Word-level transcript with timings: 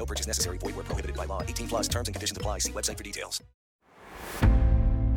No 0.00 0.06
purchase 0.06 0.26
necessary. 0.26 0.56
Void 0.56 0.74
where 0.76 0.84
prohibited 0.84 1.14
by 1.14 1.26
law. 1.26 1.42
18 1.42 1.68
plus 1.68 1.86
terms 1.86 2.08
and 2.08 2.14
conditions 2.14 2.38
apply. 2.38 2.60
See 2.60 2.72
website 2.72 2.96
for 2.96 3.04
details. 3.04 3.42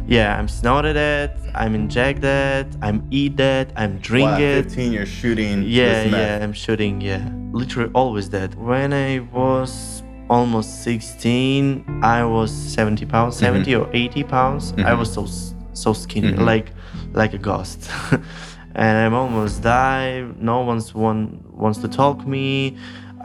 Yeah, 0.06 0.38
I'm 0.38 0.50
snorted 0.50 0.98
it, 0.98 1.32
I'm 1.56 1.74
injected 1.76 2.26
it, 2.26 2.68
I'm 2.82 3.08
eat 3.10 3.40
it, 3.40 3.72
I'm 3.78 4.00
drink 4.00 4.32
Wow, 4.32 4.38
it. 4.38 4.64
15 4.66 4.92
you're 4.92 5.06
shooting 5.06 5.64
Yeah, 5.64 6.04
this 6.04 6.12
yeah, 6.12 6.44
I'm 6.44 6.52
shooting, 6.52 7.00
yeah. 7.00 7.24
Literally 7.54 7.90
always 7.94 8.30
that. 8.32 8.54
When 8.56 8.92
I 8.92 9.20
was 9.32 10.04
almost 10.30 10.84
16, 10.84 12.02
I 12.04 12.26
was 12.26 12.52
70 12.52 13.06
pounds, 13.06 13.36
Mm-hmm. 13.36 13.46
70 13.64 13.76
or 13.76 13.90
80 13.94 14.24
pounds. 14.26 14.74
I 14.86 14.94
was 14.94 15.10
so 15.14 15.26
so 15.74 15.94
skinny, 15.94 16.34
Mhm. 16.34 16.46
like 16.46 16.74
like 17.14 17.34
a 17.34 17.38
ghost. 17.38 17.90
and 18.76 18.98
I'm 19.04 19.14
almost 19.14 19.64
die. 19.64 20.28
No 20.38 20.60
one's 20.72 20.94
one 20.94 21.40
wants 21.64 21.80
to 21.80 21.88
talk 21.88 22.28
me. 22.28 22.76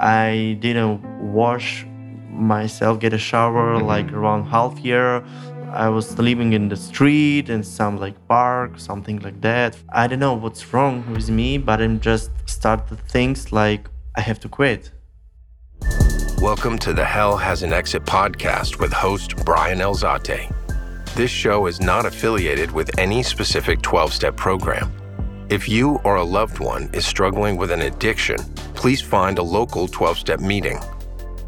I 0.01 0.57
didn't 0.61 1.02
wash 1.33 1.84
myself, 2.30 3.01
get 3.01 3.12
a 3.12 3.19
shower 3.19 3.75
Mm-hmm. 3.75 3.87
like 3.87 4.12
around 4.12 4.45
half 4.47 4.79
year. 4.79 5.25
I 5.73 5.89
was 5.89 6.19
living 6.19 6.52
in 6.52 6.69
the 6.69 6.77
street 6.77 7.51
in 7.51 7.62
some 7.62 7.98
like 7.98 8.15
park, 8.29 8.79
something 8.79 9.19
like 9.20 9.41
that. 9.41 9.77
I 9.92 10.06
don't 10.06 10.20
know 10.20 10.34
what's 10.34 10.72
wrong 10.72 11.05
with 11.12 11.28
me, 11.31 11.59
but 11.59 11.83
I'm 11.83 12.00
just 12.00 12.31
start 12.48 12.87
to 12.89 12.97
things 12.97 13.53
like 13.53 13.89
I 14.17 14.20
have 14.20 14.39
to 14.41 14.48
quit. 14.48 14.92
Welcome 16.41 16.78
to 16.78 16.92
the 16.92 17.05
Hell 17.05 17.37
Has 17.37 17.62
an 17.65 17.72
Exit 17.72 18.05
podcast 18.05 18.78
with 18.78 18.92
host 18.92 19.44
Brian 19.44 19.78
Elzate. 19.81 20.48
This 21.17 21.31
show 21.33 21.67
is 21.67 21.81
not 21.81 22.06
affiliated 22.06 22.70
with 22.70 22.97
any 22.98 23.22
specific 23.25 23.83
12 23.83 24.12
step 24.12 24.37
program. 24.37 24.92
If 25.50 25.66
you 25.66 25.98
or 26.04 26.16
a 26.16 26.24
loved 26.24 26.58
one 26.58 26.91
is 26.92 27.06
struggling 27.06 27.56
with 27.56 27.70
an 27.70 27.80
addiction, 27.80 28.36
please 28.74 29.00
find 29.00 29.38
a 29.38 29.42
local 29.42 29.88
12 29.88 30.18
step 30.18 30.41
meeting. 30.41 30.78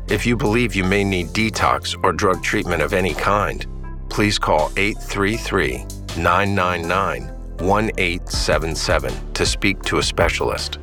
If 0.08 0.24
you 0.24 0.38
believe 0.38 0.74
you 0.74 0.84
may 0.84 1.04
need 1.04 1.28
detox 1.28 1.94
or 2.02 2.14
drug 2.14 2.42
treatment 2.42 2.80
of 2.80 2.94
any 2.94 3.12
kind, 3.12 3.66
please 4.08 4.38
call 4.38 4.72
833 4.78 5.84
999 6.16 7.26
1877 7.58 9.32
to 9.34 9.44
speak 9.44 9.82
to 9.82 9.98
a 9.98 10.02
specialist. 10.02 10.78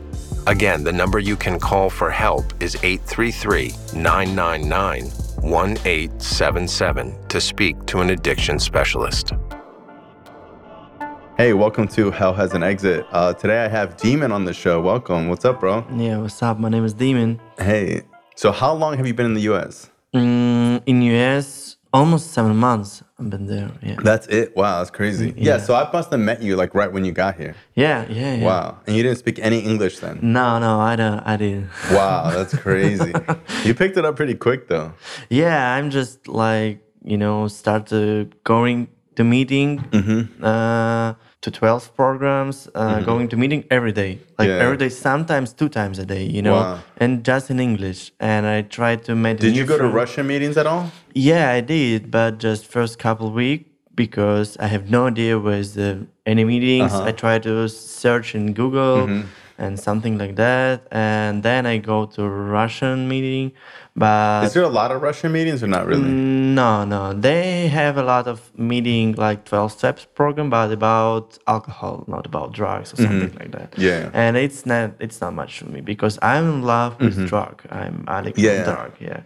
Again, 0.45 0.83
the 0.83 0.93
number 0.93 1.17
you 1.17 1.35
can 1.35 1.59
call 1.59 1.89
for 1.89 2.11
help 2.11 2.53
is 2.61 2.75
833 2.83 3.73
999 3.99 5.05
1877 5.41 7.27
to 7.29 7.41
speak 7.41 7.83
to 7.87 8.01
an 8.01 8.11
addiction 8.11 8.59
specialist. 8.59 9.33
Hey, 11.37 11.53
welcome 11.53 11.87
to 11.89 12.09
Hell 12.09 12.33
Has 12.33 12.53
an 12.53 12.63
Exit. 12.63 13.05
Uh, 13.11 13.31
today 13.33 13.63
I 13.63 13.67
have 13.67 13.95
Demon 13.97 14.31
on 14.31 14.43
the 14.45 14.53
show. 14.53 14.81
Welcome. 14.81 15.29
What's 15.29 15.45
up, 15.45 15.59
bro? 15.59 15.85
Yeah, 15.95 16.17
what's 16.17 16.41
up? 16.41 16.57
My 16.59 16.67
name 16.69 16.83
is 16.83 16.93
Demon. 16.95 17.39
Hey. 17.59 18.01
So, 18.35 18.51
how 18.51 18.73
long 18.73 18.97
have 18.97 19.05
you 19.05 19.13
been 19.13 19.27
in 19.27 19.33
the 19.35 19.41
US? 19.53 19.91
Mm, 20.15 20.81
in 20.87 21.01
US, 21.03 21.77
almost 21.93 22.31
seven 22.31 22.55
months 22.57 23.03
I've 23.19 23.29
been 23.29 23.45
there. 23.45 23.69
Yeah, 23.83 23.97
That's 24.01 24.25
it. 24.27 24.55
Wow, 24.55 24.79
that's 24.79 24.89
crazy. 24.89 25.27
Yeah. 25.37 25.53
Yeah. 25.53 25.57
so 25.59 25.75
I 25.75 25.87
must 25.93 26.09
have 26.09 26.19
met 26.19 26.41
you 26.41 26.55
like 26.55 26.73
right 26.73 26.91
when 26.91 27.05
you 27.05 27.11
got 27.11 27.35
here. 27.37 27.55
yeah, 27.75 28.07
yeah. 28.09 28.33
yeah. 28.35 28.43
Wow. 28.45 28.79
And 28.87 28.95
you 28.95 29.03
didn't 29.03 29.19
speak 29.19 29.37
any 29.37 29.59
English 29.59 29.99
then? 29.99 30.17
No, 30.23 30.57
no, 30.57 30.79
I 30.79 30.95
don't. 30.95 31.19
I 31.19 31.37
didn't. 31.37 31.69
Wow, 31.91 32.31
that's 32.31 32.55
crazy. 32.57 33.13
you 33.63 33.75
picked 33.75 33.95
it 33.97 34.05
up 34.05 34.15
pretty 34.15 34.33
quick 34.35 34.69
though. 34.69 34.93
Yeah, 35.29 35.73
I'm 35.75 35.91
just 35.91 36.27
like 36.27 36.81
you 37.03 37.17
know 37.17 37.47
started 37.47 38.35
going 38.43 38.87
to 39.17 39.23
meeting 39.23 39.79
Mm-hmm. 39.91 40.43
uh, 40.43 41.13
to 41.41 41.51
12 41.51 41.95
programs, 41.95 42.67
uh, 42.73 42.99
going 43.01 43.27
to 43.29 43.37
meeting 43.37 43.63
every 43.69 43.91
day, 43.91 44.19
like 44.39 44.47
Yeah. 44.49 44.63
every 44.65 44.77
day, 44.77 44.89
sometimes 44.89 45.53
two 45.53 45.69
times 45.69 45.99
a 45.99 46.05
day, 46.05 46.23
you 46.23 46.41
know, 46.41 46.55
Wow. 46.61 46.79
and 46.97 47.23
just 47.23 47.49
in 47.51 47.59
English. 47.59 48.11
And 48.19 48.45
I 48.47 48.63
tried 48.63 49.03
to 49.05 49.15
make. 49.15 49.39
Did 49.39 49.55
you 49.55 49.65
go 49.65 49.77
to 49.77 49.87
Russian 49.87 50.25
meetings 50.27 50.57
at 50.57 50.65
all? 50.65 50.91
Yeah, 51.13 51.51
I 51.51 51.61
did, 51.61 52.09
but 52.11 52.39
just 52.39 52.65
first 52.65 52.97
couple 52.97 53.31
week 53.31 53.67
because 53.95 54.57
I 54.59 54.67
have 54.67 54.89
no 54.89 55.07
idea 55.07 55.37
where's 55.39 55.73
the 55.73 56.07
any 56.25 56.43
meetings. 56.43 56.93
Uh-huh. 56.93 57.09
I 57.09 57.11
try 57.11 57.39
to 57.39 57.67
search 57.69 58.33
in 58.35 58.53
Google 58.53 59.07
Mm-hmm. 59.07 59.27
and 59.59 59.79
something 59.79 60.19
like 60.19 60.35
that, 60.35 60.81
and 60.91 61.41
then 61.41 61.65
I 61.65 61.77
go 61.79 62.05
to 62.15 62.21
Russian 62.27 63.07
meeting. 63.07 63.51
But 63.99 64.43
Is 64.45 64.53
there 64.53 64.61
a 64.63 64.75
lot 64.81 64.91
of 64.91 65.01
Russian 65.01 65.31
meetings 65.31 65.63
or 65.63 65.67
not 65.67 65.87
really? 65.87 66.07
no, 66.07 66.85
no, 66.85 67.13
they 67.13 67.67
have 67.67 67.97
a 67.97 68.03
lot 68.03 68.27
of 68.27 68.37
meeting 68.57 69.15
like 69.15 69.39
twelve 69.45 69.71
steps 69.71 70.05
program, 70.19 70.49
but 70.51 70.71
about 70.71 71.37
alcohol, 71.47 72.03
not 72.07 72.25
about 72.31 72.51
drugs 72.53 72.93
or 72.93 72.97
something 72.97 73.33
like 73.39 73.51
that. 73.57 73.71
Mm-hmm. 73.71 73.81
Yeah. 73.89 74.11
and 74.13 74.37
it's 74.37 74.65
not 74.67 74.91
it's 74.99 75.19
not 75.19 75.33
much 75.33 75.51
for 75.59 75.65
me 75.75 75.81
because 75.81 76.19
I'm 76.21 76.45
in 76.53 76.61
love 76.61 76.91
with 76.99 77.17
drug. 77.27 77.55
I'm 77.71 78.05
addict 78.07 78.37
Mm-hmm. 78.37 78.45
Yeah. 78.45 78.63
to 78.65 78.71
drug. 78.71 78.91
Yeah, 78.99 79.21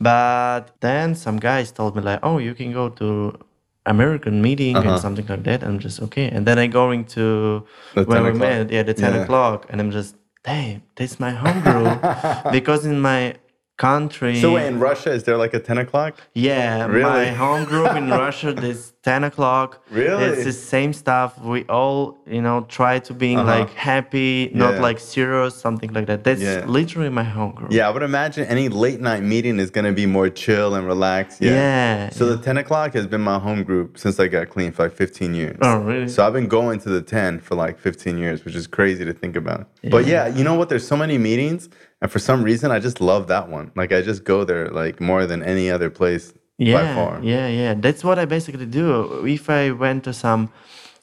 but 0.00 0.62
then 0.80 1.14
some 1.14 1.38
guys 1.38 1.70
told 1.70 1.94
me 1.96 2.02
like, 2.02 2.20
oh, 2.22 2.38
you 2.38 2.54
can 2.54 2.72
go 2.72 2.88
to 3.00 3.38
American 3.86 4.42
meeting 4.42 4.74
Uh-huh. 4.76 4.90
and 4.90 5.00
something 5.00 5.26
like 5.32 5.44
that. 5.44 5.62
I'm 5.62 5.78
just 5.78 6.02
okay, 6.02 6.26
and 6.34 6.44
then 6.46 6.58
I 6.58 6.66
going 6.66 7.04
to 7.16 7.64
The 7.94 8.02
when 8.04 8.16
10 8.18 8.24
we 8.24 8.30
o'clock. 8.30 8.40
met, 8.48 8.70
yeah, 8.74 8.82
the 8.82 8.94
ten 8.94 9.14
Yeah. 9.14 9.22
o'clock, 9.22 9.66
and 9.70 9.80
I'm 9.80 9.92
just, 9.92 10.16
damn, 10.42 10.82
that's 10.96 11.20
my 11.20 11.30
home 11.30 11.60
group 11.62 11.98
because 12.56 12.84
in 12.84 12.98
my 13.00 13.34
country. 13.76 14.40
So 14.40 14.54
wait, 14.54 14.66
in 14.66 14.78
Russia, 14.80 15.10
is 15.12 15.24
there 15.24 15.36
like 15.36 15.52
a 15.54 15.60
10 15.60 15.78
o'clock? 15.78 16.18
Yeah, 16.34 16.86
Really? 16.86 17.02
my 17.02 17.26
home 17.44 17.64
group 17.64 17.94
in 17.94 18.08
Russia 18.10 18.48
is 18.64 18.92
ten 19.02 19.22
o'clock. 19.22 19.80
Really? 19.90 20.24
It's 20.24 20.44
the 20.44 20.52
same 20.52 20.92
stuff. 20.92 21.38
We 21.40 21.62
all, 21.68 22.18
you 22.26 22.42
know, 22.42 22.62
try 22.68 22.98
to 23.00 23.12
being 23.14 23.38
Uh-huh. 23.38 23.58
like 23.60 23.70
happy, 23.74 24.50
not 24.54 24.74
Yeah. 24.74 24.80
like 24.88 24.98
serious, 24.98 25.54
something 25.54 25.92
like 25.92 26.06
that. 26.06 26.24
That's 26.24 26.40
Yeah. 26.42 26.64
literally 26.66 27.10
my 27.10 27.22
home 27.22 27.52
group. 27.52 27.70
Yeah, 27.72 27.86
I 27.88 27.90
would 27.92 28.02
imagine 28.02 28.44
any 28.46 28.68
late 28.68 29.00
night 29.00 29.22
meeting 29.22 29.60
is 29.60 29.70
gonna 29.70 29.92
be 29.92 30.06
more 30.06 30.28
chill 30.28 30.74
and 30.74 30.84
relaxed. 30.88 31.40
Yeah. 31.40 31.52
Yeah, 31.52 32.10
So 32.10 32.24
the 32.26 32.38
10 32.38 32.56
o'clock 32.56 32.94
has 32.94 33.06
been 33.06 33.20
my 33.20 33.38
home 33.38 33.62
group 33.62 33.96
since 33.98 34.18
I 34.18 34.26
got 34.26 34.48
clean 34.48 34.72
for 34.72 34.82
like 34.84 34.94
15 34.94 35.34
years. 35.34 35.58
Oh, 35.62 35.78
really? 35.78 36.08
So 36.08 36.26
I've 36.26 36.32
been 36.32 36.48
going 36.48 36.80
to 36.80 36.88
the 36.88 37.02
10 37.02 37.38
for 37.38 37.54
like 37.54 37.78
15 37.78 38.18
years, 38.18 38.44
which 38.44 38.56
is 38.56 38.66
crazy 38.66 39.04
to 39.04 39.12
think 39.12 39.36
about. 39.36 39.68
But 39.88 40.06
yeah, 40.06 40.26
you 40.26 40.42
know 40.42 40.54
what? 40.54 40.68
There's 40.68 40.86
so 40.86 40.96
many 40.96 41.16
meetings, 41.18 41.68
and 42.02 42.10
for 42.10 42.18
some 42.18 42.42
reason, 42.42 42.70
I 42.70 42.78
just 42.78 43.00
love 43.00 43.28
that 43.28 43.48
one. 43.48 43.72
Like 43.74 43.92
I 43.92 44.02
just 44.02 44.24
go 44.24 44.44
there 44.44 44.68
like 44.68 45.00
more 45.00 45.26
than 45.26 45.42
any 45.42 45.70
other 45.70 45.90
place 45.90 46.32
by 46.32 46.38
yeah, 46.58 46.94
far. 46.94 47.20
yeah, 47.22 47.48
yeah. 47.48 47.74
That's 47.74 48.04
what 48.04 48.18
I 48.18 48.24
basically 48.24 48.66
do. 48.66 49.24
If 49.26 49.48
I 49.48 49.70
went 49.70 50.04
to 50.04 50.12
some 50.12 50.50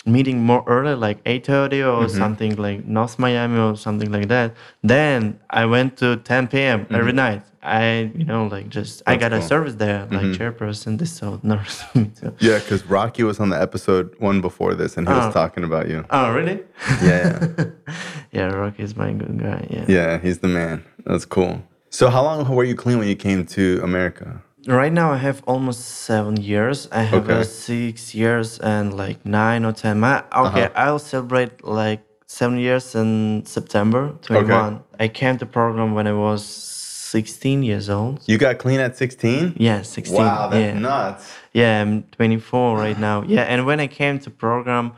meeting 0.06 0.44
more 0.44 0.64
early, 0.68 0.96
like 0.96 1.20
eight 1.26 1.46
thirty 1.46 1.82
or 1.82 2.04
Mm-hmm. 2.06 2.18
something 2.18 2.56
like 2.58 2.86
North 2.86 3.18
Miami 3.20 3.58
or 3.60 3.76
something 3.78 4.12
like 4.12 4.28
that, 4.28 4.54
then 4.84 5.40
I 5.50 5.66
went 5.66 5.98
to 5.98 6.18
ten 6.18 6.48
p.m. 6.48 6.86
every 6.92 7.14
night. 7.14 7.42
I, 7.66 8.12
you 8.14 8.26
know, 8.26 8.48
like 8.48 8.68
just 8.68 9.02
I 9.08 9.14
Mm-hmm. 9.14 9.20
Got 9.22 9.28
a 9.28 9.30
cool. 9.30 9.40
Mm-hmm. 9.40 9.48
service 9.48 9.76
there, 9.76 10.02
like 10.12 10.26
chairperson, 10.38 10.98
this 11.00 11.14
so. 11.14 11.40
Yeah, 12.40 12.60
because 12.60 12.86
Rocky 12.86 13.24
was 13.24 13.40
on 13.40 13.50
the 13.50 13.62
episode 13.62 14.14
one 14.20 14.42
before 14.42 14.74
this, 14.76 14.98
and 14.98 15.08
he 15.08 15.14
was 15.14 15.28
Oh. 15.28 15.32
talking 15.32 15.64
about 15.64 15.88
you. 15.88 16.04
Oh, 16.10 16.34
really? 16.34 16.60
Yeah, 17.02 17.48
yeah, 17.58 17.66
yeah, 18.34 18.46
Rocky 18.48 18.84
is 18.84 18.98
my 18.98 19.14
good 19.14 19.40
guy. 19.40 19.66
Yeah. 19.70 19.86
yeah. 19.88 20.18
He's 20.20 20.40
the 20.40 20.50
man. 20.50 20.84
That's 21.06 21.24
cool. 21.26 21.64
So 21.90 22.10
how 22.10 22.24
long 22.24 22.48
were 22.54 22.66
you 22.66 22.76
clean 22.76 22.98
when 23.00 23.08
you 23.08 23.16
came 23.16 23.46
to 23.46 23.80
America? 23.84 24.42
Right 24.68 24.94
now, 24.94 25.12
I 25.12 25.18
have 25.18 25.44
almost 25.46 25.82
seven 26.06 26.38
years. 26.38 26.88
I 26.92 27.02
have 27.04 27.24
Okay. 27.30 27.42
uh, 27.42 27.44
six 27.44 28.16
years 28.16 28.60
and 28.60 28.94
like 28.94 29.26
nine 29.26 29.66
or 29.66 29.74
ten. 29.74 30.00
My, 30.00 30.20
okay, 30.32 30.66
Uh-huh. 30.66 30.70
I'll 30.76 31.00
celebrate 31.00 31.64
like 31.66 32.02
seven 32.28 32.58
years 32.58 32.96
in 32.96 33.44
September 33.46 34.14
21. 34.22 34.80
I 35.00 35.08
came 35.10 35.38
to 35.40 35.46
program 35.46 35.94
when 35.94 36.08
I 36.08 36.14
was 36.14 36.46
16 36.46 37.62
years 37.64 37.90
old. 37.90 38.22
You 38.26 38.38
got 38.38 38.58
clean 38.58 38.80
at 38.80 38.96
16? 38.98 39.56
Yeah, 39.58 39.82
16. 39.84 40.18
Wow, 40.18 40.48
that's 40.50 40.74
yeah. 40.74 40.80
nuts. 40.80 41.32
Yeah, 41.54 41.82
I'm 41.82 42.04
24 42.04 42.78
right 42.86 42.98
now. 42.98 43.24
Yeah, 43.28 43.42
and 43.44 43.66
when 43.66 43.80
I 43.82 43.88
came 43.88 44.18
to 44.20 44.30
program, 44.30 44.94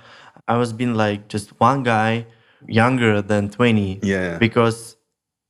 I 0.47 0.57
was 0.57 0.73
being 0.73 0.93
like 0.93 1.27
just 1.27 1.59
one 1.59 1.81
guy 1.83 2.27
younger 2.67 3.21
than 3.21 3.49
20. 3.49 3.99
Yeah. 4.03 4.37
Because 4.37 4.95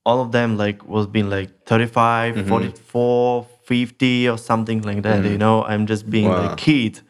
all 0.06 0.22
of 0.22 0.32
them 0.32 0.56
like 0.58 0.88
was 0.88 1.06
being 1.06 1.30
like 1.30 1.66
35, 1.66 2.36
Mm-hmm. 2.36 2.50
44, 2.50 3.48
50 3.66 4.30
or 4.30 4.38
something 4.38 4.82
like 4.82 5.02
that. 5.04 5.24
You 5.26 5.38
know, 5.38 5.64
I'm 5.64 5.86
just 5.86 6.10
being 6.10 6.30
Wow. 6.30 6.42
like 6.50 6.58
kid. 6.58 7.02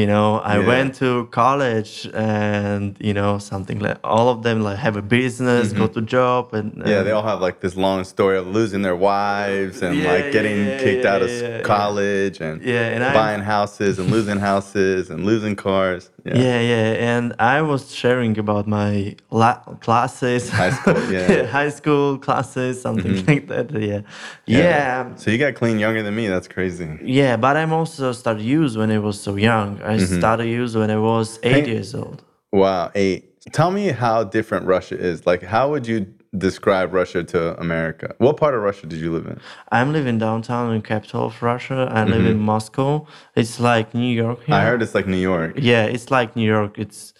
You 0.00 0.06
know, 0.06 0.28
I 0.36 0.38
Uh-huh. 0.38 0.60
Yeah. 0.60 0.66
went 0.72 0.90
to 1.02 1.08
college 1.30 1.92
and 2.14 2.96
you 3.08 3.12
know 3.20 3.32
something 3.38 3.78
like 3.86 3.98
all 4.14 4.28
of 4.34 4.38
them 4.42 4.58
like 4.68 4.78
have 4.86 4.96
a 4.96 5.02
business, 5.02 5.72
go 5.80 5.86
to 5.96 6.00
job, 6.00 6.42
and 6.58 6.68
Mm-hmm. 6.72 6.88
Yeah, 6.92 7.02
they 7.04 7.12
all 7.16 7.26
have 7.32 7.40
like 7.46 7.58
this 7.60 7.74
long 7.76 8.04
story 8.04 8.36
of 8.42 8.46
losing 8.58 8.80
their 8.86 8.96
wives 9.12 9.82
and 9.82 9.94
Yeah, 9.98 10.12
like 10.12 10.26
getting 10.36 10.58
yeah, 10.68 10.82
kicked 10.84 11.04
out 11.12 11.20
of 11.22 11.28
yeah, 11.30 11.36
s- 11.36 11.42
yeah, 11.42 11.56
yeah. 11.58 11.62
college 11.74 12.36
and, 12.46 12.56
Yeah, 12.72 12.94
and 12.94 13.02
buying 13.22 13.42
houses 13.56 13.98
and 14.00 14.06
losing 14.16 14.38
houses 14.50 15.10
and 15.10 15.18
losing 15.30 15.54
cars. 15.68 16.02
Yeah. 16.28 16.36
Yeah, 16.44 16.60
yeah, 16.60 17.16
and 17.16 17.34
I 17.38 17.62
was 17.62 17.94
sharing 17.94 18.38
about 18.38 18.66
my 18.66 19.16
la- 19.30 19.62
classes, 19.80 20.48
High 20.50 20.70
school, 20.70 21.00
yeah. 21.12 21.46
high 21.46 21.70
school 21.70 22.18
classes, 22.18 22.80
something 22.82 23.24
like 23.26 23.48
that. 23.48 23.70
Yeah. 23.72 24.02
yeah, 24.46 25.14
So 25.16 25.30
you 25.30 25.38
got 25.38 25.54
clean 25.54 25.78
younger 25.78 26.02
than 26.02 26.14
me. 26.14 26.28
That's 26.28 26.48
crazy. 26.48 26.88
yeah, 27.02 27.36
But 27.36 27.56
I'm 27.56 27.72
also 27.72 28.12
started 28.12 28.42
use 28.42 28.76
when 28.76 28.90
I 28.90 28.98
was 28.98 29.20
so 29.20 29.36
young. 29.36 29.80
I 29.82 29.96
Mm-hmm. 29.96 30.18
started 30.18 30.46
use 30.46 30.76
when 30.76 30.90
I 30.90 30.98
was 30.98 31.38
eight 31.42 31.66
years 31.66 31.94
old. 31.94 32.22
Wow, 32.52 32.90
eight. 32.94 33.24
Tell 33.52 33.70
me 33.70 33.88
how 33.88 34.24
different 34.24 34.66
Russia 34.66 34.96
is. 34.98 35.26
Like, 35.26 35.42
how 35.42 35.70
would 35.70 35.86
you 35.86 36.06
describe 36.36 36.92
Russia 36.92 37.24
to 37.24 37.58
America? 37.60 38.14
What 38.18 38.36
part 38.36 38.54
of 38.54 38.62
Russia 38.62 38.86
did 38.86 39.00
you 39.00 39.12
live 39.12 39.26
in? 39.26 39.40
I'm 39.70 39.92
living 39.92 40.18
downtown 40.18 40.74
in 40.74 40.82
capital 40.82 41.26
of 41.26 41.42
Russia. 41.42 41.88
I 41.90 42.04
live 42.04 42.26
in 42.26 42.38
Moscow. 42.38 43.06
It's 43.34 43.58
like 43.60 43.94
New 43.94 44.12
York. 44.12 44.38
Here. 44.38 44.54
Mm-hmm. 44.54 44.54
I 44.54 44.64
heard 44.64 44.82
it's 44.82 44.94
like 44.94 45.06
New 45.06 45.16
York. 45.16 45.54
Yeah, 45.56 45.84
it's 45.84 46.10
like 46.10 46.36
New 46.36 46.46
York. 46.46 46.78
It's 46.78 47.14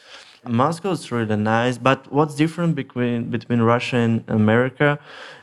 Moscow 0.47 0.93
is 0.93 1.11
really 1.11 1.37
nice, 1.37 1.79
but 1.79 2.11
what's 2.13 2.35
different 2.35 2.75
between 2.75 3.31
between 3.31 3.61
Russia 3.61 3.97
and 3.97 4.25
America? 4.29 4.99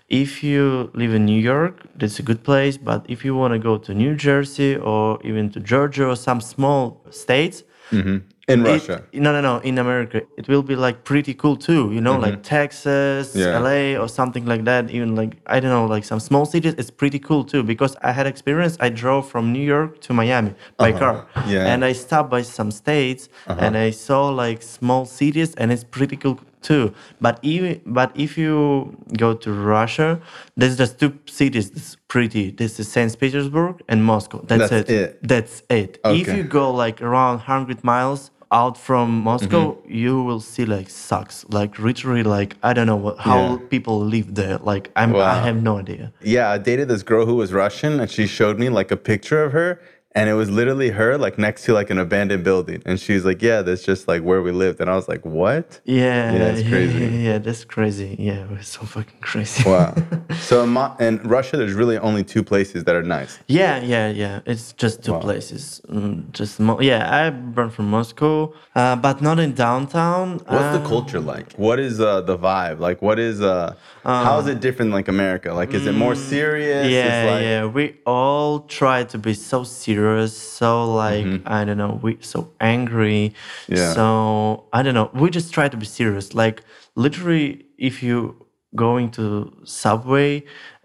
If 0.08 0.44
you 0.44 0.92
live 0.94 1.14
in 1.14 1.26
New 1.26 1.40
York, 1.40 1.82
that's 1.96 2.20
a 2.20 2.24
good 2.24 2.44
place. 2.44 2.78
But 2.78 3.06
if 3.10 3.26
you 3.26 3.36
want 3.36 3.54
to 3.54 3.60
go 3.60 3.78
to 3.78 3.94
New 3.94 4.16
Jersey 4.16 4.76
or 4.76 5.20
even 5.24 5.50
to 5.52 5.60
Georgia 5.60 6.06
or 6.08 6.16
some 6.16 6.42
small 6.42 7.02
states, 7.10 7.64
In 8.48 8.66
it- 8.66 8.70
Russia. 8.70 9.04
no, 9.14 9.32
no, 9.34 9.42
no. 9.42 9.58
In 9.60 9.78
America, 9.80 10.22
it 10.38 10.48
will 10.48 10.62
be 10.62 10.76
like 10.76 11.04
pretty 11.04 11.34
cool 11.34 11.56
too. 11.58 11.92
You 11.92 12.02
know, 12.02 12.18
like 12.18 12.44
Texas, 12.44 13.34
Mm-hmm. 13.34 13.40
Yeah. 13.40 13.60
LA, 13.60 14.02
or 14.04 14.08
something 14.08 14.46
like 14.46 14.64
that. 14.66 14.90
Even 14.92 15.16
like 15.16 15.38
I 15.48 15.60
don't 15.60 15.72
know, 15.72 15.86
like 15.86 16.06
some 16.06 16.20
small 16.20 16.46
cities. 16.46 16.74
It's 16.78 16.92
pretty 16.92 17.20
cool 17.20 17.44
too 17.44 17.64
because 17.64 17.96
I 18.04 18.12
had 18.12 18.28
experience. 18.28 18.78
I 18.80 18.90
drove 18.90 19.28
from 19.30 19.52
New 19.52 19.64
York 19.76 20.00
to 20.02 20.14
Miami 20.14 20.54
by 20.78 20.92
car, 20.92 21.16
Uh-huh. 21.16 21.50
Yeah. 21.50 21.60
Uh-huh. 21.60 21.70
and 21.74 21.86
I 21.86 21.94
stopped 21.94 22.30
by 22.30 22.44
some 22.44 22.72
states 22.72 23.30
and 23.48 23.76
I 23.78 23.90
saw 23.92 24.30
like 24.30 24.62
small 24.62 25.06
cities, 25.06 25.56
and 25.56 25.72
it's 25.72 25.84
pretty 25.84 26.16
cool 26.18 26.40
too. 26.62 26.94
But 27.22 27.40
even 27.42 27.82
but 27.86 28.10
if 28.16 28.38
you 28.38 28.96
go 29.18 29.34
to 29.44 29.50
Russia, 29.52 30.20
there's 30.58 30.78
just 30.78 31.00
two 31.00 31.12
cities 31.26 31.70
that's 31.72 31.98
pretty. 32.08 32.52
This 32.52 32.80
is 32.80 32.88
Saint 32.92 33.18
Petersburg 33.20 33.82
and 33.88 34.04
Moscow. 34.04 34.40
That's, 34.48 34.70
That's 34.70 34.90
it. 34.90 35.20
That's 35.28 35.64
it. 35.70 36.00
If 36.06 36.28
you 36.38 36.44
go 36.44 36.72
like 36.72 37.02
around 37.02 37.38
100 37.38 37.84
miles 37.84 38.32
out 38.52 38.78
from 38.78 39.20
Moscow, 39.22 39.74
Mm-hmm. 39.74 39.94
you 39.94 40.22
will 40.24 40.40
see 40.40 40.66
like 40.66 40.90
sucks, 40.90 41.46
like 41.50 41.80
literally 41.80 42.24
like 42.24 42.56
I 42.64 42.74
don't 42.74 42.88
know 42.88 42.96
what, 42.96 43.18
how 43.20 43.38
Yeah. 43.40 43.58
people 43.70 44.00
live 44.00 44.36
there. 44.36 44.58
Like 44.58 44.92
I'm, 44.96 45.16
I 45.16 45.36
have 45.42 45.62
no 45.62 45.78
idea. 45.80 46.12
Yeah, 46.22 46.50
I 46.50 46.58
dated 46.58 46.88
this 46.88 47.04
girl 47.04 47.26
who 47.26 47.36
was 47.36 47.52
Russian, 47.54 48.00
and 48.00 48.10
she 48.10 48.28
showed 48.28 48.60
me 48.60 48.70
like 48.70 48.92
a 48.92 48.98
picture 48.98 49.44
of 49.44 49.52
her, 49.52 49.80
and 50.16 50.30
it 50.30 50.34
was 50.34 50.50
literally 50.50 50.90
her 50.90 51.18
like 51.18 51.38
next 51.38 51.66
to 51.66 51.74
like 51.74 51.90
an 51.90 51.98
abandoned 52.00 52.44
building, 52.44 52.82
and 52.86 53.00
she's 53.00 53.26
like, 53.26 53.42
"Yeah, 53.42 53.62
that's 53.62 53.84
just 53.84 54.08
like 54.08 54.22
where 54.24 54.42
we 54.42 54.52
lived," 54.52 54.80
and 54.82 54.90
I 54.90 54.96
was 54.96 55.08
like, 55.08 55.24
"What?" 55.26 55.82
Yeah, 55.84 56.32
Yeah, 56.34 56.56
yeah, 56.58 56.70
crazy. 56.70 57.00
Yeah, 57.00 57.10
yeah, 57.30 57.38
that's 57.40 57.66
crazy. 57.66 58.16
Yeah, 58.18 58.48
it's 58.60 58.70
so 58.70 58.82
fucking 58.86 59.20
crazy. 59.22 59.70
Wow. 59.70 59.94
so 60.40 60.64
in, 60.64 60.72
in 61.06 61.14
Russia, 61.28 61.58
there's 61.58 61.74
really 61.74 61.98
only 61.98 62.24
two 62.24 62.44
places 62.44 62.86
that 62.86 62.96
are 62.96 63.04
nice. 63.04 63.38
Yeah, 63.48 63.80
yeah, 63.82 64.08
yeah. 64.10 64.40
It's 64.46 64.74
just 64.74 65.04
two 65.04 65.14
Wow. 65.14 65.20
places. 65.20 65.82
Mm, 65.92 66.32
just 66.32 66.60
Mo- 66.60 66.80
yeah. 66.82 67.02
I 67.20 67.30
born 67.30 67.70
from 67.70 67.88
Moscow, 67.90 68.54
uh, 68.76 68.96
but 68.96 69.22
not 69.22 69.38
in 69.40 69.54
downtown. 69.54 70.40
What's 70.48 70.72
the 70.78 70.82
Uh, 70.84 70.88
culture 70.88 71.20
like? 71.20 71.54
What 71.58 71.80
is 71.80 72.00
uh, 72.00 72.22
the 72.22 72.38
vibe? 72.38 72.80
Like, 72.80 73.02
what 73.02 73.20
is 73.20 73.42
uh, 73.42 73.76
how 74.06 74.40
is 74.40 74.48
it 74.48 74.60
different 74.60 74.92
like 74.92 75.08
America? 75.08 75.54
Like, 75.54 75.74
is 75.74 75.88
it 75.88 75.94
more 75.94 76.16
serious? 76.16 76.88
Yeah, 76.88 77.32
like, 77.32 77.42
yeah. 77.42 77.66
We 77.66 77.98
all 78.06 78.60
try 78.62 79.04
to 79.06 79.18
be 79.18 79.34
so 79.34 79.64
serious, 79.64 80.38
so 80.38 80.94
like 80.94 81.26
I 81.46 81.66
don't 81.66 81.78
know, 81.78 82.00
we 82.02 82.18
so 82.22 82.52
angry. 82.60 83.34
Mm-hmm. 83.34 83.76
Yeah. 83.76 83.94
So 83.94 84.66
I 84.72 84.84
don't 84.84 84.94
know. 84.94 85.10
We 85.14 85.30
just 85.30 85.54
try 85.54 85.70
to 85.70 85.78
be 85.78 85.86
serious. 85.86 86.34
Like 86.34 86.62
literally, 86.96 87.66
if 87.78 88.04
you 88.04 88.46
going 88.76 89.10
to 89.12 89.52
subway 89.64 90.44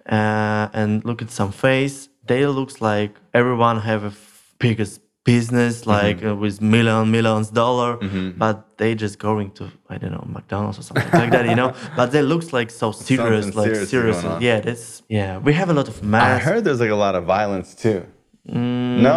uh, 0.09 0.69
and 0.73 1.05
look 1.05 1.21
at 1.23 1.31
some 1.31 1.53
face, 1.53 2.09
they 2.27 2.47
looks 2.47 2.81
like 2.81 3.17
everyone 3.35 3.81
have 3.81 4.05
a 4.05 4.13
biggest 4.59 5.01
business 5.25 5.83
Mm-hmm. 5.83 5.91
like 5.91 6.25
uh, 6.25 6.35
with 6.35 6.61
million 6.61 7.11
millions 7.11 7.51
dollar 7.51 7.97
but 8.39 8.57
they 8.79 8.95
just 8.95 9.19
going 9.19 9.51
to 9.53 9.71
i 9.91 9.97
don't 9.99 10.13
know 10.13 10.25
mcdonald's 10.27 10.79
or 10.79 10.83
something 10.83 11.11
like 11.13 11.31
that 11.31 11.47
you 11.47 11.55
know 11.55 11.75
but 11.97 12.11
they 12.13 12.23
looks 12.23 12.53
like 12.53 12.71
so 12.71 12.91
serious 12.93 13.45
Something 13.45 13.59
like 13.61 13.67
serious 13.67 13.83
is 13.83 13.91
serious 13.91 14.23
going 14.23 14.35
on. 14.37 14.43
yeah 14.43 14.61
that's 14.61 15.03
yeah 15.09 15.39
we 15.39 15.53
have 15.53 15.69
a 15.69 15.75
lot 15.75 15.89
of 15.89 16.03
mass 16.03 16.41
I 16.41 16.45
heard 16.49 16.65
there's 16.65 16.81
like 16.81 16.91
a 16.91 16.95
lot 17.07 17.15
of 17.15 17.25
violence 17.25 17.75
too. 17.75 18.07
Mm. 18.49 19.01
No, 19.07 19.17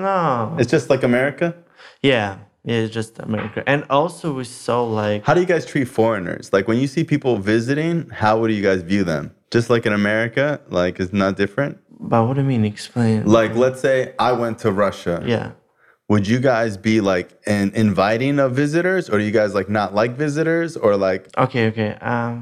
no 0.00 0.56
it's 0.58 0.70
just 0.70 0.90
like 0.90 1.02
America. 1.02 1.54
yeah 2.02 2.38
yeah 2.64 2.76
it's 2.82 2.92
just 2.92 3.18
america 3.18 3.62
and 3.66 3.84
also 3.88 4.32
we 4.34 4.44
saw 4.44 4.82
like 4.84 5.24
How 5.24 5.34
do 5.34 5.40
you 5.40 5.46
guys 5.46 5.64
treat 5.64 5.86
foreigners? 5.88 6.52
Like 6.52 6.68
when 6.68 6.78
you 6.78 6.86
see 6.94 7.04
people 7.04 7.36
visiting, 7.38 8.08
how 8.10 8.38
would 8.38 8.50
you 8.52 8.62
guys 8.62 8.82
view 8.82 9.04
them? 9.04 9.24
Just 9.50 9.70
like 9.70 9.86
in 9.86 9.92
America, 9.92 10.60
like 10.68 11.00
it's 11.00 11.12
not 11.12 11.36
different. 11.36 11.78
But 12.00 12.24
what 12.26 12.34
do 12.34 12.40
you 12.42 12.46
mean 12.48 12.64
explain 12.64 13.24
Like 13.26 13.54
let's 13.54 13.80
say 13.80 14.14
I 14.18 14.32
went 14.32 14.58
to 14.64 14.68
Russia. 14.72 15.16
yeah 15.34 15.48
Would 16.12 16.26
you 16.32 16.40
guys 16.52 16.72
be 16.90 16.96
like 17.12 17.28
an 17.46 17.70
inviting 17.84 18.34
of 18.44 18.50
visitors, 18.64 19.04
or 19.10 19.18
do 19.20 19.24
you 19.28 19.30
guys 19.40 19.54
like 19.58 19.68
not 19.80 19.88
like 20.00 20.12
visitors, 20.26 20.70
or 20.84 20.92
like 21.08 21.22
okay 21.44 21.62
okay 21.70 21.90
um 22.12 22.32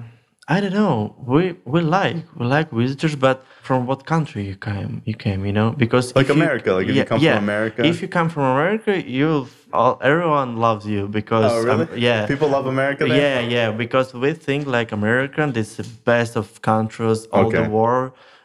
i 0.55 0.57
don't 0.63 0.77
know 0.83 0.95
we 1.33 1.43
we 1.73 1.81
like 1.99 2.17
we 2.39 2.45
like 2.57 2.69
visitors 2.83 3.15
but 3.27 3.37
from 3.69 3.81
what 3.89 3.99
country 4.15 4.43
you 4.51 4.57
came 4.69 4.93
you 5.09 5.15
came 5.27 5.41
you 5.49 5.53
know 5.59 5.69
because 5.85 6.07
Like 6.17 6.23
if 6.31 6.37
you- 6.37 6.43
America, 6.43 6.71
like 6.79 6.89
if 6.91 6.97
you 7.01 7.05
come 7.13 7.21
from 7.21 7.43
America? 7.51 7.81
if 7.91 7.97
you 8.03 8.09
come 8.19 8.29
from 8.35 8.45
america 8.57 8.93
you'll 9.17 9.47
all, 9.79 9.95
everyone 10.11 10.51
loves 10.67 10.85
you 10.95 11.03
because 11.21 11.51
oh 11.53 11.59
really? 11.69 11.85
um, 11.93 11.99
yeah 12.09 12.21
people 12.33 12.49
love 12.57 12.67
America. 12.77 13.03
Then? 13.05 13.17
Yeah, 13.23 13.39
yeah, 13.57 13.69
because 13.85 14.09
we 14.23 14.31
think 14.47 14.61
like 14.79 14.89
American, 15.01 15.47
this 15.59 15.69
is 15.71 15.77
the 15.83 15.89
best 16.13 16.33
of 16.41 16.47
countries, 16.73 17.21
all 17.35 17.51
the 17.51 17.59
Okay. 17.65 17.69
war. 17.79 17.99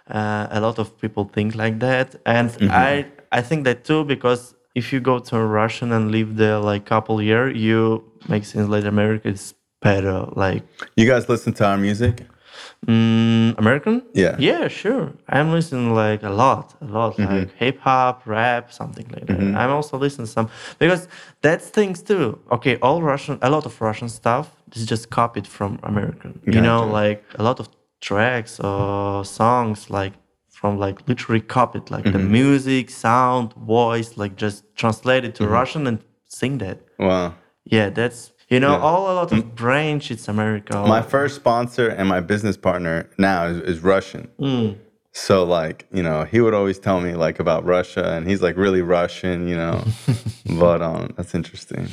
Uh, 0.09 0.47
a 0.51 0.59
lot 0.59 0.79
of 0.79 0.88
people 1.00 1.23
think 1.33 1.55
like 1.55 1.79
that, 1.79 2.15
and 2.25 2.50
Mm-hmm. 2.50 2.71
I 2.71 3.05
I 3.31 3.41
think 3.41 3.63
that 3.65 3.83
too 3.85 4.03
because 4.03 4.53
if 4.75 4.91
you 4.94 5.00
go 5.00 5.19
to 5.19 5.35
Russian 5.39 5.91
and 5.91 6.11
live 6.11 6.35
there 6.35 6.59
like 6.59 6.85
couple 6.85 7.21
year, 7.21 7.50
you 7.50 8.03
make 8.27 8.44
sense 8.45 8.67
like 8.69 8.85
America 8.85 9.29
is 9.29 9.53
better. 9.81 10.27
Like 10.35 10.63
You 10.97 11.05
guys 11.07 11.29
listen 11.29 11.53
to 11.53 11.65
our 11.65 11.77
music? 11.77 12.25
mm, 12.88 13.57
American, 13.57 14.01
Yeah. 14.13 14.35
yeah, 14.39 14.67
sure. 14.67 15.11
I'm 15.29 15.51
listening 15.51 15.94
like 15.95 16.21
a 16.23 16.29
lot, 16.29 16.75
a 16.81 16.85
lot 16.85 17.17
Mm-hmm. 17.17 17.35
like 17.35 17.51
hip 17.55 17.79
hop, 17.79 18.21
rap, 18.25 18.71
something 18.71 19.07
like 19.13 19.25
that. 19.27 19.39
I'm 19.61 19.71
also 19.71 19.97
listening 19.97 20.27
some 20.27 20.50
because 20.79 21.07
that's 21.41 21.69
things 21.69 22.01
too. 22.03 22.38
Okay, 22.51 22.77
all 22.81 23.01
Russian, 23.01 23.38
a 23.41 23.50
lot 23.50 23.65
of 23.65 23.79
Russian 23.81 24.10
stuff 24.10 24.45
is 24.75 24.86
just 24.86 25.10
copied 25.10 25.48
from 25.48 25.79
American. 25.83 26.39
You 26.45 26.62
know, 26.62 26.83
like 26.86 27.24
a 27.39 27.43
lot 27.43 27.60
of 27.60 27.67
tracks 28.07 28.60
or 28.60 29.24
songs 29.25 29.89
like 29.89 30.13
from 30.60 30.77
like 30.86 30.98
literally 31.10 31.41
copied, 31.57 31.86
like 31.95 32.03
the 32.15 32.19
Mm-hmm. 32.19 32.31
music, 32.41 32.86
sound, 32.89 33.48
voice, 33.77 34.10
like 34.22 34.33
just 34.45 34.57
translated 34.81 35.29
Mm-hmm. 35.33 35.43
to 35.51 35.57
Russian 35.60 35.88
and 35.88 35.98
sing 36.39 36.53
that. 36.63 36.77
Wow. 37.00 37.33
Yeah, 37.75 37.89
that's 38.00 38.19
you 38.53 38.60
know 38.63 38.74
Yeah. 38.74 38.79
Mm. 38.83 38.88
all 38.89 39.03
a 39.12 39.15
lot 39.19 39.31
of 39.38 39.41
branch. 39.63 40.03
It's 40.13 40.27
America. 40.36 40.74
My 40.98 41.01
first 41.15 41.33
sponsor 41.36 41.88
and 41.98 42.05
my 42.15 42.22
business 42.31 42.57
partner 42.67 42.95
now 43.17 43.39
is, 43.51 43.57
is 43.72 43.77
Russian. 43.93 44.24
Mm. 44.39 44.75
So 45.15 45.36
like, 45.60 45.77
you 45.98 46.03
know, 46.07 46.19
he 46.31 46.38
would 46.43 46.55
always 46.60 46.79
tell 46.79 47.00
me 47.07 47.12
like 47.25 47.38
about 47.45 47.62
Russia 47.77 48.03
and 48.15 48.22
he's 48.29 48.41
like 48.48 48.55
really 48.65 48.81
Russian, 49.00 49.48
you 49.51 49.57
know. 49.63 49.75
but 50.65 50.79
um 50.89 51.03
that's 51.17 51.33
interesting. 51.39 51.83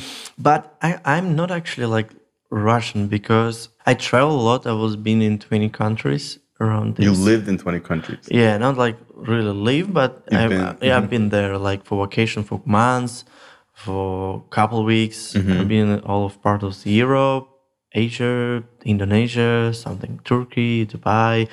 But 0.48 0.60
I, 0.88 0.90
I'm 1.14 1.26
not 1.40 1.50
actually 1.50 1.86
like 1.98 2.08
Russian 2.50 3.06
because 3.06 3.68
I 3.86 3.94
travel 3.94 4.40
a 4.40 4.42
lot. 4.42 4.66
I 4.66 4.72
was 4.72 4.96
been 4.96 5.22
in 5.22 5.38
20 5.38 5.68
countries 5.70 6.38
around 6.60 6.96
this. 6.96 7.04
You 7.04 7.12
lived 7.12 7.48
in 7.48 7.58
20 7.58 7.80
countries. 7.80 8.28
Yeah, 8.30 8.58
not 8.58 8.76
like 8.76 8.96
really 9.14 9.52
live, 9.52 9.92
but 9.92 10.24
You've 10.30 10.40
I, 10.40 10.48
been- 10.48 10.60
mm-hmm. 10.60 10.84
yeah, 10.84 10.96
I've 10.96 11.10
been 11.10 11.28
there 11.30 11.56
like 11.58 11.84
for 11.84 12.04
vacation 12.06 12.42
for 12.44 12.60
months, 12.64 13.24
for 13.72 14.42
couple 14.50 14.84
weeks. 14.84 15.32
Mm-hmm. 15.32 15.52
I've 15.60 15.68
been 15.68 16.00
all 16.00 16.26
of 16.26 16.42
part 16.42 16.62
of 16.62 16.84
Europe, 16.84 17.48
Asia, 17.92 18.62
Indonesia, 18.84 19.72
something 19.72 20.20
Turkey, 20.24 20.86
Dubai, 20.86 21.48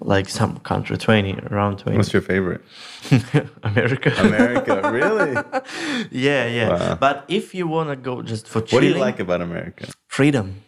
like 0.00 0.28
some 0.28 0.58
country 0.60 0.96
20 0.96 1.38
around 1.50 1.78
20. 1.78 1.96
What's 1.96 2.12
your 2.12 2.22
favorite? 2.22 2.62
America. 3.62 4.12
America, 4.18 4.90
really? 4.92 5.34
yeah, 6.10 6.46
yeah. 6.46 6.68
Wow. 6.68 6.94
But 6.96 7.24
if 7.28 7.54
you 7.54 7.66
wanna 7.66 7.96
go 7.96 8.22
just 8.22 8.46
for 8.48 8.60
What 8.60 8.80
do 8.80 8.86
you 8.86 8.94
like 8.94 9.20
about 9.20 9.40
America? 9.40 9.88
Freedom. 10.20 10.62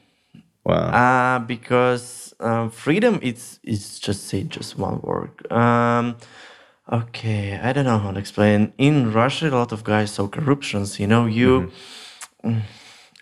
Wow. 0.64 0.88
Uh, 1.02 1.38
because 1.40 2.34
um, 2.40 2.70
freedom 2.70 3.18
it's 3.22 3.60
it's 3.62 3.98
just 3.98 4.26
say 4.28 4.44
just 4.44 4.78
one 4.78 5.00
word. 5.02 5.34
Um, 5.52 6.16
Okay, 6.92 7.58
I 7.62 7.72
don't 7.72 7.84
know 7.84 7.98
how 7.98 8.10
to 8.10 8.18
explain. 8.18 8.72
In 8.76 9.12
Russia, 9.12 9.48
a 9.48 9.56
lot 9.62 9.72
of 9.72 9.84
guys 9.84 10.10
saw 10.10 10.26
corruptions. 10.28 10.98
You 10.98 11.06
know, 11.06 11.26
you 11.26 11.70
mm, 12.44 12.62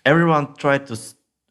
everyone 0.03 0.55
tried 0.55 0.87
to 0.87 0.97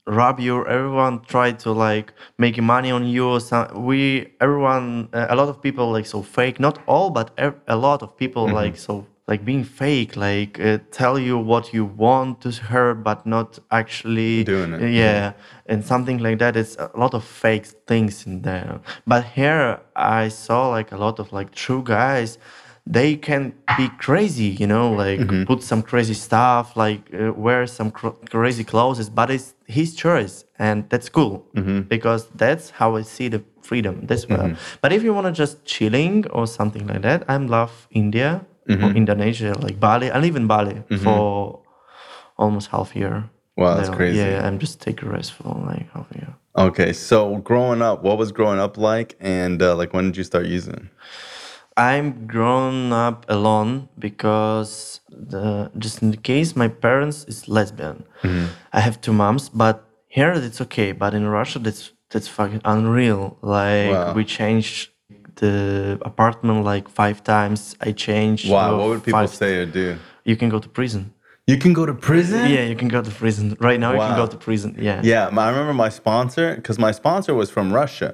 rob 0.06 0.40
you. 0.40 0.66
Everyone 0.66 1.20
tried 1.22 1.60
to 1.60 1.70
like 1.72 2.12
make 2.36 2.60
money 2.60 2.90
on 2.90 3.06
you. 3.06 3.38
Some, 3.40 3.84
we 3.86 4.26
everyone 4.40 5.08
uh, 5.12 5.28
a 5.30 5.36
lot 5.36 5.48
of 5.48 5.62
people 5.62 5.92
like 5.92 6.06
so 6.06 6.20
fake. 6.22 6.58
Not 6.58 6.78
all, 6.86 7.10
but 7.10 7.30
a 7.68 7.76
lot 7.76 8.02
of 8.02 8.16
people 8.16 8.50
like 8.60 8.76
so 8.76 9.06
like 9.30 9.44
being 9.44 9.64
fake. 9.64 10.12
Like 10.16 10.52
uh, 10.60 10.78
tell 10.90 11.16
you 11.18 11.38
what 11.38 11.64
you 11.72 11.84
want 11.84 12.40
to 12.42 12.50
hear, 12.68 12.94
but 12.94 13.24
not 13.26 13.58
actually 13.70 14.44
Doing 14.44 14.72
it. 14.74 14.92
Yeah, 14.92 15.32
and 15.70 15.84
something 15.84 16.18
like 16.26 16.38
that. 16.40 16.56
It's 16.56 16.76
a 16.76 16.90
lot 16.94 17.14
of 17.14 17.22
fake 17.24 17.66
things 17.86 18.26
in 18.26 18.42
there. 18.42 18.80
But 19.06 19.22
here 19.38 19.80
I 19.96 20.28
saw 20.28 20.68
like 20.76 20.92
a 20.92 20.98
lot 21.06 21.18
of 21.20 21.32
like 21.32 21.50
true 21.54 21.82
guys. 21.82 22.38
They 22.86 23.14
can 23.16 23.52
be 23.78 23.88
crazy, 24.06 24.50
you 24.60 24.66
know, 24.66 24.86
like 25.04 25.20
Mm-hmm. 25.20 25.44
put 25.44 25.62
some 25.62 25.82
crazy 25.82 26.14
stuff, 26.14 26.76
like 26.76 27.02
uh, 27.14 27.32
wear 27.46 27.66
some 27.66 27.90
cr- 27.98 28.18
crazy 28.30 28.64
clothes, 28.64 29.08
but 29.10 29.30
it's 29.30 29.54
his 29.66 29.94
choice, 29.94 30.44
and 30.58 30.76
that's 30.90 31.08
cool 31.08 31.34
Mm-hmm. 31.54 31.80
because 31.94 32.22
that's 32.34 32.70
how 32.70 32.96
I 32.96 33.02
see 33.02 33.28
the 33.28 33.40
freedom. 33.62 33.94
This 34.10 34.26
well. 34.28 34.50
But 34.82 34.92
if 34.92 35.02
you 35.04 35.12
want 35.14 35.26
to 35.26 35.32
just 35.44 35.54
chilling 35.64 36.26
or 36.30 36.46
something 36.46 36.84
like 36.90 37.02
that, 37.02 37.20
I'm 37.28 37.46
love 37.46 37.86
India 37.90 38.30
Mm-hmm. 38.68 38.84
or 38.84 38.90
Indonesia, 38.94 39.54
like 39.60 39.80
Bali. 39.80 40.10
I 40.10 40.18
live 40.20 40.36
in 40.36 40.46
Bali 40.46 40.82
for 41.02 41.60
almost 42.36 42.68
half 42.68 42.94
a 42.94 42.98
year. 42.98 43.30
Wow, 43.56 43.76
that's 43.76 43.90
crazy. 43.90 44.18
Yeah, 44.18 44.46
I'm 44.46 44.58
just 44.58 44.80
taking 44.80 45.08
rest 45.08 45.32
for 45.32 45.48
like 45.66 45.90
half 45.92 46.10
a 46.12 46.18
year. 46.18 46.34
Okay, 46.56 46.92
so 46.92 47.36
growing 47.38 47.82
up, 47.82 48.02
what 48.02 48.18
was 48.18 48.32
growing 48.32 48.58
up 48.60 48.76
like, 48.76 49.16
and 49.20 49.62
uh, 49.62 49.74
like 49.76 49.92
when 49.92 50.04
did 50.06 50.16
you 50.16 50.24
start 50.24 50.46
using? 50.46 50.88
I'm 51.76 52.26
grown 52.26 52.92
up 52.92 53.24
alone 53.28 53.88
because 53.98 55.00
the 55.08 55.70
just 55.78 56.02
in 56.02 56.10
the 56.10 56.16
case 56.16 56.54
my 56.54 56.68
parents 56.68 57.24
is 57.24 57.48
lesbian. 57.48 58.04
Mm-hmm. 58.22 58.46
I 58.72 58.80
have 58.80 59.00
two 59.00 59.12
moms, 59.12 59.48
but 59.48 59.84
here 60.06 60.32
it's 60.32 60.60
okay. 60.60 60.92
But 60.92 61.14
in 61.14 61.26
Russia, 61.26 61.58
that's 61.58 61.92
that's 62.10 62.28
fucking 62.28 62.60
unreal. 62.64 63.38
Like 63.40 63.90
Wow. 63.90 64.12
we 64.14 64.24
changed 64.24 64.89
the 65.40 65.98
apartment 66.02 66.64
like 66.64 66.88
five 66.88 67.18
times. 67.24 67.74
I 67.80 67.92
changed. 67.92 68.48
Wow, 68.48 68.78
what 68.78 68.88
would 68.90 69.04
people 69.04 69.20
five- 69.20 69.34
say 69.42 69.52
or 69.62 69.66
do? 69.66 69.98
You 70.24 70.36
can 70.36 70.48
go 70.48 70.58
to 70.60 70.68
prison. 70.68 71.12
You 71.46 71.56
can 71.56 71.72
go 71.72 71.84
to 71.84 71.94
prison. 71.94 72.48
Yeah, 72.48 72.64
you 72.70 72.76
can 72.76 72.88
go 72.88 73.02
to 73.02 73.10
prison 73.10 73.56
right 73.58 73.80
now. 73.80 73.92
You 73.92 73.98
can 73.98 74.16
go 74.24 74.26
to 74.26 74.36
prison. 74.36 74.76
Yeah. 74.78 75.00
Yeah, 75.02 75.26
I 75.26 75.48
remember 75.48 75.74
my 75.74 75.88
sponsor 75.88 76.54
because 76.54 76.78
my 76.78 76.92
sponsor 76.92 77.34
was 77.34 77.50
from 77.50 77.72
Russia, 77.72 78.10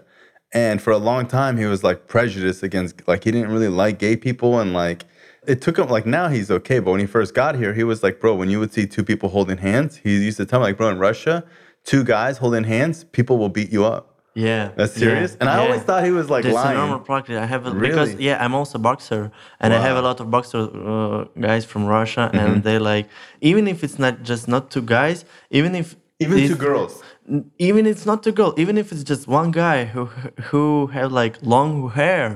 and 0.54 0.80
for 0.80 0.92
a 0.92 1.02
long 1.10 1.26
time 1.26 1.58
he 1.58 1.66
was 1.66 1.84
like 1.84 2.06
prejudiced 2.06 2.62
against 2.62 3.06
like 3.06 3.24
he 3.24 3.30
didn't 3.30 3.50
really 3.50 3.68
like 3.68 3.98
gay 3.98 4.16
people 4.16 4.58
and 4.58 4.72
like 4.72 5.04
it 5.46 5.60
took 5.60 5.78
him 5.78 5.88
like 5.88 6.06
now 6.06 6.28
he's 6.28 6.50
okay, 6.50 6.78
but 6.78 6.90
when 6.90 7.00
he 7.00 7.06
first 7.06 7.34
got 7.34 7.56
here, 7.56 7.72
he 7.74 7.84
was 7.84 8.02
like, 8.02 8.20
bro, 8.20 8.34
when 8.34 8.50
you 8.50 8.58
would 8.58 8.72
see 8.72 8.86
two 8.86 9.04
people 9.04 9.28
holding 9.28 9.58
hands, 9.58 9.98
he 9.98 10.16
used 10.24 10.38
to 10.38 10.46
tell 10.46 10.60
me 10.60 10.66
like, 10.66 10.76
bro, 10.76 10.88
in 10.88 10.98
Russia, 10.98 11.44
two 11.84 12.02
guys 12.04 12.38
holding 12.38 12.64
hands, 12.64 13.04
people 13.04 13.38
will 13.38 13.48
beat 13.48 13.70
you 13.70 13.84
up. 13.84 14.15
Yeah. 14.36 14.64
That's 14.76 14.94
serious? 15.04 15.30
yeah, 15.32 15.38
And 15.40 15.48
I 15.48 15.54
yeah. 15.56 15.64
always 15.64 15.82
thought 15.86 16.04
he 16.04 16.10
was, 16.20 16.28
like, 16.34 16.44
That's 16.44 16.54
lying. 16.54 16.76
a 16.76 16.80
normal 16.82 17.00
practice. 17.10 17.36
I 17.46 17.46
have 17.54 17.62
a, 17.66 17.70
because 17.86 18.10
Really? 18.10 18.24
yeah, 18.28 18.44
I'm 18.44 18.54
also 18.54 18.74
a 18.78 18.82
boxer, 18.90 19.22
and 19.62 19.68
I 19.76 19.80
have 19.88 19.96
a 19.96 20.02
lot 20.08 20.16
of 20.22 20.26
boxer 20.36 20.62
uh, 20.92 21.24
guys 21.48 21.64
from 21.72 21.82
Russia, 21.98 22.24
Mm-hmm. 22.28 22.38
and 22.44 22.52
they 22.66 22.78
like 22.92 23.06
even 23.50 23.64
if 23.72 23.78
it's 23.84 23.98
not 24.04 24.14
just 24.30 24.44
not 24.54 24.62
two 24.74 24.82
guys, 24.96 25.18
even 25.58 25.72
if 25.80 25.86
Even 26.24 26.36
it's- 26.38 26.50
two 26.52 26.60
girls. 26.68 26.92
even 27.68 27.82
it's 27.92 28.04
not 28.10 28.18
two 28.26 28.32
girls, 28.40 28.54
even 28.64 28.74
if 28.82 28.86
it's 28.92 29.04
just 29.12 29.22
one 29.40 29.50
guy 29.64 29.78
who 29.92 30.02
who 30.50 30.62
have 30.96 31.10
like 31.22 31.34
long 31.54 31.70
hair. 32.00 32.28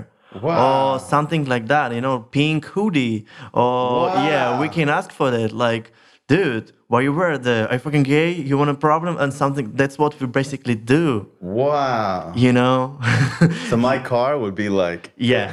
Wow. 0.47 0.65
Or 0.67 0.99
something 1.15 1.43
like 1.55 1.67
that, 1.75 1.87
you 1.97 2.01
know, 2.07 2.17
pink 2.39 2.61
hoodie, 2.75 3.19
or 3.53 4.09
yeah, 4.31 4.61
we 4.63 4.69
can 4.77 4.89
ask 4.99 5.09
for 5.19 5.29
that. 5.37 5.51
Like, 5.67 5.85
dude, 6.33 6.67
why 6.91 7.01
you 7.07 7.13
were 7.13 7.39
the? 7.39 7.57
Are 7.71 7.75
you 7.75 7.79
fucking 7.87 8.03
gay? 8.03 8.33
You 8.33 8.59
want 8.59 8.71
a 8.71 8.75
problem? 8.89 9.17
And 9.23 9.33
something. 9.43 9.67
That's 9.81 9.97
what 9.97 10.13
we 10.21 10.27
basically 10.41 10.75
do, 10.97 11.07
Wow. 11.41 12.33
you 12.45 12.53
know. 12.53 12.99
So 13.71 13.77
my 13.77 13.99
car 14.13 14.33
would 14.43 14.57
be 14.65 14.69
like, 14.85 15.03
Yeah. 15.17 15.47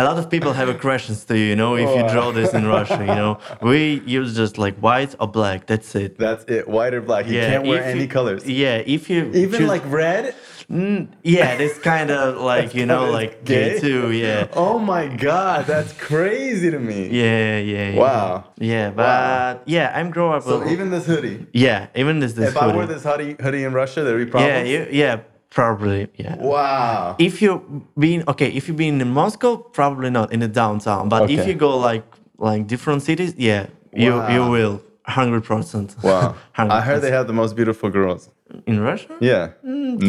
a 0.00 0.02
lot 0.08 0.16
of 0.18 0.28
people 0.28 0.52
have 0.52 0.68
questions 0.80 1.24
to 1.28 1.34
you, 1.38 1.46
you 1.52 1.56
know, 1.62 1.76
if 1.76 1.88
you 1.96 2.02
draw 2.14 2.32
this 2.32 2.52
in 2.52 2.66
Russia, 2.66 2.98
you 2.98 3.14
know. 3.22 3.38
We 3.62 4.02
use 4.18 4.34
just 4.36 4.58
like 4.58 4.74
white 4.88 5.14
or 5.20 5.28
black, 5.28 5.66
that's 5.70 5.94
it. 5.94 6.18
that's 6.18 6.44
it, 6.56 6.64
white 6.68 6.92
or 6.94 7.00
black. 7.00 7.26
You 7.26 7.36
yeah, 7.38 7.50
can't 7.50 7.66
wear 7.66 7.82
any 7.84 8.02
you- 8.02 8.08
colors. 8.18 8.42
Yeah, 8.46 8.82
if 8.96 9.08
you 9.10 9.20
Even 9.44 9.60
choose- 9.60 9.68
like 9.74 9.84
red. 10.02 10.34
Mm, 10.70 11.08
yeah, 11.22 11.56
this 11.56 11.78
kind 11.78 12.10
of 12.10 12.40
like 12.52 12.74
you 12.74 12.86
know 12.86 13.10
like 13.10 13.44
gay 13.44 13.74
gay? 13.74 13.80
too, 13.80 14.10
yeah. 14.10 14.48
Oh 14.52 14.78
my 14.78 15.06
god, 15.06 15.66
that's 15.66 15.92
crazy 15.92 16.70
to 16.70 16.78
me. 16.78 17.06
Yeah, 17.06 17.58
yeah, 17.58 17.88
yeah. 17.90 17.98
Wow. 17.98 18.44
Yeah, 18.58 18.90
but 18.90 19.62
yeah, 19.66 19.92
I'm 19.94 20.10
grow 20.10 20.32
up. 20.32 20.42
So 20.42 20.66
even 20.68 20.90
this 20.90 21.06
hoodie, 21.06 21.46
yeah, 21.52 21.86
even 21.94 22.18
this 22.18 22.32
this 22.32 22.50
if 22.50 22.56
I 22.56 22.66
wore 22.66 22.82
hoodie. 22.82 22.94
this 22.94 23.04
hoodie 23.04 23.36
hoodie 23.40 23.64
in 23.64 23.72
Russia, 23.72 24.02
there'd 24.02 24.24
be 24.24 24.28
problems. 24.30 24.68
yeah, 24.68 24.80
you, 24.80 24.88
yeah, 24.90 25.20
probably, 25.50 26.08
yeah. 26.16 26.34
Wow. 26.36 27.14
if 27.18 27.40
you 27.40 27.86
been 27.96 28.24
okay 28.26 28.48
if 28.48 28.66
you've 28.66 28.76
been 28.76 29.00
in 29.00 29.10
moscow 29.10 29.56
probably 29.56 30.10
not 30.10 30.32
in 30.32 30.40
the 30.40 30.48
downtown 30.48 31.08
but 31.08 31.30
if 31.30 31.46
you 31.46 31.54
go 31.54 31.76
like 31.78 32.04
like 32.38 32.66
different 32.66 33.02
cities 33.02 33.34
yeah 33.38 33.66
you 33.94 34.12
you 34.28 34.42
will 34.50 34.82
100% 35.08 36.02
Wow. 36.02 36.34
I 36.56 36.80
heard 36.80 37.00
they 37.00 37.10
have 37.10 37.26
the 37.26 37.32
most 37.32 37.54
beautiful 37.54 37.90
girls. 37.90 38.28
In 38.66 38.76
russia 38.80 39.14
Yeah. 39.20 39.44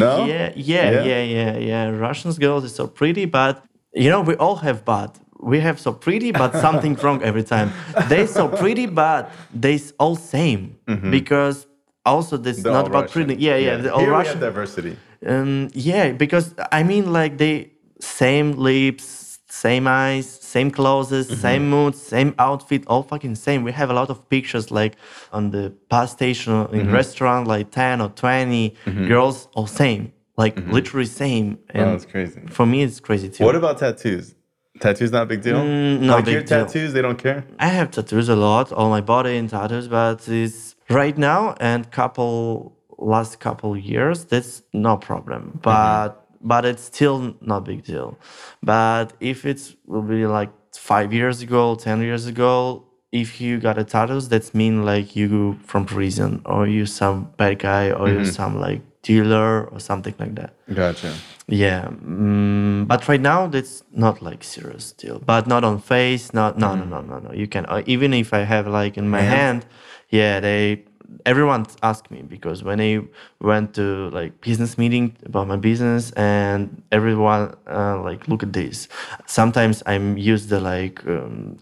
no. 0.02 0.24
yeah 0.26 0.52
yeah 0.56 0.90
Yeah? 0.90 1.04
yeah 1.10 1.22
yeah 1.36 1.52
yeah 1.70 1.84
russians 2.08 2.38
girls 2.38 2.62
is 2.64 2.74
so 2.74 2.86
pretty 2.86 3.24
but 3.38 3.54
you 4.02 4.08
know 4.12 4.20
we 4.30 4.34
all 4.44 4.56
have 4.66 4.78
bad 4.84 5.10
we 5.52 5.58
have 5.60 5.78
so 5.86 5.92
pretty 5.92 6.30
but 6.32 6.50
something 6.66 6.94
wrong 7.02 7.18
every 7.30 7.44
time 7.54 7.68
they 8.12 8.26
so 8.26 8.42
pretty 8.62 8.86
but 8.86 9.22
they 9.64 9.76
all 10.02 10.16
same 10.16 10.62
because 11.10 11.66
also 12.12 12.36
this 12.46 12.56
They're 12.62 12.72
not 12.80 12.86
about 12.86 13.04
Russian. 13.04 13.26
pretty 13.26 13.34
yeah 13.48 13.56
yeah, 13.66 13.76
the 13.84 13.90
all 13.94 14.00
Here 14.06 14.12
russian 14.18 14.40
diversity. 14.48 14.94
Um, 15.32 15.68
yeah, 15.90 16.12
because 16.24 16.46
I 16.78 16.80
mean, 16.90 17.04
like 17.20 17.32
they 17.42 17.54
same 18.00 18.48
lips, 18.70 19.04
same 19.50 19.86
eyes, 19.86 20.26
same 20.28 20.70
clothes, 20.70 21.10
Mm-hmm. 21.10 21.34
same 21.34 21.70
mood, 21.70 21.94
same 21.96 22.34
outfit, 22.38 22.84
all 22.86 23.02
fucking 23.02 23.34
same. 23.34 23.64
We 23.64 23.72
have 23.72 23.90
a 23.90 23.94
lot 23.94 24.10
of 24.10 24.28
pictures 24.28 24.70
like 24.70 24.94
on 25.32 25.50
the 25.50 25.72
bus 25.88 26.12
station 26.12 26.52
or 26.52 26.66
Mm-hmm. 26.66 26.80
in 26.80 26.92
restaurant, 26.92 27.46
like 27.48 27.70
ten 27.70 28.00
or 28.00 28.08
20 28.10 28.74
girls, 29.08 29.48
all 29.54 29.66
same, 29.66 30.12
like 30.36 30.56
literally 30.70 31.06
same. 31.06 31.58
And 31.70 31.88
Oh, 31.88 31.90
that's 31.92 32.04
crazy. 32.06 32.40
For 32.50 32.66
me, 32.66 32.82
it's 32.82 33.00
crazy 33.00 33.28
too. 33.30 33.44
What 33.44 33.56
about 33.56 33.78
tattoos? 33.78 34.34
Tattoos 34.80 35.10
not 35.10 35.22
a 35.24 35.26
big 35.26 35.42
deal. 35.42 35.56
Mm, 35.60 36.00
no 36.00 36.16
like 36.16 36.24
big 36.26 36.34
your 36.34 36.42
deal. 36.42 36.66
tattoos, 36.66 36.92
they 36.92 37.02
don't 37.02 37.18
care. 37.18 37.44
I 37.58 37.66
have 37.68 37.90
tattoos 37.90 38.28
a 38.28 38.36
lot, 38.36 38.70
all 38.70 38.90
my 38.90 39.00
body 39.00 39.36
in 39.36 39.48
tattoos, 39.48 39.88
but 39.88 40.28
it's 40.28 40.76
right 40.88 41.16
now 41.18 41.54
and 41.58 41.90
couple 41.90 42.76
last 42.98 43.40
couple 43.40 43.76
years, 43.76 44.24
that's 44.26 44.62
no 44.72 44.96
problem. 44.96 45.58
But 45.62 46.10
but 46.40 46.64
it's 46.64 46.82
still 46.84 47.34
not 47.40 47.64
big 47.64 47.84
deal. 47.84 48.18
But 48.62 49.12
if 49.20 49.44
it's 49.44 49.76
will 49.86 50.02
be 50.02 50.26
like 50.26 50.50
five 50.74 51.12
years 51.12 51.42
ago, 51.42 51.74
ten 51.74 52.00
years 52.02 52.26
ago, 52.26 52.84
if 53.12 53.40
you 53.40 53.58
got 53.58 53.78
a 53.78 53.84
tattoos, 53.84 54.28
that's 54.28 54.54
mean 54.54 54.84
like 54.84 55.16
you 55.16 55.58
from 55.64 55.86
prison 55.86 56.42
or 56.44 56.66
you 56.66 56.86
some 56.86 57.32
bad 57.36 57.58
guy 57.58 57.90
or 57.90 58.08
you 58.08 58.24
some 58.24 58.60
like 58.60 58.82
dealer 59.02 59.64
or 59.64 59.80
something 59.80 60.14
like 60.18 60.34
that. 60.34 60.54
Gotcha. 60.72 61.14
Yeah, 61.46 61.88
mm, 61.88 62.86
but 62.86 63.08
right 63.08 63.20
now 63.20 63.46
that's 63.46 63.82
not 63.90 64.20
like 64.20 64.44
serious 64.44 64.84
still. 64.84 65.18
But 65.24 65.46
not 65.46 65.64
on 65.64 65.80
face. 65.80 66.34
Not 66.34 66.58
no 66.58 66.74
no 66.74 66.84
no 66.84 67.00
no 67.00 67.18
no. 67.18 67.32
You 67.32 67.46
can 67.48 67.64
uh, 67.66 67.82
even 67.86 68.12
if 68.12 68.34
I 68.34 68.40
have 68.40 68.66
like 68.66 68.98
in 68.98 69.08
my 69.08 69.22
hand, 69.22 69.64
yeah. 70.10 70.40
They 70.40 70.84
everyone 71.26 71.66
asked 71.82 72.10
me 72.10 72.22
because 72.22 72.62
when 72.62 72.80
I 72.80 73.00
went 73.40 73.74
to 73.74 74.10
like 74.10 74.40
business 74.40 74.76
meeting 74.78 75.16
about 75.24 75.46
my 75.48 75.56
business 75.56 76.10
and 76.12 76.82
everyone 76.92 77.54
uh, 77.70 78.00
like 78.02 78.28
look 78.28 78.42
at 78.42 78.52
this. 78.52 78.88
Sometimes 79.26 79.82
I'm 79.86 80.16
use 80.18 80.46
the 80.48 80.60
like 80.60 81.04
um, 81.06 81.58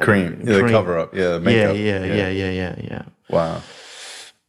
Cream. 0.00 0.42
Yeah, 0.44 0.58
the 0.58 0.68
cover 0.70 0.98
up. 0.98 1.14
Yeah, 1.14 1.38
the 1.38 1.50
Yeah, 1.50 1.72
makeup. 1.72 1.76
yeah, 1.76 2.04
yeah, 2.04 2.28
yeah, 2.30 2.50
yeah, 2.50 2.74
yeah. 2.90 3.02
Wow. 3.28 3.62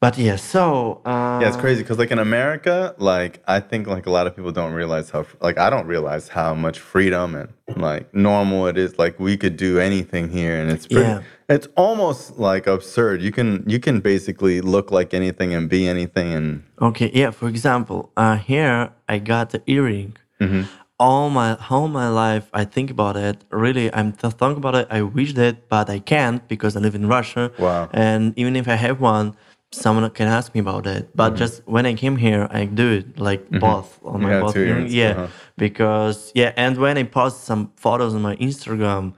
But 0.02 0.18
yeah, 0.18 0.36
so 0.36 1.00
uh, 1.06 1.38
Yeah, 1.42 1.48
it's 1.48 1.58
crazy 1.58 1.84
because 1.84 2.00
like 2.00 2.10
in 2.10 2.18
America, 2.18 2.96
like 2.98 3.44
I 3.48 3.60
think 3.60 3.86
like 3.86 4.08
a 4.08 4.10
lot 4.10 4.26
of 4.26 4.36
people 4.36 4.52
don't 4.52 4.74
realize 4.74 5.12
how 5.12 5.26
like 5.42 5.60
I 5.60 5.70
don't 5.70 5.86
realize 5.86 6.28
how 6.28 6.56
much 6.56 6.80
freedom 6.80 7.36
and 7.36 7.50
like 7.78 8.12
normal 8.12 8.66
it 8.66 8.78
is. 8.80 8.98
Like 8.98 9.20
we 9.20 9.38
could 9.38 9.58
do 9.58 9.78
anything 9.80 10.30
here, 10.30 10.60
and 10.60 10.72
it's 10.72 10.88
pretty, 10.88 11.06
Yeah. 11.08 11.22
it's 11.50 11.68
almost 11.76 12.40
like 12.40 12.66
absurd. 12.66 13.22
You 13.22 13.32
can 13.32 13.64
you 13.68 13.80
can 13.80 14.00
basically 14.00 14.60
look 14.60 14.90
like 14.90 15.14
anything 15.14 15.54
and 15.54 15.70
be 15.70 15.88
anything, 15.88 16.34
and 16.34 16.64
Okay, 16.82 17.12
yeah. 17.14 17.30
For 17.30 17.48
example, 17.48 18.10
uh, 18.18 18.38
here 18.38 18.90
I 19.08 19.20
got 19.20 19.52
the 19.52 19.62
earring. 19.68 20.18
Mm-hmm. 20.40 20.64
All 20.98 21.30
my 21.30 21.58
all 21.70 21.88
my 21.88 22.10
life, 22.10 22.50
I 22.54 22.66
think 22.66 22.90
about 22.90 23.16
it. 23.18 23.46
Really, 23.52 23.94
I'm 23.94 24.14
th- 24.14 24.34
thinking 24.34 24.58
about 24.58 24.74
it. 24.76 24.88
I 24.90 25.04
wish 25.04 25.34
that, 25.36 25.70
but 25.70 25.90
I 25.92 26.00
can't 26.00 26.48
because 26.48 26.76
I 26.76 26.80
live 26.80 26.96
in 26.96 27.06
Russia. 27.08 27.52
Wow. 27.60 27.88
And 27.94 28.34
even 28.36 28.56
if 28.56 28.68
I 28.68 28.76
have 28.76 29.00
one, 29.00 29.36
someone 29.72 30.10
can 30.12 30.28
ask 30.28 30.54
me 30.54 30.60
about 30.62 30.86
it. 30.88 31.10
But 31.16 31.36
just 31.36 31.62
when 31.66 31.86
I 31.86 31.94
came 31.94 32.18
here, 32.18 32.48
I 32.52 32.66
do 32.66 32.92
it 32.92 33.20
like 33.20 33.50
both 33.50 34.00
on 34.04 34.22
my 34.22 34.32
have 34.32 34.42
both. 34.44 34.56
earrings, 34.58 34.94
Yeah, 34.94 35.12
uh-huh. 35.12 35.28
because 35.58 36.32
yeah, 36.36 36.52
and 36.58 36.78
when 36.78 36.98
I 36.98 37.04
post 37.04 37.44
some 37.46 37.72
photos 37.76 38.14
on 38.16 38.22
my 38.22 38.36
Instagram. 38.38 39.14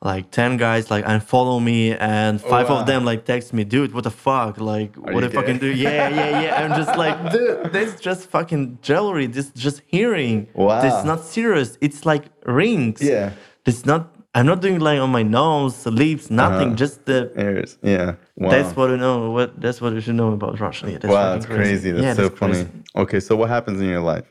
Like 0.00 0.30
ten 0.30 0.58
guys 0.58 0.92
like 0.92 1.04
unfollow 1.06 1.60
me 1.60 1.92
and 1.92 2.40
five 2.40 2.70
Oh, 2.70 2.74
wow. 2.74 2.80
of 2.82 2.86
them 2.86 3.04
like 3.04 3.24
text 3.24 3.52
me, 3.52 3.64
dude, 3.64 3.92
what 3.92 4.04
the 4.04 4.12
fuck? 4.12 4.60
Like 4.60 4.94
what 4.94 5.24
you 5.24 5.28
I 5.28 5.28
fucking 5.28 5.58
do? 5.58 5.66
Yeah, 5.74 6.08
yeah, 6.08 6.40
yeah. 6.40 6.54
I'm 6.62 6.70
just 6.80 6.96
like, 6.96 7.32
dude, 7.32 7.72
that's 7.72 8.00
just 8.00 8.30
fucking 8.30 8.78
jewelry. 8.80 9.26
This 9.26 9.50
just 9.50 9.82
hearing. 9.88 10.46
Wow. 10.54 10.82
This 10.82 11.04
not 11.04 11.24
serious. 11.24 11.76
It's 11.80 12.06
like 12.06 12.26
rings. 12.46 13.02
Yeah. 13.02 13.32
It's 13.66 13.84
not. 13.84 14.14
I'm 14.34 14.46
not 14.46 14.60
doing 14.60 14.78
like 14.78 15.00
on 15.00 15.10
my 15.10 15.22
nose, 15.22 15.86
lips, 15.86 16.30
nothing. 16.30 16.68
Uh-huh. 16.68 16.76
Just 16.76 17.06
the. 17.06 17.32
Ears. 17.40 17.78
Yeah. 17.82 18.16
Wow. 18.36 18.50
That's 18.50 18.76
what 18.76 18.90
I 18.90 18.96
know. 18.96 19.30
What 19.30 19.60
that's 19.60 19.80
what 19.80 19.92
you 19.94 20.00
should 20.00 20.14
know 20.16 20.32
about 20.32 20.60
Russia. 20.60 20.86
Yeah, 20.90 20.98
that's 20.98 21.12
wow, 21.12 21.32
that's 21.32 21.46
crazy. 21.46 21.90
That's 21.90 22.04
yeah, 22.04 22.14
so 22.14 22.28
that's 22.28 22.38
funny. 22.38 22.52
crazy. 22.52 22.70
Okay, 22.96 23.20
so 23.20 23.36
what 23.36 23.48
happens 23.48 23.80
in 23.80 23.88
your 23.88 24.00
life? 24.00 24.30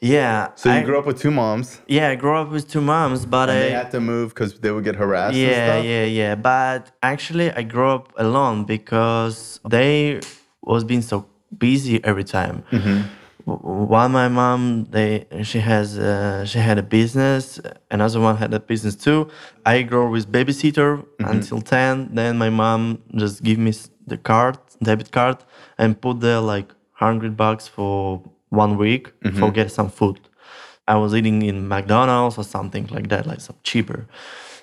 Yeah. 0.00 0.50
So 0.56 0.70
you 0.70 0.80
I, 0.80 0.82
grew 0.82 0.98
up 0.98 1.06
with 1.06 1.18
two 1.18 1.30
moms, 1.30 1.80
Yeah, 1.86 2.10
I 2.10 2.16
grew 2.16 2.36
up 2.36 2.50
with 2.50 2.68
two 2.70 2.82
moms, 2.82 3.24
but 3.24 3.48
and 3.48 3.58
I. 3.58 3.60
they 3.62 3.70
had 3.70 3.90
to 3.92 4.00
move 4.00 4.34
because 4.34 4.58
they 4.60 4.70
would 4.70 4.84
get 4.84 4.96
harassed. 4.96 5.34
and 5.34 5.42
yeah, 5.42 5.72
stuff? 5.74 5.84
yeah, 5.86 6.04
yeah. 6.04 6.34
But 6.34 6.90
actually, 7.02 7.50
I 7.52 7.62
grew 7.62 7.88
up 7.88 8.12
alone 8.18 8.64
because 8.64 9.58
they 9.68 10.20
was 10.62 10.84
being 10.84 11.02
so 11.02 11.26
busy 11.56 12.04
every 12.04 12.24
time. 12.24 12.64
Mm-hmm. 12.70 13.08
While 13.46 14.08
my 14.08 14.26
mom, 14.28 14.86
they 14.90 15.26
she 15.44 15.60
has 15.60 15.96
uh, 15.98 16.44
she 16.44 16.58
had 16.58 16.78
a 16.78 16.82
business, 16.82 17.60
another 17.92 18.18
one 18.20 18.36
had 18.36 18.52
a 18.52 18.58
business 18.58 18.96
too. 18.96 19.28
I 19.64 19.82
grew 19.82 20.10
with 20.10 20.30
babysitter 20.30 20.90
Mm-hmm. 21.18 21.30
until 21.32 21.60
ten. 21.60 21.92
Then 22.14 22.38
my 22.38 22.50
mom 22.50 22.98
just 23.14 23.42
give 23.44 23.58
me 23.58 23.72
the 24.06 24.16
card, 24.18 24.58
debit 24.82 25.10
card, 25.12 25.36
and 25.78 25.88
put 26.00 26.18
there 26.20 26.40
like 26.40 26.68
hundred 26.92 27.36
bucks 27.36 27.68
for 27.68 28.20
one 28.48 28.76
week 28.76 29.04
Mm-hmm. 29.22 29.38
for 29.38 29.52
get 29.52 29.70
some 29.70 29.90
food. 29.90 30.18
I 30.88 30.96
was 30.96 31.14
eating 31.14 31.42
in 31.42 31.68
McDonald's 31.68 32.38
or 32.38 32.44
something 32.44 32.86
like 32.96 33.08
that, 33.10 33.26
like 33.26 33.40
some 33.40 33.56
cheaper. 33.62 34.06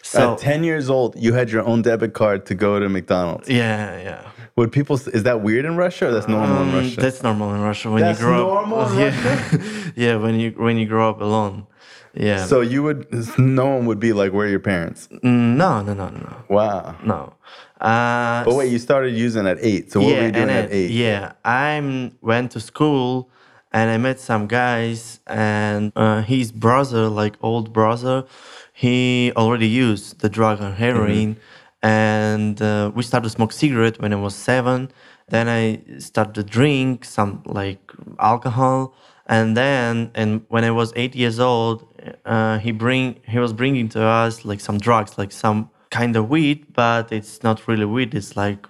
So 0.02 0.34
At 0.34 0.40
10 0.40 0.64
years 0.66 0.90
old, 0.90 1.16
you 1.18 1.32
had 1.34 1.50
your 1.50 1.64
own 1.66 1.82
debit 1.82 2.14
card 2.14 2.46
to 2.48 2.54
go 2.56 2.80
to 2.80 2.90
McDonald's. 2.90 3.48
yeah, 3.50 3.98
yeah. 4.10 4.22
Would 4.56 4.72
people, 4.72 4.96
is 4.96 5.24
that 5.24 5.42
weird 5.42 5.66
in 5.66 5.76
Russia 5.78 6.08
or 6.08 6.12
that's 6.12 6.28
normal 6.28 6.62
in 6.62 6.70
Um, 6.70 6.76
Russia? 6.76 7.02
That's 7.02 7.24
normal 7.24 7.54
in 7.56 7.62
Russia 7.62 7.90
when 7.90 8.02
That's 8.04 8.20
you 8.20 8.26
grow 8.26 8.38
normal 8.54 8.80
up. 8.82 8.92
in 8.92 8.98
yeah, 9.00 9.92
yeah. 9.96 10.16
When 10.18 10.40
you 10.40 10.52
when 10.58 10.78
you 10.78 10.86
grow 10.86 11.10
up 11.10 11.22
alone. 11.22 11.66
Yeah. 12.14 12.46
So 12.46 12.62
you 12.62 12.84
would, 12.84 13.08
no 13.40 13.66
one 13.76 13.88
would 13.88 14.00
be 14.00 14.14
like, 14.14 14.32
where 14.34 14.46
are 14.46 14.50
your 14.50 14.60
parents? 14.60 15.08
Mm, 15.24 15.56
no, 15.58 15.82
no, 15.82 15.96
no, 15.96 16.10
no, 16.10 16.36
Wow. 16.48 16.96
no. 17.04 17.34
Uh, 17.82 18.44
But 18.46 18.54
wait, 18.54 18.72
you 18.72 18.78
started 18.78 19.18
using 19.18 19.48
at 19.48 19.58
eight. 19.62 19.92
So 19.92 20.00
what 20.00 20.10
were 20.10 20.26
you 20.28 20.32
doing 20.32 20.50
and 20.50 20.52
at 20.52 20.72
eight? 20.72 20.92
Yeah, 20.92 21.32
I 21.44 22.12
went 22.22 22.52
to 22.52 22.60
school 22.60 23.32
and 23.72 23.90
I 23.90 23.98
met 23.98 24.20
some 24.20 24.46
guys 24.46 25.22
and 25.26 25.92
uh, 25.96 26.22
his 26.22 26.52
brother, 26.52 27.08
like 27.10 27.36
old 27.42 27.74
brother, 27.74 28.26
he 28.74 29.32
already 29.36 29.68
used 29.68 30.20
the 30.20 30.30
drug 30.30 30.62
and 30.62 30.76
heroin. 30.76 31.38
And 31.84 32.62
uh, 32.62 32.92
we 32.96 33.04
started 33.04 33.26
to 33.26 33.30
smoke 33.30 33.52
cigarette 33.52 34.02
when 34.02 34.14
I 34.14 34.16
was 34.16 34.34
seven. 34.34 34.90
Then 35.28 35.50
I 35.50 35.82
started 36.00 36.34
to 36.36 36.44
drink 36.44 37.04
some 37.04 37.44
like 37.46 37.92
alcohol. 38.20 38.96
And 39.28 39.56
then, 39.56 40.12
and 40.16 40.46
when 40.50 40.64
I 40.64 40.72
was 40.72 40.94
eight 40.96 41.16
years 41.16 41.40
old, 41.40 41.86
uh, 42.26 42.58
he 42.60 42.72
bring 42.72 43.20
he 43.28 43.40
was 43.40 43.54
bringing 43.54 43.90
to 43.90 44.04
us 44.04 44.44
like 44.46 44.60
some 44.62 44.78
drugs, 44.78 45.18
like 45.18 45.32
some 45.32 45.70
kind 45.92 46.16
of 46.16 46.28
weed, 46.28 46.66
but 46.74 47.12
it's 47.12 47.44
not 47.44 47.68
really 47.68 47.86
weed. 47.86 48.16
It's 48.16 48.36
like 48.36 48.66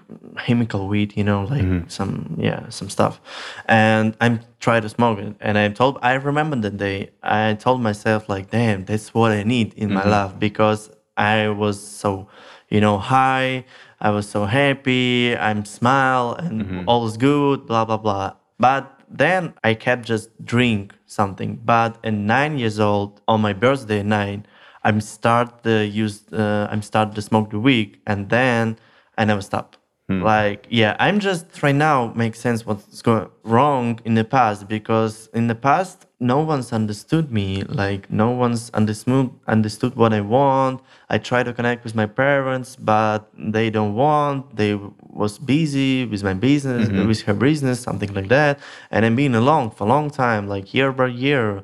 chemical 0.46 0.88
weed, 0.88 1.16
you 1.16 1.24
know, 1.24 1.44
like 1.46 1.90
some 1.90 2.36
yeah, 2.38 2.70
some 2.70 2.90
stuff. 2.90 3.22
And 3.68 4.16
I'm 4.22 4.42
trying 4.60 4.82
to 4.84 4.90
smoke 4.90 5.20
it, 5.20 5.36
and 5.40 5.58
I 5.58 5.70
told 5.70 5.98
I 6.02 6.14
remember 6.14 6.56
the 6.58 6.70
day 6.70 7.12
I 7.24 7.54
told 7.56 7.82
myself 7.82 8.28
like, 8.30 8.52
damn, 8.52 8.86
that's 8.86 9.14
what 9.14 9.32
I 9.32 9.44
need 9.44 9.74
in 9.76 9.92
my 9.94 10.06
life 10.06 10.38
because 10.38 10.92
I 11.18 11.50
was 11.50 11.82
so, 11.82 12.28
you 12.74 12.82
know, 12.82 12.98
hi, 12.98 13.66
I 14.02 14.10
was 14.10 14.28
so 14.28 14.46
happy. 14.46 15.38
I'm 15.38 15.64
smile 15.64 16.34
and 16.34 16.88
all 16.88 17.06
is 17.06 17.18
good. 17.18 17.68
Blah 17.68 17.86
blah 17.86 17.98
blah. 17.98 18.34
But 18.58 19.00
then 19.08 19.54
I 19.64 19.76
kept 19.76 20.06
just 20.06 20.30
drink 20.44 20.96
something. 21.06 21.62
But 21.64 21.92
at 22.04 22.16
nine 22.16 22.58
years 22.58 22.80
old, 22.80 23.22
on 23.28 23.42
my 23.42 23.54
birthday 23.54 24.02
nine, 24.02 24.48
I'm 24.84 25.00
start 25.02 25.62
the 25.62 25.86
use. 25.86 26.24
Uh, 26.34 26.68
I'm 26.72 26.82
start 26.82 27.14
to 27.14 27.22
smoke 27.22 27.52
the 27.52 27.60
weed, 27.60 28.00
and 28.08 28.30
then 28.30 28.78
I 29.20 29.26
never 29.26 29.42
stop. 29.42 29.78
Hmm. 30.20 30.24
Like 30.24 30.68
yeah, 30.70 30.96
I'm 31.00 31.20
just 31.20 31.46
right 31.64 31.76
now 31.76 32.14
make 32.16 32.36
sense 32.36 32.66
what's 32.66 33.02
going 33.02 33.30
wrong 33.44 34.00
in 34.06 34.16
the 34.16 34.24
past 34.24 34.68
because 34.68 35.30
in 35.34 35.48
the 35.48 35.56
past 35.56 36.06
no 36.20 36.40
one's 36.40 36.72
understood 36.72 37.32
me. 37.32 37.64
Like 37.64 38.10
no 38.10 38.32
one's 38.32 38.70
understood 38.72 39.30
understood 39.48 39.96
what 39.96 40.14
I 40.14 40.22
want. 40.22 40.82
I 41.10 41.18
try 41.18 41.44
to 41.44 41.54
connect 41.54 41.84
with 41.84 41.96
my 41.96 42.06
parents, 42.06 42.76
but 42.76 43.30
they 43.38 43.70
don't 43.70 43.96
want. 43.96 44.56
They 44.56 44.80
was 45.10 45.38
busy 45.38 46.06
with 46.06 46.24
my 46.24 46.34
business, 46.34 46.88
mm-hmm. 46.88 47.08
with 47.08 47.22
her 47.24 47.34
business, 47.34 47.80
something 47.80 48.14
like 48.14 48.30
that. 48.30 48.60
And 48.90 49.06
I'm 49.06 49.16
being 49.16 49.36
alone 49.36 49.72
for 49.72 49.84
a 49.84 49.88
long 49.88 50.10
time, 50.10 50.48
like 50.48 50.74
year 50.74 50.92
by 50.92 51.08
year 51.08 51.64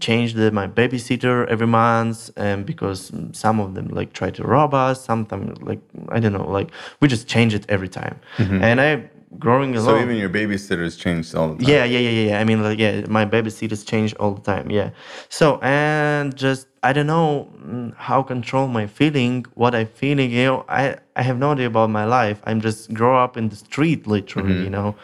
change 0.00 0.34
the, 0.34 0.50
my 0.52 0.66
babysitter 0.66 1.46
every 1.48 1.66
month 1.66 2.30
and 2.36 2.64
because 2.64 3.10
some 3.32 3.58
of 3.60 3.74
them 3.74 3.88
like 3.88 4.12
try 4.12 4.30
to 4.30 4.42
rob 4.44 4.74
us 4.74 5.04
sometimes 5.04 5.60
like 5.62 5.80
i 6.10 6.20
don't 6.20 6.32
know 6.32 6.48
like 6.48 6.70
we 7.00 7.08
just 7.08 7.26
change 7.26 7.52
it 7.54 7.64
every 7.68 7.88
time. 7.88 8.20
Mm-hmm. 8.36 8.62
And 8.62 8.80
i 8.80 9.10
growing 9.38 9.74
alone 9.74 9.98
So 9.98 10.02
even 10.02 10.16
your 10.16 10.30
babysitters 10.30 10.98
changed 10.98 11.34
all 11.34 11.54
the 11.54 11.64
time. 11.64 11.68
yeah, 11.68 11.84
yeah, 11.84 11.98
yeah, 11.98 12.28
yeah. 12.28 12.40
I 12.40 12.44
mean, 12.44 12.62
like, 12.62 12.78
yeah, 12.78 13.06
my 13.08 13.24
babysitters 13.24 13.86
change 13.86 14.14
all 14.16 14.34
the 14.34 14.42
time. 14.42 14.70
Yeah. 14.70 14.90
So 15.28 15.58
and 15.62 16.36
just 16.36 16.68
I 16.82 16.92
don't 16.92 17.06
know 17.06 17.48
mm, 17.56 17.94
how 17.96 18.22
control 18.22 18.66
my 18.66 18.86
feeling, 18.86 19.46
what 19.54 19.74
I'm 19.74 19.86
feeling. 19.86 20.30
You 20.30 20.44
know, 20.44 20.64
I 20.68 20.96
I 21.14 21.22
have 21.22 21.38
no 21.38 21.52
idea 21.52 21.68
about 21.68 21.90
my 21.90 22.04
life. 22.04 22.40
I'm 22.44 22.60
just 22.60 22.92
grow 22.92 23.22
up 23.22 23.36
in 23.36 23.48
the 23.50 23.56
street, 23.56 24.06
literally. 24.06 24.54
Mm-hmm. 24.54 24.64
You 24.64 24.70
know, 24.70 24.96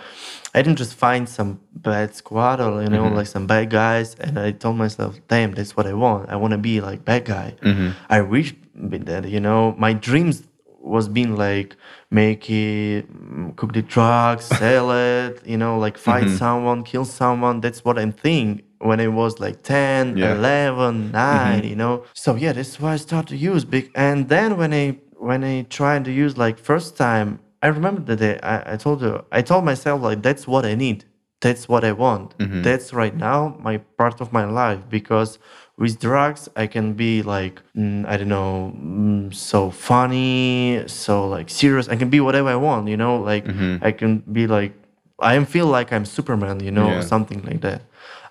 I 0.55 0.63
didn't 0.63 0.79
just 0.79 0.95
find 0.95 1.29
some 1.29 1.61
bad 1.73 2.17
squad 2.17 2.61
or 2.61 2.83
you 2.83 2.89
know 2.89 3.05
mm-hmm. 3.05 3.17
like 3.17 3.29
some 3.29 3.47
bad 3.47 3.71
guys, 3.71 4.17
and 4.17 4.39
I 4.39 4.51
told 4.51 4.77
myself, 4.77 5.21
damn, 5.29 5.53
that's 5.53 5.77
what 5.77 5.87
I 5.87 5.95
want. 5.95 6.31
I 6.31 6.37
want 6.37 6.53
to 6.53 6.59
be 6.59 6.81
like 6.81 7.05
bad 7.05 7.25
guy. 7.25 7.55
Mm-hmm. 7.63 7.91
I 8.09 8.23
wish 8.23 8.55
that. 8.75 9.29
You 9.29 9.41
know, 9.41 9.75
my 9.79 9.93
dreams 9.93 10.48
was 10.89 11.07
being 11.19 11.33
like 11.37 11.77
make 12.11 12.49
it 12.51 13.03
mm, 13.13 13.55
cook 13.57 13.73
the 13.73 13.83
drugs 13.83 14.45
sell 14.63 14.91
it 14.93 15.35
you 15.53 15.57
know 15.63 15.75
like 15.85 15.97
fight 15.99 16.27
Mm-hmm. 16.27 16.37
someone 16.45 16.79
kill 16.93 17.05
someone. 17.05 17.57
That's 17.65 17.81
what 17.87 17.97
i'm 18.03 18.13
thinking 18.13 18.65
when 18.89 18.99
i 19.01 19.09
was 19.09 19.33
like 19.45 19.57
10 19.63 20.17
Yeah. 20.17 20.33
11 20.35 21.11
9 21.13 21.65
you 21.65 21.77
know. 21.83 21.95
So 22.15 22.31
yeah 22.45 22.53
that's 22.59 22.75
why 22.81 22.93
i 22.97 22.97
started 23.09 23.29
to 23.35 23.37
use 23.53 23.63
big 23.65 23.85
and 24.07 24.19
then 24.29 24.57
when 24.61 24.73
i 24.83 24.85
when 25.29 25.41
i 25.53 25.55
tried 25.79 26.03
to 26.09 26.13
use 26.25 26.33
like 26.45 26.57
first 26.71 26.91
time 26.97 27.29
i 27.65 27.67
remember 27.79 28.01
the 28.11 28.17
day 28.25 28.35
i, 28.43 28.75
I 28.75 28.77
told 28.85 28.99
you 29.03 29.13
i 29.39 29.41
told 29.51 29.65
myself 29.65 29.97
like 30.09 30.21
that's 30.23 30.45
what 30.53 30.65
i 30.73 30.75
need. 30.87 31.01
That's 31.47 31.65
what 31.73 31.83
i 31.91 31.93
want. 32.05 32.29
That's 32.67 32.87
right 33.03 33.17
now 33.31 33.41
my 33.69 33.77
part 34.01 34.17
of 34.25 34.29
my 34.39 34.45
life 34.63 34.83
because 34.99 35.31
with 35.79 35.99
drugs 36.01 36.49
i 36.57 36.67
can 36.67 36.93
be 36.95 37.23
like 37.23 37.63
mm, 37.77 38.05
i 38.11 38.17
don't 38.19 38.29
know 38.29 38.73
mm, 38.77 39.33
so 39.33 39.71
funny 39.71 40.83
so 40.87 41.27
like 41.29 41.49
serious. 41.49 41.89
I 41.89 41.97
can 41.97 42.11
be 42.11 42.21
whatever 42.21 42.49
i 42.49 42.57
want 42.57 42.89
you 42.89 42.97
know? 42.97 43.15
Like 43.31 43.45
i 43.89 43.91
can 43.93 44.13
be 44.39 44.47
like 44.47 44.73
i 45.21 45.43
feel 45.45 45.67
like 45.67 45.93
i'm 45.95 46.05
superman 46.05 46.61
you 46.61 46.71
know 46.79 46.91
Yeah. 46.91 47.01
something 47.13 47.41
like 47.49 47.61
that. 47.67 47.81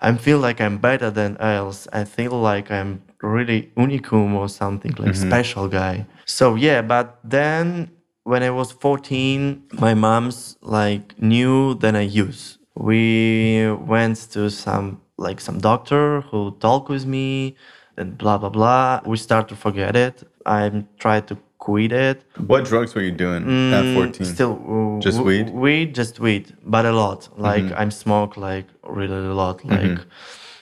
I 0.00 0.08
feel 0.26 0.38
like 0.46 0.58
i'm 0.64 0.78
better 0.78 1.10
than 1.10 1.36
else. 1.38 1.88
I 1.92 2.04
feel 2.04 2.34
like 2.50 2.70
i'm 2.70 2.90
really 3.22 3.60
unicum 3.76 4.34
or 4.40 4.48
something 4.48 4.94
like 4.98 5.16
special 5.16 5.66
guy. 5.68 6.06
So 6.24 6.54
yeah 6.66 6.80
but 6.82 7.06
then 7.24 7.90
when 8.30 8.42
i 8.42 8.50
was 8.50 8.68
14 8.72 9.62
my 9.86 9.94
mom's 9.94 10.56
like 10.62 11.06
knew 11.20 11.74
that 11.82 11.94
i 11.96 12.06
use. 12.24 12.42
We 12.76 13.72
went 13.94 14.16
to 14.34 14.50
some 14.50 14.86
like 15.18 15.40
some 15.40 15.58
doctor 15.58 16.20
who 16.30 16.40
talked 16.60 16.88
with 16.88 17.04
me 17.06 17.56
and 17.96 18.16
blah 18.16 18.38
blah 18.38 18.48
blah 18.48 19.00
we 19.04 19.16
start 19.16 19.48
to 19.48 19.56
forget 19.56 19.94
it 19.96 20.22
i 20.46 20.60
tried 20.98 21.26
to 21.26 21.36
quit 21.58 21.92
it 21.92 22.22
What 22.46 22.64
drugs 22.64 22.94
were 22.94 23.02
you 23.02 23.10
doing 23.10 23.42
at 23.74 23.84
14? 23.94 24.24
still 24.24 24.54
uh, 24.74 25.00
Just 25.00 25.20
weed? 25.20 25.46
Mm-hmm. 25.46 25.60
weed 25.60 25.94
just 25.94 26.20
weed 26.20 26.44
but 26.64 26.84
a 26.86 26.92
lot 26.92 27.28
like 27.36 27.64
i'm 27.80 27.90
smoke 27.90 28.36
like 28.36 28.66
really 28.84 29.16
a 29.26 29.34
lot 29.34 29.64
like 29.64 29.98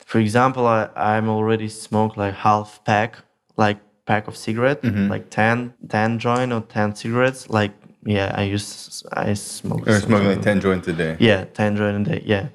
for 0.07 0.19
example 0.19 0.67
I, 0.67 0.89
i'm 0.97 1.29
already 1.29 1.69
smoke 1.69 2.17
like 2.17 2.35
half 2.35 2.83
pack 2.85 3.11
like 3.57 3.79
pack 4.07 4.27
of 4.29 4.37
cigarette 4.37 4.81
Mm-hmm. 4.83 5.09
like 5.11 5.29
10 5.31 5.75
10 5.89 6.19
joint 6.19 6.51
or 6.53 6.63
10 6.63 6.95
cigarettes 6.95 7.51
like 7.51 7.73
yeah 8.05 8.33
i 8.41 8.43
use 8.45 9.03
i 9.13 9.35
smoke 9.35 9.81
You 9.87 9.93
were 9.93 10.01
some- 10.01 10.09
smoking 10.09 10.29
like 10.29 10.43
10 10.43 10.61
joints 10.61 10.89
a 10.89 10.93
day. 10.95 11.17
yeah, 11.21 11.45
10 11.45 11.77
joint 11.77 11.97
a 12.09 12.11
day. 12.11 12.23
Yeah. 12.25 12.47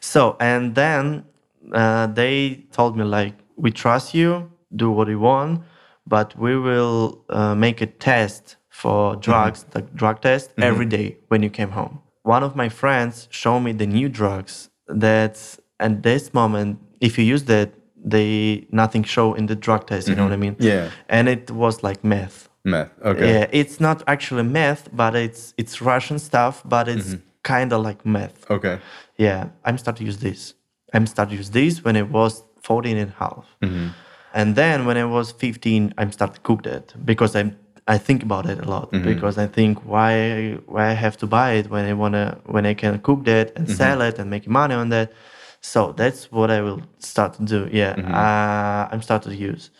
So, 0.00 0.36
and 0.40 0.74
then 0.76 1.24
uh, 1.72 2.06
they 2.08 2.66
told 2.72 2.96
me, 2.96 3.04
like, 3.04 3.34
we 3.56 3.70
trust 3.70 4.14
you, 4.14 4.50
do 4.74 4.90
what 4.90 5.08
you 5.08 5.20
want, 5.20 5.62
but 6.06 6.36
we 6.38 6.56
will 6.58 7.24
uh, 7.30 7.54
make 7.54 7.80
a 7.80 7.86
test 7.86 8.56
for 8.68 9.16
drugs, 9.16 9.64
the 9.70 9.82
drug 9.82 10.20
test, 10.20 10.50
every 10.58 10.86
day 10.86 11.16
when 11.28 11.42
you 11.42 11.50
came 11.50 11.70
home. 11.70 12.00
one 12.24 12.42
of 12.42 12.56
my 12.56 12.68
friends 12.68 13.28
showed 13.30 13.60
me 13.60 13.72
the 13.72 13.86
new 13.86 14.08
drugs 14.08 14.70
that 14.88 15.58
at 15.78 16.02
this 16.02 16.32
moment, 16.34 16.78
if 17.00 17.18
you 17.18 17.24
use 17.24 17.44
that, 17.44 17.70
they 18.04 18.66
nothing 18.70 19.02
show 19.02 19.34
in 19.34 19.46
the 19.46 19.54
drug 19.56 19.86
test. 19.86 20.08
You 20.08 20.14
know 20.14 20.24
what 20.24 20.32
I 20.32 20.36
mean? 20.36 20.56
Yeah. 20.58 20.90
And 21.08 21.28
it 21.28 21.50
was 21.50 21.82
like 21.82 22.02
meth. 22.04 22.48
Meth. 22.64 22.90
Okay. 23.02 23.28
Yeah, 23.32 23.46
it's 23.52 23.78
not 23.80 24.02
actually 24.06 24.42
meth, 24.42 24.88
but 24.92 25.14
it's 25.14 25.54
it's 25.56 25.80
Russian 25.80 26.18
stuff, 26.18 26.62
but 26.64 26.88
it's 26.88 27.16
kind 27.42 27.72
of 27.72 27.82
like 27.82 28.04
meth. 28.04 28.50
Okay. 28.50 28.78
Yeah, 29.16 29.48
I'm 29.64 29.78
start 29.78 29.96
to 29.98 30.04
use 30.04 30.18
this. 30.18 30.54
I'm 30.94 31.06
start 31.06 31.28
to 31.30 31.36
use 31.36 31.50
this 31.50 31.84
when 31.84 31.96
I 31.96 32.02
was 32.02 32.42
14 32.62 32.96
and 32.96 33.10
a 33.10 33.14
half. 33.24 33.46
And 34.32 34.56
then 34.56 34.84
when 34.86 34.96
I 34.96 35.04
was 35.04 35.32
15, 35.32 35.94
I'm 35.98 36.10
start 36.12 36.34
to 36.34 36.40
cook 36.40 36.62
that 36.64 36.94
because 37.04 37.36
I'm 37.36 37.56
I 37.86 37.98
think 37.98 38.22
about 38.22 38.46
it 38.46 38.58
a 38.60 38.68
lot 38.74 38.90
because 38.92 39.36
I 39.36 39.46
think 39.46 39.78
why 39.84 40.58
why 40.66 40.84
I 40.90 40.94
have 40.94 41.16
to 41.18 41.26
buy 41.26 41.50
it 41.60 41.68
when 41.68 41.84
I 41.84 41.92
wanna 41.92 42.38
when 42.46 42.64
I 42.64 42.74
can 42.74 42.98
cook 43.00 43.24
that 43.24 43.52
and 43.56 43.68
sell 43.70 44.00
it 44.08 44.18
and 44.18 44.30
make 44.30 44.48
money 44.48 44.74
on 44.74 44.88
that. 44.88 45.12
So 45.60 45.92
that's 45.92 46.32
what 46.32 46.50
I 46.50 46.60
will 46.62 46.80
start 46.98 47.34
to 47.34 47.42
do. 47.44 47.68
Yeah, 47.72 47.92
uh, 48.22 48.88
I'm 48.92 49.02
start 49.02 49.22
to 49.24 49.34
use, 49.34 49.70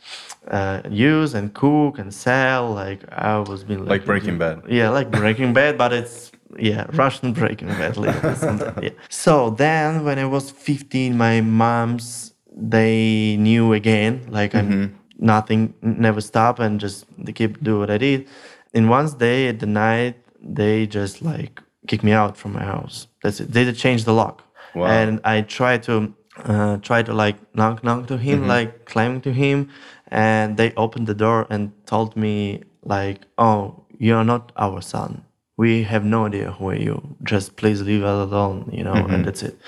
uh, 0.49 0.81
use 0.91 1.35
and 1.35 1.53
cook 1.55 1.99
and 1.99 2.13
sell. 2.13 2.73
Like 2.75 3.01
I 3.11 3.39
was 3.39 3.65
being 3.65 3.85
Like 3.87 4.05
Breaking 4.05 4.39
Bad. 4.39 4.57
yeah, 4.69 4.91
like 4.99 5.11
Breaking 5.11 5.53
Bad, 5.55 5.77
but 5.79 5.93
it's 5.93 6.31
yeah 6.59 6.87
Russian 6.93 7.33
Breaking 7.33 7.69
Bad. 7.69 7.95
Something, 8.37 8.75
yeah. 8.83 8.91
So 9.09 9.51
then, 9.51 10.05
when 10.05 10.19
I 10.19 10.25
was 10.27 10.51
15, 10.51 11.17
my 11.17 11.41
mom's 11.41 12.33
they 12.57 13.37
knew 13.39 13.73
again. 13.73 14.27
Like 14.29 14.55
I'm 14.55 14.99
nothing, 15.19 15.75
never 15.83 16.21
stop, 16.21 16.59
and 16.61 16.81
just 16.81 17.05
they 17.19 17.33
keep 17.33 17.63
do 17.63 17.79
what 17.79 17.91
I 17.91 17.99
did. 17.99 18.27
And 18.75 18.89
once 18.91 19.15
day 19.15 19.49
at 19.49 19.59
the 19.61 19.67
night, 19.67 20.15
they 20.41 20.87
just 20.87 21.23
like 21.23 21.61
kick 21.87 22.03
me 22.03 22.13
out 22.13 22.37
from 22.37 22.53
my 22.53 22.65
house. 22.65 23.07
That's 23.23 23.41
it. 23.41 23.53
They 23.53 23.71
changed 23.73 24.05
the 24.05 24.13
lock, 24.13 24.43
Wow. 24.75 24.87
and 24.87 25.21
I 25.25 25.43
tried 25.43 25.83
to 25.85 26.15
uh, 26.45 26.77
try 26.79 27.03
to 27.03 27.13
like 27.13 27.37
knock 27.55 27.83
knock 27.85 28.07
to 28.09 28.17
him, 28.19 28.47
like 28.47 28.85
climbing 28.85 29.21
to 29.23 29.33
him, 29.33 29.69
and 30.09 30.57
they 30.57 30.73
opened 30.77 31.07
the 31.07 31.15
door 31.15 31.47
and 31.51 31.73
told 31.87 32.17
me 32.17 32.63
like, 32.85 33.21
"Oh, 33.39 33.85
you 33.99 34.15
are 34.17 34.25
not 34.25 34.53
our 34.57 34.81
son. 34.83 35.23
We 35.57 35.85
have 35.85 36.05
no 36.05 36.27
idea 36.27 36.53
who 36.53 36.71
are 36.71 36.77
you. 36.77 37.17
Just 37.23 37.57
please 37.57 37.83
leave 37.83 38.03
us 38.03 38.31
alone, 38.31 38.71
you 38.73 38.85
know." 38.85 38.95
And 38.95 39.25
that's 39.25 39.43
it. 39.43 39.59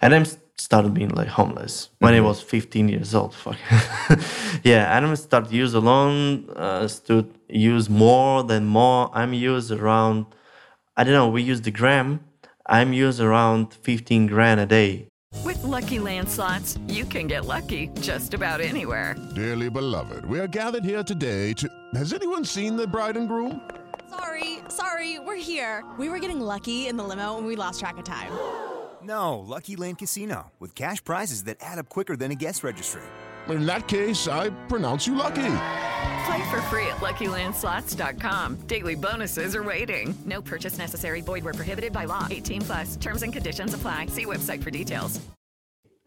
And 0.00 0.14
I'm 0.14 0.24
started 0.58 0.94
being 0.94 1.10
like 1.10 1.28
homeless 1.28 1.90
when 1.98 2.14
I 2.14 2.20
was 2.20 2.40
15 2.40 2.88
years 2.88 3.14
old. 3.14 3.34
Fuck. 3.34 3.58
yeah, 4.64 4.96
and 4.96 5.06
I 5.06 5.14
started 5.14 5.52
use 5.52 5.74
alone. 5.74 6.48
Uh, 6.50 6.88
stood 6.88 7.32
use 7.48 7.88
more 7.88 8.42
than 8.42 8.64
more. 8.64 9.10
I'm 9.12 9.32
used 9.32 9.70
around. 9.70 10.26
I 10.96 11.04
don't 11.04 11.12
know. 11.12 11.28
We 11.28 11.42
use 11.42 11.60
the 11.60 11.70
gram. 11.70 12.20
I'm 12.68 12.92
used 12.92 13.20
around 13.20 13.74
15 13.74 14.26
grand 14.26 14.60
a 14.60 14.66
day. 14.66 15.08
With 15.44 15.62
Lucky 15.62 15.98
Land 15.98 16.28
slots, 16.28 16.78
you 16.88 17.04
can 17.04 17.26
get 17.26 17.44
lucky 17.44 17.88
just 18.00 18.34
about 18.34 18.60
anywhere. 18.60 19.14
Dearly 19.34 19.68
beloved, 19.68 20.24
we 20.24 20.40
are 20.40 20.48
gathered 20.48 20.84
here 20.84 21.04
today 21.04 21.52
to. 21.54 21.68
Has 21.94 22.12
anyone 22.12 22.44
seen 22.44 22.76
the 22.76 22.86
bride 22.86 23.16
and 23.16 23.28
groom? 23.28 23.60
Sorry, 24.16 24.58
sorry, 24.68 25.18
we're 25.18 25.36
here. 25.36 25.84
We 25.98 26.08
were 26.08 26.18
getting 26.18 26.40
lucky 26.40 26.86
in 26.86 26.96
the 26.96 27.04
limo 27.04 27.36
and 27.36 27.46
we 27.46 27.54
lost 27.54 27.80
track 27.80 27.98
of 27.98 28.04
time. 28.04 28.32
No, 29.02 29.38
Lucky 29.38 29.76
Land 29.76 29.98
Casino, 29.98 30.52
with 30.58 30.74
cash 30.74 31.04
prizes 31.04 31.44
that 31.44 31.58
add 31.60 31.78
up 31.78 31.88
quicker 31.88 32.16
than 32.16 32.30
a 32.30 32.34
guest 32.34 32.64
registry. 32.64 33.02
In 33.48 33.66
that 33.66 33.86
case, 33.86 34.26
I 34.26 34.50
pronounce 34.68 35.06
you 35.06 35.14
lucky. 35.14 35.52
Play 36.26 36.50
for 36.50 36.60
free 36.70 36.86
at 36.86 36.96
LuckyLandSlots.com. 36.96 38.56
Daily 38.66 38.94
bonuses 38.96 39.54
are 39.54 39.62
waiting. 39.62 40.16
No 40.24 40.40
purchase 40.42 40.78
necessary. 40.78 41.20
Void 41.20 41.44
where 41.44 41.54
prohibited 41.54 41.92
by 41.92 42.06
law. 42.06 42.26
18 42.28 42.62
plus. 42.62 42.96
Terms 42.96 43.22
and 43.22 43.32
conditions 43.32 43.74
apply. 43.74 44.06
See 44.06 44.24
website 44.24 44.62
for 44.64 44.70
details. 44.70 45.20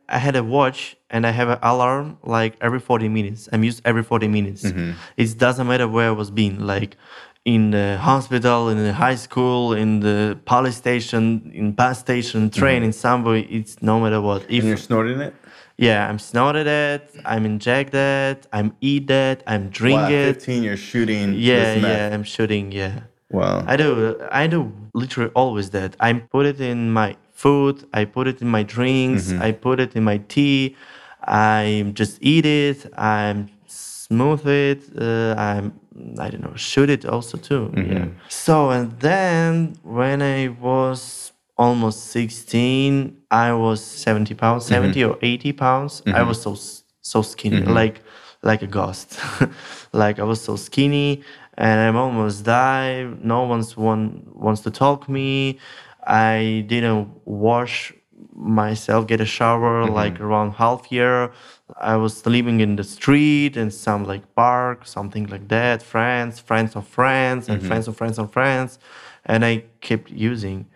I 0.09 0.17
had 0.17 0.35
a 0.35 0.43
watch 0.43 0.97
and 1.11 1.25
I 1.25 1.29
have 1.29 1.49
an 1.49 1.59
alarm 1.61 2.17
like 2.23 2.55
every 2.61 2.79
40 2.79 3.07
minutes. 3.09 3.47
I'm 3.53 3.63
used 3.63 3.81
every 3.85 4.01
40 4.03 4.27
minutes. 4.27 4.63
Mm-hmm. 4.63 4.93
It 5.15 5.37
doesn't 5.37 5.67
matter 5.67 5.87
where 5.87 6.07
I 6.07 6.11
was 6.11 6.31
being, 6.31 6.59
like 6.59 6.97
in 7.45 7.71
the 7.71 7.97
hospital, 7.97 8.69
in 8.69 8.77
the 8.77 8.93
high 8.93 9.15
school, 9.15 9.73
in 9.73 10.01
the 10.01 10.37
police 10.45 10.75
station, 10.77 11.51
in 11.53 11.71
bus 11.71 11.99
station, 11.99 12.49
train, 12.49 12.83
in 12.83 12.93
subway. 12.93 13.41
It's 13.43 13.81
no 13.81 13.99
matter 13.99 14.21
what. 14.21 14.43
If 14.43 14.59
And 14.59 14.67
you're 14.67 14.77
snorting 14.77 15.19
it? 15.21 15.33
yeah, 15.77 16.09
I'm 16.09 16.19
snorted 16.19 16.67
it, 16.67 17.09
I'm 17.25 17.45
inject 17.45 17.93
it, 17.93 18.47
I'm 18.51 18.75
eat 18.81 19.09
it, 19.09 19.43
I'm 19.47 19.69
drink 19.69 20.01
Wow, 20.01 20.09
it. 20.09 20.33
15, 20.35 20.63
you're 20.63 20.77
shooting. 20.77 21.33
Yeah, 21.33 21.75
yeah, 21.75 22.09
I'm 22.13 22.23
shooting. 22.23 22.71
Yeah. 22.71 23.01
Wow. 23.31 23.63
I 23.67 23.77
do. 23.77 24.19
I 24.31 24.47
do 24.47 24.71
literally 24.93 25.31
always 25.35 25.69
that. 25.69 25.95
I 25.99 26.13
put 26.13 26.45
it 26.47 26.59
in 26.59 26.91
my 26.91 27.15
food. 27.31 27.87
I 27.93 28.05
put 28.05 28.27
it 28.27 28.41
in 28.41 28.47
my 28.49 28.63
drinks. 28.63 29.31
I 29.31 29.51
put 29.51 29.79
it 29.79 29.95
in 29.95 30.03
my 30.03 30.17
tea. 30.17 30.75
I 31.21 31.91
just 31.93 32.17
eat 32.21 32.45
it. 32.45 32.91
I'm 32.97 33.49
smooth 33.67 34.47
it. 34.47 34.81
Uh, 34.99 35.35
I'm. 35.37 35.78
I 36.19 36.29
don't 36.29 36.41
know. 36.41 36.55
Shoot 36.55 36.89
it 36.89 37.05
also 37.05 37.37
too. 37.37 37.71
Yeah. 37.75 37.83
Mm-hmm. 37.83 38.09
So 38.29 38.69
and 38.69 38.99
then 38.99 39.75
when 39.83 40.21
I 40.21 40.47
was 40.47 41.31
almost 41.57 42.07
16, 42.07 43.17
I 43.31 43.53
was 43.53 43.83
70 43.83 44.33
pounds, 44.35 44.63
mm-hmm. 44.65 44.73
70 44.73 45.03
or 45.03 45.19
80 45.21 45.53
pounds. 45.53 46.01
I 46.05 46.09
mm-hmm. 46.09 46.27
was 46.27 46.41
so 46.41 46.55
so 47.01 47.21
skinny, 47.21 47.61
like 47.61 48.01
like 48.43 48.61
a 48.61 48.67
ghost. 48.67 49.19
like 49.93 50.19
I 50.19 50.23
was 50.23 50.41
so 50.41 50.55
skinny 50.55 51.23
and 51.59 51.79
I'm 51.79 51.97
almost 51.97 52.45
die. 52.45 53.03
No 53.21 53.43
one's 53.43 53.75
one 53.75 54.25
wants 54.33 54.61
to 54.61 54.71
talk 54.71 55.09
me. 55.09 55.59
I 56.07 56.65
didn't 56.67 57.09
wash 57.25 57.93
myself, 58.35 59.07
get 59.07 59.21
a 59.21 59.25
shower 59.25 59.83
mm-hmm. 59.83 59.93
like 59.93 60.19
around 60.19 60.53
half 60.53 60.91
year. 60.91 61.31
I 61.77 61.95
was 61.97 62.25
living 62.25 62.59
in 62.61 62.75
the 62.75 62.83
street 62.83 63.57
in 63.57 63.71
some 63.71 64.05
like 64.05 64.23
park, 64.35 64.87
something 64.87 65.27
like 65.27 65.47
that. 65.49 65.83
Friends, 65.83 66.39
friends 66.39 66.75
of 66.75 66.87
friends, 66.87 67.49
and 67.49 67.59
mm-hmm. 67.59 67.67
friends 67.67 67.87
of 67.87 67.97
friends 67.97 68.17
of 68.17 68.31
friends, 68.31 68.79
and 69.25 69.45
I 69.45 69.63
kept 69.81 70.09
using. 70.09 70.67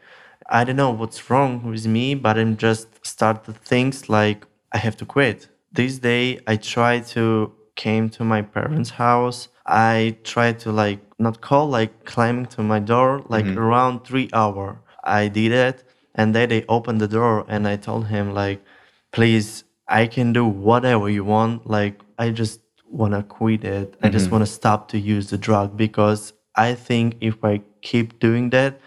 I 0.50 0.64
don't 0.66 0.76
know 0.76 0.92
what's 0.92 1.30
wrong 1.30 1.64
with 1.64 1.88
me, 1.88 2.16
but 2.16 2.38
I'm 2.38 2.58
just 2.58 3.06
started 3.06 3.56
things 3.64 4.10
like 4.10 4.46
I 4.72 4.78
have 4.78 4.98
to 4.98 5.06
quit. 5.06 5.48
This 5.72 6.00
day 6.00 6.40
I 6.46 6.58
try 6.58 7.00
to 7.16 7.52
came 7.76 8.10
to 8.10 8.24
my 8.24 8.42
parents' 8.42 8.92
house. 8.92 9.48
I 9.66 10.18
tried 10.24 10.60
to 10.60 10.72
like 10.72 11.00
not 11.18 11.42
call 11.42 11.68
like 11.70 12.06
climbing 12.06 12.48
to 12.48 12.62
my 12.62 12.80
door 12.80 13.24
like 13.30 13.46
mm-hmm. 13.46 13.58
around 13.58 14.04
three 14.06 14.30
hour. 14.34 14.82
I 15.04 15.28
did 15.28 15.52
it 15.52 15.84
and 16.15 16.36
then 16.36 16.49
they 16.49 16.65
opened 16.67 17.02
the 17.02 17.08
door 17.08 17.45
and 17.47 17.67
I 17.67 17.76
told 17.76 18.08
him 18.08 18.34
like 18.34 18.63
please 19.12 19.63
I 19.88 20.08
can 20.08 20.34
do 20.34 20.45
whatever 20.45 21.10
you 21.10 21.23
want. 21.23 21.69
Like 21.69 22.02
I 22.17 22.30
just 22.30 22.62
wanna 22.88 23.23
quit 23.23 23.63
it. 23.63 23.95
I 24.02 24.10
just 24.10 24.26
mm-hmm. 24.26 24.34
wanna 24.34 24.45
stop 24.45 24.88
to 24.89 24.99
use 24.99 25.30
the 25.30 25.38
drug 25.38 25.76
because 25.76 26.34
I 26.56 26.76
think 26.76 27.17
if 27.21 27.43
I 27.43 27.62
keep 27.82 28.19
doing 28.19 28.49
that 28.52 28.80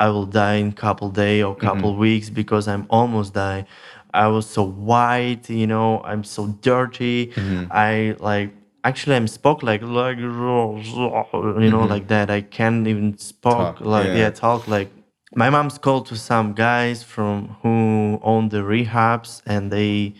I 0.00 0.08
will 0.08 0.26
die 0.26 0.54
in 0.54 0.72
couple 0.72 1.08
day 1.10 1.42
or 1.42 1.54
mm-hmm. 1.54 1.66
couple 1.66 1.96
weeks 1.96 2.30
because 2.30 2.66
I'm 2.68 2.86
almost 2.90 3.34
die. 3.34 3.66
I 4.12 4.28
was 4.28 4.48
so 4.48 4.62
white, 4.62 5.50
you 5.50 5.66
know, 5.66 6.00
I'm 6.02 6.24
so 6.24 6.48
dirty. 6.60 7.28
Mm-hmm. 7.28 7.64
I 7.70 8.16
like 8.18 8.52
actually 8.84 9.16
I'm 9.16 9.26
spoke 9.26 9.62
like 9.62 9.82
like 9.82 10.18
you 10.18 10.28
know 10.28 11.86
like 11.88 12.08
that. 12.08 12.30
I 12.30 12.40
can't 12.42 12.86
even 12.86 13.18
spoke 13.18 13.78
Talk, 13.78 13.80
like 13.80 14.06
yeah. 14.06 14.16
yeah. 14.16 14.30
talk 14.30 14.68
like 14.68 14.90
my 15.36 15.50
mom's 15.50 15.78
called 15.78 16.06
to 16.06 16.16
some 16.16 16.52
guys 16.54 17.02
from 17.02 17.56
who 17.62 18.18
own 18.22 18.48
the 18.50 18.58
rehabs 18.58 19.42
and 19.46 19.70
they 19.70 20.14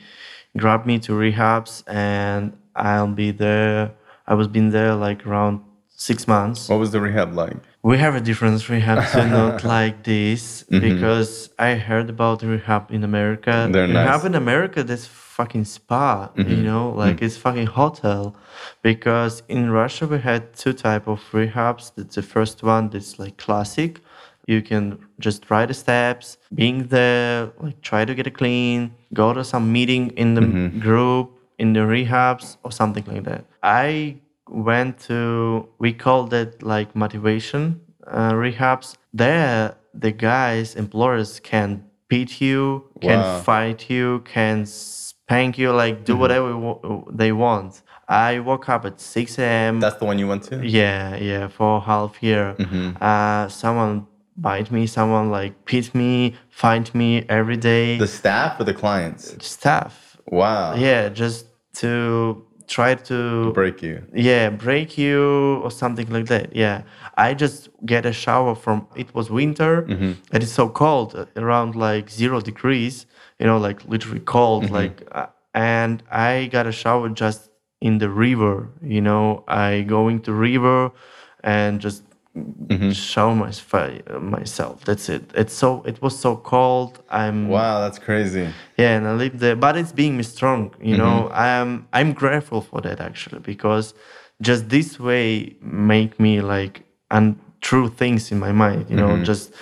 grabbed 0.57 0.87
me 0.87 0.99
to 1.01 1.13
rehabs 1.13 1.83
and 1.87 2.53
I'll 2.75 3.07
be 3.25 3.31
there. 3.31 3.93
I 4.27 4.35
was 4.35 4.49
been 4.49 4.71
there 4.71 4.95
like 4.95 5.27
around 5.27 5.61
six 5.97 6.27
months. 6.27 6.69
What 6.69 6.81
was 6.81 6.91
the 6.91 7.01
rehab 7.01 7.35
like? 7.35 7.57
We 7.83 7.99
have 7.99 8.15
a 8.15 8.21
different 8.21 8.67
rehab 8.69 9.07
too, 9.13 9.27
not 9.41 9.63
like 9.65 10.03
this, 10.05 10.65
Mm-hmm. 10.65 10.81
because 10.81 11.51
I 11.59 11.75
heard 11.75 12.09
about 12.11 12.43
rehab 12.43 12.91
in 12.91 13.05
America. 13.05 13.69
They're 13.71 13.87
rehab 13.87 13.95
nice. 13.95 14.17
Mm-hmm. 14.19 14.27
in 14.29 14.35
America, 14.35 14.83
that's 14.83 15.07
fucking 15.07 15.65
spa, 15.67 16.31
you 16.37 16.57
know, 16.69 16.91
like 16.91 17.21
it's 17.23 17.37
fucking 17.37 17.67
hotel. 17.67 18.35
Because 18.83 19.43
in 19.49 19.71
Russia 19.71 20.07
we 20.07 20.19
had 20.19 20.55
two 20.55 20.73
type 20.73 21.07
of 21.07 21.21
rehabs. 21.33 21.93
That's 21.95 22.15
the 22.17 22.23
first 22.23 22.63
one 22.63 22.89
that's 22.91 23.19
like 23.19 23.37
classic. 23.37 24.01
You 24.47 24.61
can 24.63 24.99
just 25.21 25.43
try 25.43 25.67
the 25.67 25.75
steps, 25.75 26.37
being 26.55 26.87
there, 26.89 27.51
like 27.61 27.81
try 27.83 28.05
to 28.05 28.15
get 28.15 28.27
it 28.27 28.35
clean, 28.35 28.93
go 29.13 29.33
to 29.33 29.43
some 29.45 29.73
meeting 29.73 30.11
in 30.17 30.35
the 30.35 30.41
Mm-hmm. 30.43 30.79
group, 30.81 31.31
in 31.59 31.73
the 31.73 31.81
rehabs 31.81 32.57
or 32.65 32.71
something 32.73 33.05
like 33.07 33.25
that. 33.25 33.45
I 33.63 34.17
went 34.49 34.99
to 35.09 35.67
we 35.79 35.93
called 35.93 36.35
it 36.35 36.63
like 36.63 36.95
motivation 36.95 37.81
uh, 38.07 38.33
rehabs 38.33 38.97
there 39.15 39.75
the 39.95 40.11
guys 40.13 40.75
employers 40.77 41.41
can 41.41 41.83
beat 42.09 42.41
you 42.43 42.85
can 43.01 43.21
Wow. 43.21 43.41
fight 43.43 43.89
you 43.89 44.21
can 44.27 44.67
spank 44.67 45.57
you 45.57 45.73
like 45.73 46.05
do 46.05 46.15
whatever 46.23 46.51
they 47.21 47.33
want 47.33 47.81
i 48.07 48.39
woke 48.39 48.69
up 48.69 48.85
at 48.85 49.01
6 49.01 49.39
a.m 49.39 49.81
That's 49.81 49.97
the 49.97 50.05
one 50.05 50.19
you 50.19 50.29
went 50.29 50.43
to? 50.51 50.57
yeah 50.63 51.17
yeah 51.17 51.49
for 51.49 51.81
half 51.81 52.23
year 52.23 52.55
uh, 53.01 53.49
someone 53.49 54.07
bite 54.37 54.71
me, 54.71 54.87
someone 54.87 55.31
like 55.31 55.65
beat 55.65 55.95
me, 55.95 56.35
find 56.51 56.93
me 56.95 57.25
every 57.29 57.57
day. 57.57 57.99
The 57.99 58.07
staff 58.07 58.61
or 58.61 58.65
the 58.65 58.75
clients? 58.75 59.35
staff. 59.47 60.17
Wow. 60.27 60.75
Yeah, 60.75 61.09
just 61.09 61.47
to 61.75 62.45
try 62.67 62.95
to 62.95 63.53
Break 63.53 63.83
you. 63.83 64.03
yeah 64.15 64.49
break 64.49 64.97
you 64.97 65.57
or 65.63 65.71
something 65.71 66.09
like 66.11 66.25
that 66.29 66.57
yeah 66.57 66.81
i 67.19 67.35
just 67.35 67.69
get 67.85 68.07
a 68.07 68.13
shower 68.13 68.55
from 68.55 68.87
it 68.97 69.15
was 69.15 69.29
winter 69.31 69.83
Mm-hmm. 69.83 70.13
and 70.33 70.43
it's 70.43 70.51
so 70.53 70.71
cold 70.71 71.29
around 71.37 71.75
like 71.77 72.09
zero 72.09 72.41
degrees 72.41 73.05
you 73.39 73.45
know 73.47 73.59
like 73.59 73.85
literally 73.87 74.21
cold 74.21 74.65
Mm-hmm. 74.65 74.75
like 74.75 75.07
uh, 75.13 75.27
and 75.53 76.03
i 76.11 76.47
got 76.51 76.67
a 76.67 76.73
shower 76.73 77.11
just 77.11 77.51
in 77.83 77.99
the 77.99 78.09
river 78.09 78.71
you 78.81 79.03
know 79.03 79.45
i 79.47 79.83
go 79.83 80.09
into 80.09 80.33
river 80.33 80.91
and 81.43 81.83
just 81.83 82.03
Mm-hmm. 82.37 82.91
show 82.91 83.33
my, 83.33 83.53
myself. 84.19 84.85
That's 84.85 85.09
it. 85.09 85.31
It's 85.37 85.55
so 85.55 85.85
it 85.87 86.03
was 86.03 86.19
so 86.19 86.35
cold. 86.35 87.01
I'm 87.09 87.49
Wow, 87.49 87.81
that's 87.83 88.01
crazy. 88.01 88.49
yeah 88.77 88.97
and 88.97 89.07
i 89.07 89.13
live 89.13 89.39
there 89.39 89.55
but 89.55 89.77
it's 89.77 89.93
being 89.93 90.17
me 90.17 90.25
strong 90.25 90.75
you 90.81 90.97
know? 90.97 91.31
I'm 91.33 91.87
i'm 91.93 92.13
grateful 92.13 92.61
for 92.61 92.81
that 92.81 92.99
actually 93.01 93.39
because 93.53 93.95
just 94.49 94.69
this 94.69 94.99
way 94.99 95.55
make 95.61 96.19
me 96.19 96.41
like 96.41 96.75
untrue 97.19 97.89
things 97.89 98.33
in 98.33 98.39
my 98.41 98.53
mind 98.53 98.87
you 98.91 98.97
know? 98.97 99.23
Just 99.23 99.55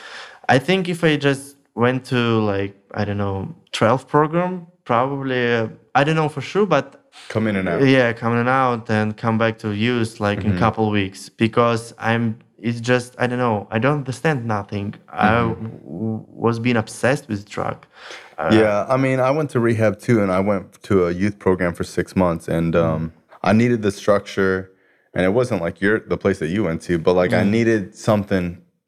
i 0.48 0.58
think 0.58 0.88
if 0.88 1.04
i 1.04 1.16
just 1.16 1.56
went 1.74 2.00
to 2.06 2.20
like 2.52 2.74
i 2.94 3.04
don't 3.04 3.18
know 3.18 3.54
12 3.72 4.08
program 4.08 4.66
probably 4.84 5.42
uh, 5.54 5.68
i 5.94 6.04
don't 6.04 6.16
know 6.16 6.28
for 6.28 6.40
sure 6.40 6.66
but 6.66 6.86
Come 7.28 7.46
in 7.50 7.56
and 7.56 7.68
out. 7.68 7.82
yeah 7.86 8.12
coming 8.14 8.40
and 8.40 8.48
out 8.48 8.88
and 8.90 9.14
come 9.16 9.36
back 9.38 9.58
to 9.58 9.68
use 9.72 10.20
like 10.20 10.44
in 10.44 10.56
a 10.56 10.58
couple 10.58 10.90
weeks 10.90 11.28
because 11.28 11.92
i'm 11.98 12.38
it's 12.62 12.80
just 12.80 13.14
i 13.18 13.26
don't 13.26 13.38
know 13.46 13.66
i 13.70 13.78
don't 13.78 13.98
understand 13.98 14.38
nothing 14.46 14.94
i 15.08 15.40
w- 15.40 16.24
was 16.46 16.58
being 16.66 16.76
obsessed 16.84 17.24
with 17.28 17.40
drug 17.56 17.78
Uh, 18.38 18.50
yeah, 18.60 18.86
I 18.94 18.96
mean, 18.96 19.18
I 19.20 19.30
went 19.38 19.50
to 19.54 19.60
rehab 19.60 19.94
too, 20.06 20.16
and 20.22 20.30
I 20.32 20.40
went 20.50 20.64
to 20.88 20.94
a 21.08 21.10
youth 21.22 21.36
program 21.38 21.72
for 21.74 21.84
six 21.84 22.16
months, 22.16 22.48
and 22.48 22.74
um, 22.74 23.12
I 23.48 23.52
needed 23.52 23.82
the 23.82 23.92
structure, 23.92 24.56
and 25.14 25.22
it 25.28 25.32
wasn't 25.40 25.60
like 25.66 25.76
your 25.84 25.96
the 26.12 26.16
place 26.16 26.38
that 26.42 26.48
you 26.54 26.64
went 26.68 26.80
to, 26.88 26.98
but 26.98 27.12
like 27.22 27.32
I 27.42 27.44
needed 27.56 27.94
something 27.94 28.46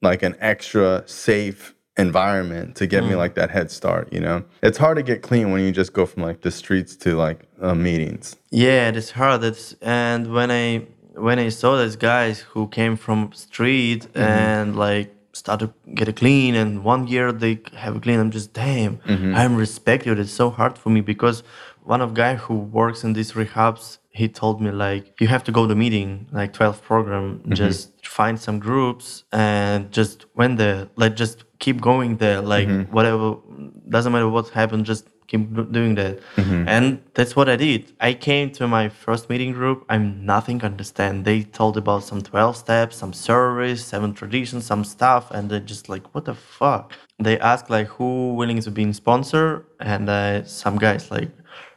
like 0.08 0.20
an 0.28 0.34
extra 0.40 1.02
safe 1.06 1.74
environment 1.96 2.74
to 2.76 2.86
get 2.86 3.04
me 3.04 3.14
like 3.22 3.34
that 3.40 3.50
head 3.56 3.70
start. 3.70 4.04
You 4.16 4.20
know, 4.26 4.44
it's 4.62 4.78
hard 4.84 4.96
to 4.96 5.04
get 5.10 5.18
clean 5.28 5.46
when 5.52 5.60
you 5.66 5.72
just 5.72 5.92
go 5.92 6.04
from 6.06 6.22
like 6.28 6.40
the 6.40 6.50
streets 6.50 6.96
to 7.04 7.08
like 7.26 7.40
uh, 7.60 7.74
meetings. 7.88 8.36
Yeah, 8.50 8.88
it's 8.98 9.12
hard. 9.20 9.44
It's 9.44 9.76
and 9.82 10.32
when 10.36 10.50
I 10.50 10.86
when 11.14 11.38
I 11.38 11.48
saw 11.48 11.76
these 11.80 11.96
guys 11.96 12.40
who 12.40 12.68
came 12.68 12.96
from 12.96 13.32
street 13.32 14.02
mm-hmm. 14.02 14.18
and 14.18 14.76
like 14.76 15.14
started 15.32 15.72
get 15.94 16.08
it 16.08 16.16
clean, 16.16 16.54
and 16.54 16.84
one 16.84 17.06
year 17.06 17.32
they 17.32 17.60
have 17.76 17.96
it 17.96 18.02
clean, 18.02 18.20
I'm 18.20 18.30
just 18.30 18.52
damn. 18.52 18.98
Mm-hmm. 18.98 19.34
I'm 19.34 19.56
respected. 19.56 20.18
It's 20.18 20.32
so 20.32 20.50
hard 20.50 20.78
for 20.78 20.90
me 20.90 21.00
because 21.00 21.42
one 21.82 22.00
of 22.00 22.14
guy 22.14 22.34
who 22.36 22.54
works 22.54 23.04
in 23.04 23.12
these 23.12 23.32
rehabs, 23.32 23.98
he 24.10 24.28
told 24.28 24.60
me 24.60 24.70
like 24.70 25.20
you 25.20 25.26
have 25.28 25.44
to 25.44 25.52
go 25.52 25.66
to 25.66 25.74
meeting 25.74 26.26
like 26.32 26.52
12 26.52 26.82
program, 26.82 27.38
mm-hmm. 27.38 27.52
just 27.52 28.06
find 28.06 28.40
some 28.40 28.58
groups 28.58 29.24
and 29.32 29.90
just 29.92 30.26
when 30.34 30.56
there, 30.56 30.88
like 30.96 31.16
just 31.16 31.44
keep 31.58 31.80
going 31.80 32.16
there, 32.18 32.40
like 32.40 32.68
whatever 32.88 33.36
doesn't 33.88 34.12
matter 34.12 34.28
what 34.28 34.48
happened, 34.50 34.86
just 34.86 35.08
keep 35.26 35.42
doing 35.72 35.94
that. 35.96 36.18
And 36.68 37.02
that's 37.14 37.34
what 37.36 37.48
I 37.48 37.56
did. 37.56 37.92
I 38.00 38.14
came 38.14 38.50
to 38.52 38.66
my 38.68 38.88
first 38.88 39.28
meeting 39.30 39.52
group. 39.52 39.84
I'm 39.88 40.24
nothing 40.24 40.62
understand. 40.64 41.24
They 41.24 41.42
told 41.42 41.76
about 41.76 42.04
some 42.04 42.20
12 42.22 42.56
steps, 42.56 42.96
some 42.96 43.12
service, 43.12 43.84
seven 43.84 44.14
traditions, 44.14 44.64
some 44.66 44.84
stuff, 44.84 45.30
and 45.30 45.50
they're 45.50 45.60
just 45.74 45.88
like, 45.88 46.14
what 46.14 46.24
the 46.24 46.34
fuck? 46.34 46.92
They 47.18 47.38
asked 47.38 47.70
like 47.70 47.88
who 47.88 48.34
willing 48.34 48.60
to 48.60 48.70
be 48.70 48.82
in 48.82 48.92
sponsor, 48.92 49.66
and 49.80 50.08
uh, 50.08 50.44
some 50.44 50.76
guys 50.78 51.10
like 51.10 51.30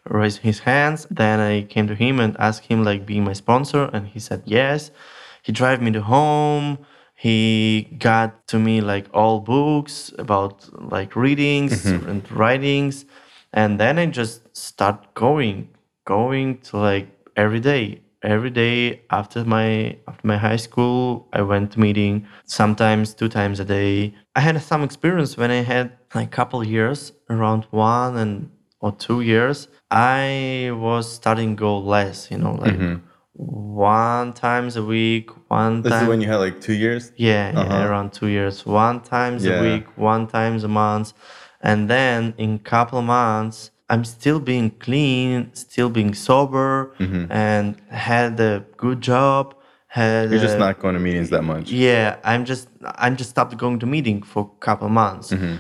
raised 0.10 0.40
his 0.40 0.60
hands. 0.60 1.08
Then 1.12 1.40
I 1.40 1.64
came 1.64 1.88
to 1.88 1.96
him 1.96 2.20
and 2.20 2.36
asked 2.40 2.66
him 2.66 2.84
like 2.84 3.06
being 3.06 3.24
my 3.24 3.34
sponsor, 3.34 3.86
and 3.94 4.08
he 4.08 4.20
said 4.20 4.42
yes. 4.46 4.92
He 5.44 5.52
drive 5.52 5.82
me 5.82 5.92
to 5.92 6.02
home. 6.02 6.80
He 7.20 7.96
got 7.98 8.48
to 8.48 8.60
me 8.60 8.80
like 8.82 9.08
all 9.14 9.40
books 9.40 10.14
about 10.20 10.70
like 10.92 11.16
readings 11.16 11.86
and 11.86 12.22
writings, 12.32 13.06
and 13.60 13.80
then 13.82 13.98
I 14.04 14.06
just 14.22 14.36
start 14.56 14.98
going, 15.16 15.58
going 16.06 16.48
to 16.68 16.78
like 16.90 17.08
every 17.36 17.60
day. 17.60 17.86
Every 18.24 18.50
day 18.64 19.02
after 19.20 19.40
my 19.56 19.96
after 20.10 20.26
my 20.32 20.38
high 20.48 20.62
school, 20.68 21.28
I 21.40 21.42
went 21.52 21.66
to 21.74 21.80
meeting 21.80 22.14
sometimes 22.46 23.14
two 23.20 23.30
times 23.40 23.60
a 23.60 23.66
day. 23.66 24.16
I 24.36 24.42
had 24.48 24.56
some 24.72 24.82
experience 24.90 25.32
when 25.42 25.52
I 25.60 25.62
had 25.74 25.86
like 26.16 26.30
couple 26.40 26.60
years, 26.76 27.00
around 27.30 27.62
one 27.72 28.14
and 28.24 28.34
or 28.80 28.92
two 29.06 29.22
years. 29.34 29.58
I 29.92 30.72
was 30.86 31.04
starting 31.20 31.56
go 31.56 31.72
less, 31.96 32.18
you 32.32 32.40
know, 32.44 32.56
like 32.66 32.80
one 33.34 34.34
times 34.34 34.76
a 34.78 34.84
week, 34.84 35.30
one 35.50 35.82
This 35.84 35.94
time. 35.94 36.04
is 36.04 36.10
when 36.10 36.22
you 36.22 36.28
had 36.34 36.38
like 36.48 36.58
two 36.68 36.74
years. 36.86 37.12
Yeah, 37.18 37.52
yeah, 37.52 37.60
Uh-huh. 37.62 37.88
around 37.88 38.08
two 38.20 38.28
years. 38.38 38.56
One 38.66 38.98
times 39.16 39.46
Yeah. 39.46 39.60
a 39.60 39.62
week, 39.68 39.86
one 40.14 40.24
times 40.38 40.64
a 40.64 40.72
month, 40.84 41.14
and 41.70 41.80
then 41.94 42.20
in 42.38 42.50
couple 42.74 42.98
of 43.00 43.06
months, 43.06 43.58
I'm 43.92 44.04
still 44.18 44.40
being 44.52 44.70
clean, 44.86 45.34
still 45.54 45.90
being 46.00 46.14
sober, 46.28 46.72
and 47.46 47.66
had 48.12 48.40
a 48.52 48.54
good 48.84 49.00
job. 49.14 49.44
Had 49.98 50.26
Mm-hmm. 50.26 50.32
You're 50.34 50.42
just 50.48 50.56
a- 50.62 50.66
not 50.68 50.76
going 50.84 50.96
to 51.00 51.04
meetings 51.08 51.30
that 51.36 51.44
much. 51.54 51.66
yeah, 51.88 52.08
I'm 52.32 52.44
just 52.52 52.66
I'm 53.04 53.16
just 53.22 53.30
stopped 53.36 53.56
going 53.64 53.80
to 53.84 53.88
meeting 53.96 54.18
for 54.32 54.42
a 54.56 54.60
couple 54.68 54.88
months, 55.04 55.28
Mm-hmm. 55.32 55.56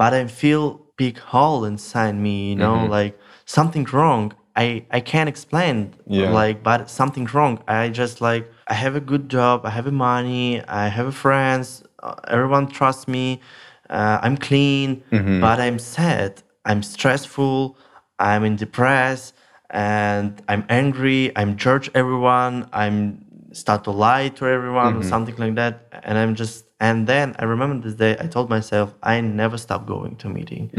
but 0.00 0.10
I 0.20 0.22
feel 0.42 0.64
big 1.04 1.16
hole 1.32 1.60
inside 1.72 2.16
me. 2.26 2.36
You 2.50 2.56
know, 2.64 2.74
Mm-hmm. 2.76 2.98
like 2.98 3.12
something 3.56 3.84
wrong. 3.96 4.24
I 4.64 4.66
I 4.98 5.00
can't 5.12 5.28
explain. 5.34 5.76
Yeah. 6.18 6.30
Like, 6.40 6.56
but 6.68 6.78
something 7.00 7.26
wrong. 7.34 7.54
I 7.68 7.88
just 8.02 8.16
like 8.28 8.44
I 8.72 8.74
have 8.84 8.94
a 9.02 9.04
good 9.12 9.24
job. 9.36 9.56
I 9.64 9.70
have 9.78 9.86
money. 10.10 10.46
I 10.84 10.86
have 10.96 11.08
friends. 11.26 11.66
Uh, 12.02 12.14
everyone 12.36 12.66
trusts 12.78 13.06
me. 13.16 13.40
Uh, 13.90 14.18
I'm 14.22 14.36
clean, 14.36 15.02
Mm-hmm. 15.10 15.40
but 15.40 15.58
I'm 15.60 15.78
sad. 15.78 16.42
I'm 16.64 16.82
stressful. 16.82 17.76
I'm 18.18 18.44
in 18.44 18.56
depressed, 18.56 19.34
and 19.70 20.40
I'm 20.48 20.64
angry. 20.68 21.32
I'm 21.36 21.56
judge 21.56 21.90
everyone. 21.94 22.68
I'm 22.72 23.24
start 23.52 23.82
to 23.84 23.90
lie 23.90 24.28
to 24.38 24.46
everyone 24.46 24.94
or 24.96 25.02
something 25.02 25.36
like 25.36 25.54
that. 25.56 25.74
And 26.04 26.16
I'm 26.18 26.34
just 26.34 26.64
and 26.78 27.06
then 27.06 27.34
I 27.38 27.44
remember 27.44 27.76
this 27.88 27.96
day 28.04 28.12
I 28.24 28.26
told 28.26 28.48
myself 28.48 28.94
I 29.02 29.20
never 29.20 29.58
stop 29.58 29.86
going 29.86 30.16
to 30.22 30.28
meeting, 30.28 30.70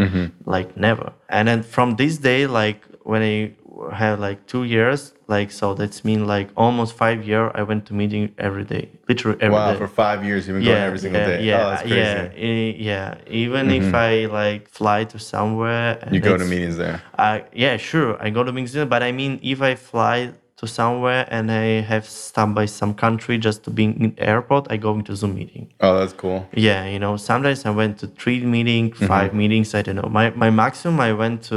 like 0.46 0.70
never. 0.78 1.12
And 1.30 1.48
then 1.48 1.64
from 1.64 1.96
this 1.98 2.18
day, 2.18 2.48
like 2.48 2.80
when 3.04 3.22
I 3.22 3.52
had 3.94 4.20
like 4.20 4.46
two 4.48 4.64
years, 4.64 5.14
like 5.28 5.52
so 5.52 5.74
that's 5.74 6.04
mean 6.04 6.28
like 6.28 6.50
almost 6.58 6.94
five 6.94 7.26
year 7.28 7.52
I 7.56 7.64
went 7.64 7.86
to 7.88 7.94
meeting 7.94 8.34
every 8.38 8.66
day, 8.66 8.90
literally 9.08 9.38
every 9.42 9.58
day 9.58 9.74
Wow, 9.74 9.78
for 9.78 9.88
five 9.88 10.24
years 10.26 10.48
you've 10.48 10.58
been 10.58 10.66
going 10.66 10.78
every 10.78 11.00
single 11.00 11.22
yeah, 11.22 11.28
day. 11.28 11.44
Yeah, 11.44 11.80
oh. 11.80 11.86
Mm-hmm. 11.86 12.38
yeah, 12.38 12.46
e- 12.48 12.76
yeah. 12.80 13.16
Even 13.28 13.72
if 13.72 13.94
I 13.94 14.26
like 14.26 14.68
fly 14.70 15.06
to 15.06 15.20
somewhere, 15.20 16.08
You 16.12 16.20
go 16.20 16.38
to 16.38 16.46
meetings 16.46 16.78
there. 16.78 17.02
I 17.18 17.46
yeah, 17.54 17.78
sure, 17.78 18.22
I 18.24 18.30
go 18.30 18.44
to 18.44 18.52
meetings, 18.52 18.74
there, 18.74 18.86
but 18.86 19.04
I 19.04 19.12
mean, 19.12 19.40
if 19.42 19.62
I 19.62 19.76
fly 19.76 20.34
to 20.62 20.68
somewhere 20.68 21.28
and 21.30 21.52
I 21.52 21.82
have 21.82 22.06
stopped 22.08 22.54
by 22.56 22.66
some 22.66 22.94
country 22.94 23.38
just 23.38 23.64
to 23.64 23.70
be 23.72 23.86
in 23.86 24.14
airport, 24.18 24.68
I 24.70 24.78
go 24.78 24.94
into 24.94 25.16
Zoom 25.16 25.36
meeting. 25.36 25.74
Oh, 25.80 26.00
that's 26.00 26.14
cool. 26.14 26.48
Yeah, 26.54 26.88
you 26.88 27.00
know, 27.00 27.18
sometimes 27.18 27.66
I 27.66 27.72
went 27.72 27.98
to 28.00 28.08
three 28.08 28.40
meetings, 28.46 28.96
Mm-hmm. 28.98 29.08
5 29.08 29.34
meetings. 29.34 29.74
I 29.76 29.82
don't 29.82 29.96
know. 29.96 30.10
My 30.10 30.30
my 30.32 30.50
maximum, 30.50 31.00
I 31.00 31.14
went 31.14 31.44
to 31.52 31.56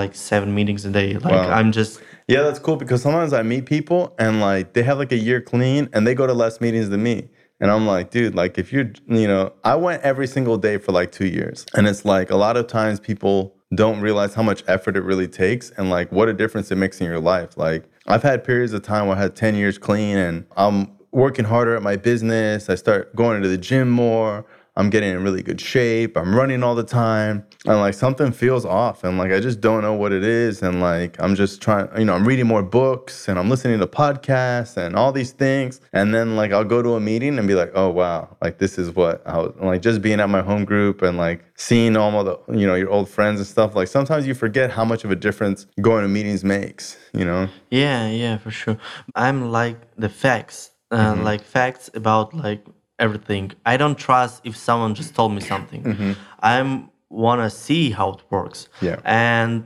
like 0.00 0.14
seven 0.14 0.54
meetings 0.54 0.84
a 0.84 0.90
day. 0.90 1.14
Like 1.14 1.32
Wow. 1.34 1.50
I'm 1.58 1.72
just 1.72 2.00
Yeah, 2.28 2.42
that's 2.42 2.58
cool 2.66 2.76
because 2.76 3.02
sometimes 3.02 3.32
I 3.32 3.42
meet 3.42 3.64
people 3.66 4.14
and 4.18 4.40
like 4.40 4.72
they 4.74 4.82
have 4.84 4.98
like 4.98 5.12
a 5.12 5.22
year 5.28 5.40
clean 5.40 5.88
and 5.92 6.06
they 6.06 6.14
go 6.14 6.26
to 6.26 6.34
less 6.44 6.60
meetings 6.60 6.88
than 6.90 7.02
me. 7.02 7.28
And 7.60 7.70
I'm 7.72 7.86
like, 7.88 8.10
dude, 8.10 8.34
like 8.36 8.56
if 8.62 8.72
you're, 8.72 8.90
you 9.08 9.26
know, 9.26 9.52
I 9.64 9.74
went 9.74 10.02
every 10.02 10.28
single 10.28 10.58
day 10.58 10.78
for 10.78 10.92
like 10.92 11.10
two 11.10 11.26
years. 11.26 11.66
And 11.74 11.88
it's 11.88 12.04
like 12.04 12.30
a 12.30 12.36
lot 12.36 12.56
of 12.56 12.68
times 12.68 13.00
people 13.00 13.56
don't 13.74 14.00
realize 14.00 14.32
how 14.34 14.42
much 14.50 14.62
effort 14.68 14.96
it 14.96 15.02
really 15.02 15.26
takes 15.28 15.70
and 15.76 15.90
like 15.90 16.10
what 16.12 16.28
a 16.28 16.32
difference 16.32 16.70
it 16.70 16.76
makes 16.76 17.00
in 17.00 17.06
your 17.06 17.20
life. 17.20 17.56
Like 17.56 17.82
I've 18.08 18.22
had 18.22 18.42
periods 18.42 18.72
of 18.72 18.82
time 18.82 19.06
where 19.06 19.16
I 19.18 19.20
had 19.20 19.36
10 19.36 19.54
years 19.54 19.76
clean 19.76 20.16
and 20.16 20.46
I'm 20.56 20.96
working 21.12 21.44
harder 21.44 21.76
at 21.76 21.82
my 21.82 21.96
business. 21.96 22.70
I 22.70 22.74
start 22.74 23.14
going 23.14 23.42
to 23.42 23.48
the 23.48 23.58
gym 23.58 23.90
more. 23.90 24.46
I'm 24.78 24.90
getting 24.90 25.10
in 25.10 25.22
really 25.24 25.42
good 25.42 25.60
shape. 25.60 26.16
I'm 26.16 26.34
running 26.34 26.62
all 26.62 26.74
the 26.76 26.84
time. 26.84 27.44
And 27.66 27.78
like 27.80 27.94
something 27.94 28.32
feels 28.32 28.64
off. 28.64 29.04
And 29.04 29.18
like 29.18 29.32
I 29.32 29.40
just 29.40 29.60
don't 29.60 29.82
know 29.82 29.92
what 29.94 30.12
it 30.12 30.22
is. 30.24 30.62
And 30.62 30.80
like 30.80 31.20
I'm 31.20 31.34
just 31.34 31.60
trying, 31.60 31.88
you 31.98 32.04
know, 32.06 32.14
I'm 32.14 32.26
reading 32.26 32.46
more 32.46 32.62
books 32.62 33.28
and 33.28 33.38
I'm 33.38 33.50
listening 33.50 33.80
to 33.80 33.86
podcasts 33.88 34.76
and 34.76 34.94
all 34.96 35.12
these 35.12 35.32
things. 35.32 35.80
And 35.92 36.14
then 36.14 36.36
like 36.36 36.52
I'll 36.52 36.64
go 36.64 36.80
to 36.82 36.94
a 36.94 37.00
meeting 37.00 37.38
and 37.38 37.48
be 37.48 37.54
like, 37.54 37.72
oh 37.74 37.90
wow, 37.90 38.36
like 38.40 38.58
this 38.58 38.78
is 38.78 38.94
what 38.94 39.20
I 39.26 39.38
was 39.38 39.52
like 39.60 39.82
just 39.82 40.00
being 40.00 40.20
at 40.20 40.28
my 40.30 40.42
home 40.42 40.64
group 40.64 41.02
and 41.02 41.18
like 41.18 41.44
seeing 41.56 41.96
all 41.96 42.24
the, 42.24 42.38
you 42.48 42.66
know, 42.66 42.76
your 42.76 42.90
old 42.90 43.08
friends 43.10 43.40
and 43.40 43.46
stuff. 43.46 43.74
Like 43.74 43.88
sometimes 43.88 44.26
you 44.26 44.34
forget 44.34 44.70
how 44.70 44.84
much 44.84 45.04
of 45.04 45.10
a 45.10 45.16
difference 45.16 45.66
going 45.80 46.02
to 46.02 46.08
meetings 46.08 46.44
makes, 46.44 46.96
you 47.12 47.24
know? 47.24 47.48
Yeah, 47.70 48.08
yeah, 48.08 48.38
for 48.38 48.52
sure. 48.52 48.78
I'm 49.16 49.50
like 49.50 49.76
the 49.96 50.08
facts, 50.08 50.70
uh, 50.92 50.96
Mm-hmm. 51.14 51.24
like 51.24 51.42
facts 51.42 51.90
about 51.94 52.32
like 52.34 52.64
everything. 52.98 53.52
I 53.64 53.76
don't 53.76 53.96
trust 53.96 54.42
if 54.44 54.56
someone 54.56 54.94
just 54.94 55.14
told 55.14 55.32
me 55.32 55.40
something. 55.40 55.82
Mm-hmm. 55.82 56.12
I'm 56.40 56.90
wanna 57.10 57.50
see 57.50 57.90
how 57.90 58.10
it 58.10 58.22
works. 58.30 58.68
Yeah. 58.80 59.00
And 59.04 59.64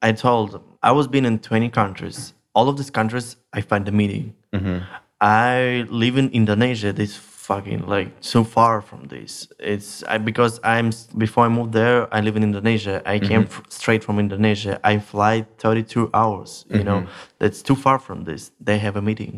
I 0.00 0.12
told 0.12 0.52
them, 0.52 0.62
I 0.82 0.92
was 0.92 1.06
been 1.08 1.24
in 1.24 1.38
20 1.38 1.68
countries. 1.70 2.34
All 2.54 2.68
of 2.68 2.76
these 2.76 2.90
countries, 2.90 3.36
I 3.52 3.60
find 3.60 3.86
a 3.88 3.92
meeting. 3.92 4.34
Mm-hmm. 4.52 4.78
I 5.20 5.86
live 5.90 6.16
in 6.16 6.30
Indonesia. 6.30 6.92
This 6.92 7.16
fucking 7.48 7.82
like 7.94 8.10
so 8.20 8.40
far 8.44 8.74
from 8.88 9.00
this. 9.14 9.30
It's 9.58 9.90
I, 10.04 10.18
because 10.30 10.54
I'm 10.74 10.88
before 11.24 11.44
I 11.48 11.50
moved 11.58 11.72
there. 11.72 12.00
I 12.16 12.20
live 12.26 12.36
in 12.40 12.42
Indonesia. 12.50 12.96
I 13.14 13.16
came 13.18 13.44
Mm-hmm. 13.44 13.64
f- 13.66 13.70
straight 13.80 14.02
from 14.06 14.16
Indonesia. 14.26 14.74
I 14.84 14.98
fly 15.12 15.34
32 15.58 16.10
hours. 16.12 16.50
You 16.78 16.84
know 16.88 17.00
Mm-hmm. 17.00 17.38
that's 17.40 17.60
too 17.68 17.74
far 17.76 17.98
from 17.98 18.24
this. 18.24 18.42
They 18.68 18.78
have 18.86 18.96
a 18.96 19.02
meeting. 19.10 19.34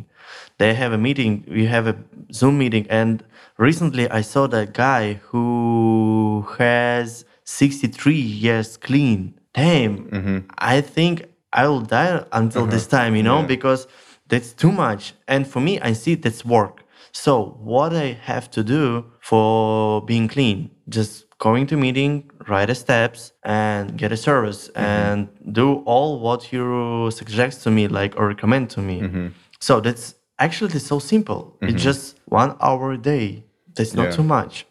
They 0.59 0.73
have 0.83 0.93
a 0.93 0.99
meeting. 0.99 1.33
We 1.49 1.65
have 1.67 1.87
a 1.87 1.97
Zoom 2.33 2.59
meeting. 2.59 2.85
And 2.91 3.23
recently, 3.59 4.05
I 4.11 4.23
saw 4.23 4.47
that 4.49 4.75
guy 4.75 5.21
who 5.31 6.47
has 6.59 7.25
63 7.45 8.15
years 8.15 8.77
clean. 8.77 9.35
Damn. 9.55 9.95
Mm-hmm. 10.11 10.39
I 10.59 10.81
think 10.81 11.27
I 11.53 11.67
will 11.69 11.81
die 11.83 12.25
until 12.33 12.67
this 12.67 12.87
time. 12.87 13.15
You 13.17 13.23
know 13.23 13.39
Uh-huh. 13.39 13.43
Yeah. 13.51 13.57
because 13.57 13.87
that's 14.29 14.53
too 14.53 14.73
much. 14.73 15.15
And 15.27 15.47
for 15.47 15.61
me, 15.61 15.79
I 15.81 15.93
see 15.95 16.15
that's 16.17 16.45
work. 16.45 16.80
So 17.13 17.57
what 17.61 17.93
I 17.95 18.19
have 18.23 18.51
to 18.53 18.63
do 18.63 19.05
for 19.21 20.03
being 20.05 20.29
clean, 20.29 20.71
just 20.89 21.27
going 21.39 21.67
to 21.69 21.77
meeting, 21.77 22.31
write 22.49 22.67
the 22.67 22.75
steps 22.75 23.33
and 23.45 23.97
get 23.97 24.13
a 24.13 24.17
service 24.17 24.69
mm-hmm. 24.69 24.85
and 24.85 25.29
do 25.53 25.77
all 25.87 26.21
what 26.21 26.53
you 26.53 27.11
suggest 27.11 27.63
to 27.65 27.71
me, 27.71 27.89
like 27.89 28.17
or 28.17 28.29
recommend 28.29 28.71
to 28.71 28.81
me. 28.81 29.01
Mm-hmm. 29.01 29.27
So 29.61 29.81
that's 29.81 30.15
actually 30.39 30.79
so 30.79 30.99
simple. 30.99 31.57
It's 31.61 31.71
mm-hmm. 31.73 31.79
just 31.79 32.19
one 32.27 32.57
hour 32.61 32.93
a 32.93 32.99
day. 32.99 33.45
That's 33.77 33.95
not 33.95 34.07
Yeah. 34.07 34.17
too 34.17 34.25
much. 34.25 34.67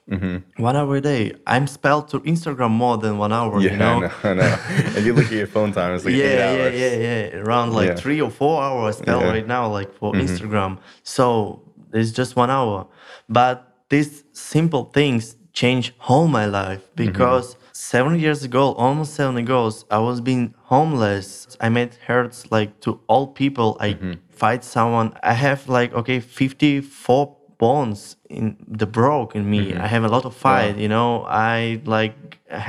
One 0.58 0.76
hour 0.76 0.98
a 0.98 1.02
day. 1.02 1.34
I'm 1.48 1.68
spelled 1.68 2.10
to 2.10 2.20
Instagram 2.22 2.72
more 2.72 2.98
than 2.98 3.18
one 3.18 3.32
hour. 3.32 3.60
Yeah, 3.62 3.72
you 3.72 3.78
know? 3.78 3.96
I 3.96 4.00
know, 4.00 4.12
I 4.24 4.34
know. 4.34 4.58
and 4.96 5.06
you 5.06 5.14
look 5.14 5.28
at 5.28 5.32
your 5.32 5.48
phone 5.48 5.72
time, 5.72 5.96
it's 5.96 6.04
like 6.06 6.16
yeah, 6.16 6.26
eight 6.26 6.36
yeah, 6.36 6.64
hours. 6.64 6.80
yeah, 6.80 6.96
yeah. 7.08 7.38
Around 7.44 7.74
like 7.74 7.88
Yeah. 7.90 7.96
three 7.96 8.20
or 8.20 8.30
four 8.30 8.62
hours 8.62 8.98
spell 8.98 9.20
Yeah. 9.20 9.24
Mm-hmm. 9.24 9.34
right 9.36 9.48
now, 9.48 9.68
like 9.70 9.94
for 9.96 10.14
Instagram. 10.14 10.80
So 11.04 11.64
it's 11.94 12.12
just 12.12 12.36
one 12.36 12.50
hour. 12.50 12.88
But 13.28 13.56
these 13.90 14.24
simple 14.34 14.86
things 14.94 15.36
change 15.54 15.94
whole 15.98 16.28
my 16.28 16.46
life 16.46 16.82
Mm-hmm. 16.96 17.06
because 17.06 17.56
seven 17.74 18.20
years 18.20 18.44
ago, 18.44 18.74
almost 18.74 19.14
seven 19.16 19.38
ago, 19.38 19.72
I 19.90 20.00
was 20.00 20.22
being 20.22 20.54
homeless. 20.74 21.58
I 21.60 21.70
made 21.70 21.96
hurts 22.08 22.52
like 22.52 22.80
to 22.82 23.00
all 23.08 23.28
people. 23.28 23.78
I 23.80 23.90
Mm-hmm. 23.94 24.14
fight 24.30 24.64
someone. 24.64 25.14
I 25.24 25.34
have 25.34 25.68
like 25.68 25.94
okay, 25.94 26.20
fifty 26.20 26.82
four 26.82 27.36
bones 27.58 28.16
in 28.30 28.56
the 28.82 28.86
broke 28.86 29.36
in 29.36 29.44
me. 29.50 29.62
Mm-hmm. 29.72 29.82
I 29.86 29.88
have 29.88 30.04
a 30.06 30.08
lot 30.16 30.24
of 30.26 30.34
fight, 30.34 30.78
you 30.78 30.88
know. 30.88 31.12
I 31.26 31.82
like 31.86 32.16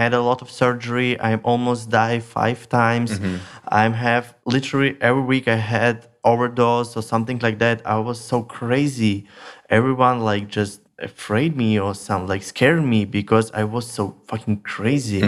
had 0.00 0.12
a 0.14 0.20
lot 0.30 0.42
of 0.42 0.50
surgery. 0.50 1.10
I 1.20 1.30
almost 1.50 1.90
died 1.90 2.22
five 2.24 2.68
times. 2.68 3.10
Mm-hmm. 3.18 3.36
I 3.68 3.82
have 4.06 4.34
literally 4.46 4.96
every 5.00 5.22
week 5.22 5.46
I 5.46 5.56
had 5.76 5.96
overdose 6.24 6.96
or 6.96 7.02
something 7.02 7.38
like 7.40 7.58
that. 7.58 7.82
I 7.86 7.98
was 7.98 8.20
so 8.20 8.42
crazy. 8.42 9.26
Everyone 9.68 10.20
like 10.20 10.48
just 10.48 10.80
afraid 10.98 11.56
me 11.56 11.78
or 11.80 11.94
some 11.94 12.26
like 12.26 12.42
scared 12.42 12.84
me 12.84 13.04
because 13.04 13.50
I 13.52 13.64
was 13.64 13.86
so 13.90 14.16
fucking 14.28 14.60
crazy. 14.62 15.22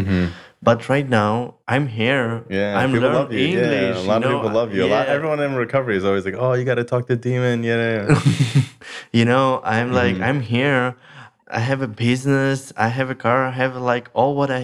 But 0.64 0.88
right 0.88 1.09
now 1.09 1.57
I'm 1.66 1.88
here. 1.88 2.42
Mm-hmm. 2.44 2.52
Yeah, 2.52 2.78
I'm 2.78 2.92
learning. 2.92 3.38
English. 3.38 3.96
yeah, 3.96 3.98
a 3.98 4.07
lot 4.07 4.22
of 4.22 4.31
know? 4.31 4.38
people 4.42 4.55
love 4.55 4.72
you. 4.74 4.85
A 4.85 4.87
lot, 4.87 5.09
Yeah. 5.09 5.14
everyone 5.14 5.40
in 5.40 5.57
recovery 5.57 5.96
is 5.96 6.05
always 6.05 6.24
like, 6.24 6.35
"Oh, 6.38 6.52
you 6.52 6.64
got 6.64 6.76
to 6.76 6.85
talk 6.85 7.09
to 7.09 7.16
Demon." 7.16 7.64
Yeah, 7.64 8.07
yeah, 8.07 8.20
yeah. 8.55 8.62
you 9.12 9.24
know 9.24 9.61
i'm 9.64 9.92
like 9.92 10.14
Mm-hmm. 10.14 10.22
i'm 10.24 10.40
here 10.40 10.94
i 11.59 11.61
have 11.71 11.81
a 11.83 11.88
business 12.07 12.73
i 12.87 12.88
have 12.99 13.09
a 13.11 13.15
car 13.25 13.38
i 13.47 13.51
have 13.62 13.75
like 13.93 14.07
all 14.19 14.33
what 14.41 14.51
i 14.51 14.62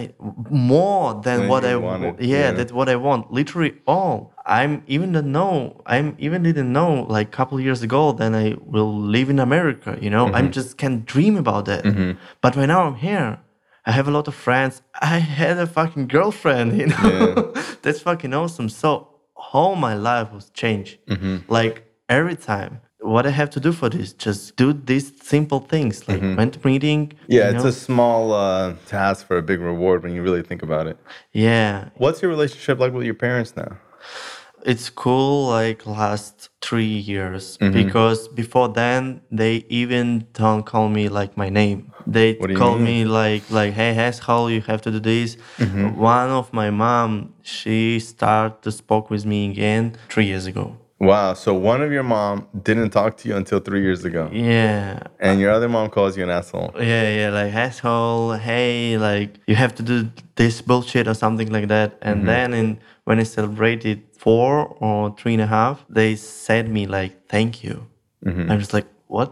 more 0.49 1.05
than 1.25 1.47
what 1.51 1.63
i 1.63 1.75
wanted, 1.75 2.15
yeah, 2.19 2.37
yeah. 2.37 2.51
that's 2.57 2.73
what 2.79 2.87
i 2.89 2.95
want 3.07 3.21
literally 3.39 3.73
all 3.93 4.33
i'm 4.45 4.73
even 4.87 5.11
don't 5.15 5.31
know 5.39 5.55
i'm 5.85 6.15
even 6.25 6.39
didn't 6.43 6.71
know 6.79 6.91
like 7.15 7.27
couple 7.31 7.59
years 7.67 7.81
ago 7.87 8.01
then 8.21 8.31
i 8.35 8.55
will 8.75 8.93
live 9.15 9.29
in 9.29 9.39
america 9.39 9.91
you 10.01 10.09
know 10.09 10.25
Mm-hmm. 10.25 10.35
i'm 10.37 10.49
just 10.51 10.77
can't 10.81 11.05
dream 11.13 11.35
about 11.37 11.63
that 11.71 11.83
but 12.41 12.55
right 12.55 12.65
now 12.75 12.81
i'm 12.87 12.95
here 13.09 13.39
I 13.85 13.91
have 13.93 14.07
a 14.07 14.11
lot 14.11 14.27
of 14.27 14.35
friends. 14.35 14.73
I 15.01 15.17
had 15.39 15.57
a 15.57 15.65
fucking 15.65 16.07
girlfriend, 16.15 16.77
you 16.81 16.87
know. 16.87 17.51
That's 17.81 18.01
fucking 18.01 18.33
awesome. 18.35 18.69
So 18.69 18.89
all 19.53 19.73
my 19.87 19.95
life 19.95 20.29
was 20.31 20.45
changed. 20.51 20.93
Mm-hmm. 21.07 21.51
Like 21.57 21.75
every 22.07 22.35
time. 22.35 22.81
What 23.01 23.25
I 23.25 23.29
have 23.29 23.49
to 23.51 23.59
do 23.59 23.71
for 23.71 23.89
this, 23.89 24.13
just 24.13 24.55
do 24.57 24.73
these 24.73 25.11
simple 25.21 25.59
things 25.61 26.07
like 26.09 26.21
went 26.37 26.53
to 26.55 26.59
meeting. 26.67 27.07
Mm-hmm. 27.07 27.31
Yeah, 27.31 27.49
you 27.49 27.55
it's 27.55 27.63
know? 27.63 27.69
a 27.69 27.73
small 27.73 28.33
uh, 28.33 28.73
task 28.87 29.25
for 29.27 29.37
a 29.37 29.41
big 29.41 29.59
reward 29.61 30.03
when 30.03 30.13
you 30.13 30.21
really 30.21 30.43
think 30.43 30.61
about 30.63 30.85
it. 30.87 30.97
yeah. 31.31 31.89
What's 31.95 32.21
your 32.21 32.29
relationship 32.29 32.77
like 32.79 32.93
with 32.93 33.05
your 33.05 33.15
parents 33.27 33.55
now? 33.55 33.77
It's 34.65 34.89
cool 34.89 35.47
like 35.47 35.85
last 35.85 36.49
three 36.61 36.97
years 37.13 37.57
Mm-hmm. 37.59 37.71
because 37.81 38.27
before 38.27 38.67
then 38.67 39.21
they 39.31 39.63
even 39.69 40.27
don't 40.33 40.65
call 40.65 40.89
me 40.89 41.07
like 41.07 41.37
my 41.37 41.49
name. 41.49 41.93
They 42.05 42.33
What 42.33 42.47
do 42.47 42.53
you 42.53 42.59
call 42.59 42.77
me 42.77 43.05
like 43.05 43.43
like 43.49 43.71
hey 43.79 43.95
asshole 43.97 44.51
you 44.51 44.61
have 44.71 44.81
to 44.81 44.91
do 44.91 44.99
this. 44.99 45.37
Mm-hmm. 45.57 45.95
One 45.97 46.29
of 46.41 46.51
my 46.51 46.69
mom 46.71 47.33
she 47.41 47.99
started 48.01 48.61
to 48.63 48.71
spoke 48.71 49.09
with 49.09 49.25
me 49.25 49.49
again 49.51 49.95
three 50.09 50.25
years 50.25 50.45
ago. 50.45 50.75
Wow, 50.99 51.33
so 51.33 51.53
one 51.53 51.81
of 51.81 51.91
your 51.93 52.03
mom 52.03 52.47
didn't 52.61 52.89
talk 52.89 53.15
to 53.17 53.29
you 53.29 53.35
until 53.37 53.59
three 53.61 53.81
years 53.81 54.03
ago, 54.03 54.29
Yeah. 54.33 54.99
and 55.19 55.39
your 55.39 55.51
other 55.51 55.69
mom 55.69 55.89
calls 55.89 56.17
you 56.17 56.23
an 56.23 56.29
asshole. 56.29 56.71
Yeah, 56.75 57.09
yeah, 57.19 57.29
like 57.29 57.53
asshole, 57.53 58.33
hey, 58.33 58.97
like 58.97 59.39
you 59.47 59.55
have 59.55 59.73
to 59.75 59.83
do 59.83 60.09
this 60.35 60.61
bullshit 60.61 61.07
or 61.07 61.13
something 61.13 61.49
like 61.51 61.69
that. 61.69 61.97
And 62.01 62.17
Mm-hmm. 62.17 62.25
then 62.27 62.53
in 62.53 62.79
when 63.05 63.17
I 63.19 63.23
celebrated 63.23 64.01
four 64.17 64.67
or 64.81 65.15
three 65.17 65.33
and 65.33 65.41
a 65.41 65.47
half, 65.47 65.85
they 65.89 66.15
said 66.17 66.67
me 66.69 66.85
like 66.85 67.13
thank 67.29 67.63
you. 67.63 67.87
Mm-hmm. 68.25 68.51
I 68.51 68.55
was 68.57 68.73
like, 68.73 68.87
what? 69.07 69.29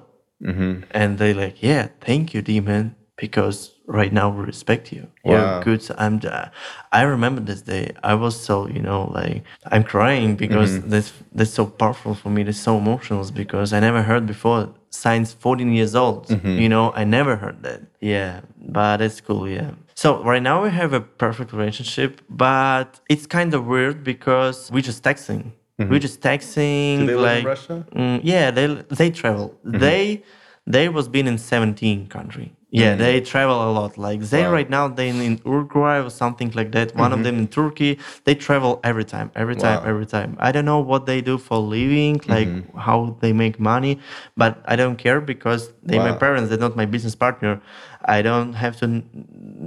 And 0.91 1.17
they 1.17 1.33
like, 1.33 1.61
yeah, 1.61 1.87
thank 1.99 2.33
you, 2.33 2.41
demon, 2.41 2.95
because 3.17 3.73
right 3.87 4.11
now 4.13 4.29
we 4.29 4.43
respect 4.45 4.91
you. 4.91 5.07
Wow. 5.23 5.31
You're 5.33 5.63
good. 5.63 5.81
So 5.81 5.95
I'm. 5.97 6.19
uh, 6.23 6.49
I 6.91 7.01
remember 7.03 7.41
this 7.41 7.61
day. 7.61 7.91
I 8.03 8.13
was 8.13 8.39
so 8.39 8.67
you 8.67 8.81
know 8.81 9.11
like 9.13 9.43
I'm 9.71 9.83
crying 9.83 10.35
because 10.35 10.71
Mm-hmm. 10.71 10.89
that's 10.89 11.13
that's 11.37 11.51
so 11.59 11.65
powerful 11.65 12.13
for 12.13 12.29
me. 12.29 12.43
That's 12.43 12.59
so 12.59 12.77
emotional 12.77 13.23
because 13.31 13.73
I 13.73 13.79
never 13.79 14.01
heard 14.03 14.25
before. 14.25 14.69
Science 14.89 15.33
14 15.33 15.73
years 15.73 15.95
old. 15.95 16.27
Mm-hmm. 16.27 16.57
You 16.63 16.69
know, 16.69 16.91
I 16.93 17.03
never 17.03 17.35
heard 17.35 17.61
that. 17.63 17.81
Yeah, 18.01 18.41
but 18.57 19.01
it's 19.01 19.21
cool. 19.21 19.47
Yeah. 19.47 19.71
So 19.95 20.23
right 20.23 20.41
now 20.41 20.63
we 20.63 20.69
have 20.69 20.93
a 20.93 21.01
perfect 21.01 21.51
relationship, 21.53 22.21
but 22.29 22.99
it's 23.09 23.25
kind 23.27 23.53
of 23.53 23.65
weird 23.65 24.03
because 24.03 24.71
we're 24.71 24.81
just 24.91 25.03
texting. 25.03 25.51
We're 25.79 25.99
just 25.99 26.21
texting. 26.21 26.97
Mm-hmm. 26.97 27.05
Do 27.05 27.07
they 27.07 27.15
live 27.15 27.21
like, 27.23 27.39
in 27.39 27.45
Russia? 27.45 27.85
Mm, 27.95 28.19
yeah, 28.23 28.49
they 28.51 28.65
they 28.99 29.09
travel. 29.11 29.49
Mm-hmm. 29.49 29.79
They 29.79 30.23
they 30.65 30.89
was 30.89 31.07
been 31.07 31.27
in 31.27 31.37
17 31.37 32.07
country. 32.07 32.53
Yeah, 32.69 32.95
they 32.95 33.21
travel 33.21 33.55
a 33.69 33.71
lot. 33.71 33.97
Like 33.97 34.19
they 34.19 34.43
Mm-hmm. 34.43 34.47
Wow. 34.47 34.53
right 34.57 34.69
now 34.69 34.87
they 34.89 35.07
in 35.09 35.39
Uruguay 35.45 35.99
or 36.03 36.09
something 36.09 36.51
like 36.51 36.71
that. 36.73 36.95
One 36.95 37.13
of 37.13 37.23
them 37.23 37.37
in 37.39 37.47
Turkey. 37.47 37.97
They 38.25 38.35
travel 38.35 38.81
every 38.83 39.05
time, 39.05 39.31
every 39.35 39.55
time, 39.55 39.77
Mm-hmm. 39.77 39.85
Wow. 39.85 39.89
every 39.93 40.05
time. 40.05 40.35
I 40.39 40.51
don't 40.51 40.65
know 40.65 40.79
what 40.79 41.05
they 41.05 41.21
do 41.21 41.37
for 41.37 41.57
living, 41.59 42.21
like 42.27 42.49
Mm-hmm. 42.49 42.77
how 42.77 43.15
they 43.21 43.31
make 43.31 43.57
money, 43.59 43.99
but 44.35 44.61
I 44.65 44.75
don't 44.75 44.97
care 44.97 45.21
because 45.21 45.71
they 45.81 45.97
my 45.99 46.11
Wow. 46.11 46.17
parents. 46.25 46.49
They're 46.49 46.59
not 46.67 46.75
my 46.75 46.85
business 46.85 47.15
partner. 47.15 47.61
I 48.03 48.21
don't 48.21 48.53
have 48.53 48.75
to 48.81 48.87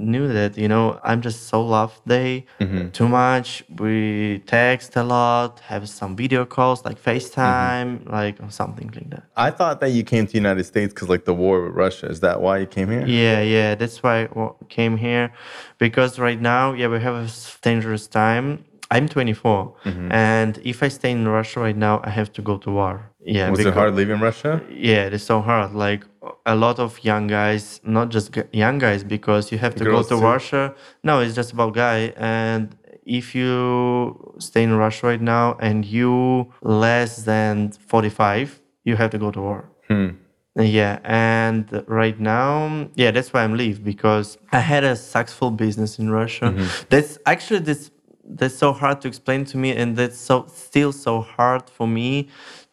knew 0.01 0.27
that. 0.27 0.57
You 0.57 0.67
know, 0.67 0.99
I'm 1.03 1.21
just 1.21 1.47
so 1.47 1.61
loved 1.61 1.99
they 2.05 2.45
Mm-hmm. 2.59 2.89
too 2.89 3.07
much. 3.07 3.63
We 3.79 4.39
text 4.45 4.95
a 4.95 5.03
lot, 5.03 5.59
have 5.61 5.87
some 5.89 6.15
video 6.15 6.45
calls 6.45 6.83
like 6.85 7.01
FaceTime, 7.01 7.89
Mm-hmm. 7.99 8.11
like 8.11 8.35
or 8.43 8.49
something 8.51 8.89
like 8.95 9.09
that. 9.11 9.23
I 9.35 9.51
thought 9.51 9.79
that 9.81 9.89
you 9.91 10.03
came 10.03 10.25
to 10.25 10.31
the 10.31 10.37
United 10.37 10.63
States 10.65 10.93
because 10.93 11.09
like 11.09 11.25
the 11.25 11.33
war 11.33 11.61
with 11.65 11.75
Russia. 11.75 12.07
Is 12.07 12.19
that 12.21 12.41
why 12.41 12.57
you 12.59 12.65
came 12.65 12.89
here? 12.89 13.05
Yeah, 13.05 13.41
yeah, 13.41 13.75
that's 13.75 14.01
why 14.03 14.23
I 14.23 14.49
came 14.69 14.97
here 14.97 15.31
because 15.77 16.19
right 16.19 16.39
now, 16.41 16.73
yeah, 16.73 16.87
we 16.87 16.99
have 16.99 17.15
a 17.15 17.27
dangerous 17.61 18.07
time. 18.07 18.65
I'm 18.93 19.07
24, 19.07 19.73
Mm-hmm. 19.85 20.11
and 20.11 20.59
if 20.65 20.83
I 20.83 20.89
stay 20.89 21.11
in 21.11 21.25
Russia 21.25 21.61
right 21.61 21.77
now, 21.77 22.01
I 22.03 22.09
have 22.09 22.33
to 22.33 22.41
go 22.41 22.57
to 22.57 22.69
war. 22.71 23.09
Yeah, 23.23 23.49
Was 23.49 23.59
it 23.59 23.63
because- 23.63 23.77
hard 23.79 23.95
leaving 23.95 24.19
Russia? 24.19 24.61
Yeah, 24.69 25.05
it's 25.13 25.23
so 25.23 25.39
hard. 25.41 25.73
Like 25.73 26.03
a 26.45 26.55
lot 26.55 26.79
of 26.79 27.03
young 27.03 27.27
guys, 27.27 27.79
not 27.83 28.09
just 28.09 28.37
young 28.51 28.77
guys, 28.77 29.03
because 29.03 29.51
you 29.51 29.57
have 29.57 29.75
to 29.75 29.83
Girls 29.83 30.09
go 30.09 30.15
to 30.15 30.21
too? 30.21 30.27
Russia. 30.27 30.75
No, 31.03 31.19
it's 31.19 31.35
just 31.35 31.51
about 31.51 31.73
guy. 31.73 32.13
And 32.17 32.75
if 33.05 33.33
you 33.35 34.33
stay 34.39 34.63
in 34.63 34.73
Russia 34.75 35.07
right 35.07 35.21
now 35.21 35.57
and 35.59 35.85
you 35.85 36.51
less 36.61 37.23
than 37.23 37.71
45, 37.71 38.61
you 38.83 38.95
have 38.95 39.11
to 39.11 39.17
go 39.17 39.31
to 39.31 39.41
war. 39.41 39.69
Hmm. 39.87 40.09
Yeah, 40.55 40.99
and 41.05 41.83
right 41.87 42.19
now, 42.19 42.89
yeah, 42.95 43.11
that's 43.11 43.31
why 43.31 43.43
I'm 43.43 43.55
leave 43.55 43.85
because 43.85 44.37
I 44.51 44.59
had 44.59 44.83
a 44.83 44.97
successful 44.97 45.49
business 45.49 45.97
in 45.97 46.09
Russia. 46.09 46.45
Mm-hmm. 46.45 46.87
That's 46.89 47.17
actually 47.25 47.59
this 47.59 47.89
that's 48.23 48.55
so 48.55 48.71
hard 48.73 49.01
to 49.01 49.07
explain 49.07 49.45
to 49.45 49.57
me, 49.57 49.71
and 49.71 49.95
that's 49.95 50.17
so 50.17 50.45
still 50.47 50.91
so 50.91 51.21
hard 51.21 51.69
for 51.69 51.87
me 51.87 52.27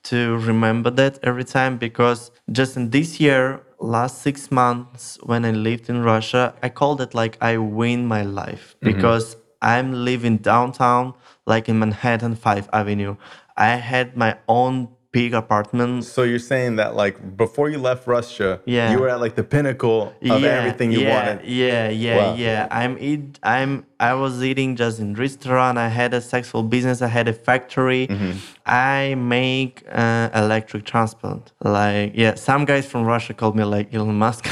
to 0.08 0.38
remember 0.38 0.90
that 0.90 1.18
every 1.22 1.44
time 1.44 1.76
because 1.76 2.30
just 2.50 2.76
in 2.76 2.90
this 2.90 3.20
year 3.20 3.62
last 3.78 4.22
six 4.22 4.50
months 4.50 5.18
when 5.22 5.44
I 5.44 5.50
lived 5.50 5.88
in 5.88 6.02
Russia, 6.02 6.54
I 6.62 6.68
called 6.68 7.00
it 7.00 7.14
like 7.14 7.36
I 7.40 7.58
win 7.58 8.06
my 8.06 8.22
life 8.22 8.76
mm-hmm. 8.76 8.94
because 8.94 9.36
I'm 9.60 10.04
living 10.04 10.38
downtown, 10.38 11.14
like 11.46 11.68
in 11.68 11.78
Manhattan, 11.78 12.36
Five 12.36 12.68
Avenue. 12.72 13.16
I 13.56 13.70
had 13.70 14.16
my 14.16 14.38
own 14.48 14.88
big 15.10 15.32
apartment. 15.34 16.04
So 16.04 16.22
you're 16.22 16.38
saying 16.38 16.76
that 16.76 16.94
like 16.94 17.36
before 17.36 17.68
you 17.70 17.78
left 17.78 18.06
Russia, 18.06 18.60
Yeah. 18.66 18.90
you 18.92 18.98
were 18.98 19.08
at 19.08 19.20
like 19.20 19.34
the 19.36 19.44
pinnacle 19.44 20.12
of 20.22 20.44
everything 20.44 20.92
you 20.92 21.00
yeah, 21.00 21.14
wanted. 21.16 21.46
Yeah, 21.46 21.88
yeah, 21.88 22.16
Wow. 22.16 22.34
yeah. 22.34 22.68
I'm 22.70 22.96
eat. 23.00 23.38
I'm. 23.42 23.86
I 24.00 24.14
was 24.14 24.44
eating 24.44 24.76
just 24.76 25.00
in 25.00 25.14
restaurant. 25.14 25.76
I 25.76 25.88
had 25.88 26.14
a 26.14 26.20
successful 26.20 26.62
business. 26.62 27.02
I 27.02 27.08
had 27.08 27.26
a 27.26 27.32
factory. 27.32 28.06
Mm-hmm. 28.06 28.32
I 28.64 29.16
make 29.16 29.82
uh, 29.90 30.28
electric 30.34 30.84
transport. 30.84 31.50
Like 31.64 32.12
yeah, 32.14 32.34
some 32.36 32.64
guys 32.64 32.86
from 32.86 33.04
Russia 33.04 33.34
called 33.34 33.56
me 33.56 33.64
like 33.64 33.92
Elon 33.92 34.14
Musk 34.16 34.44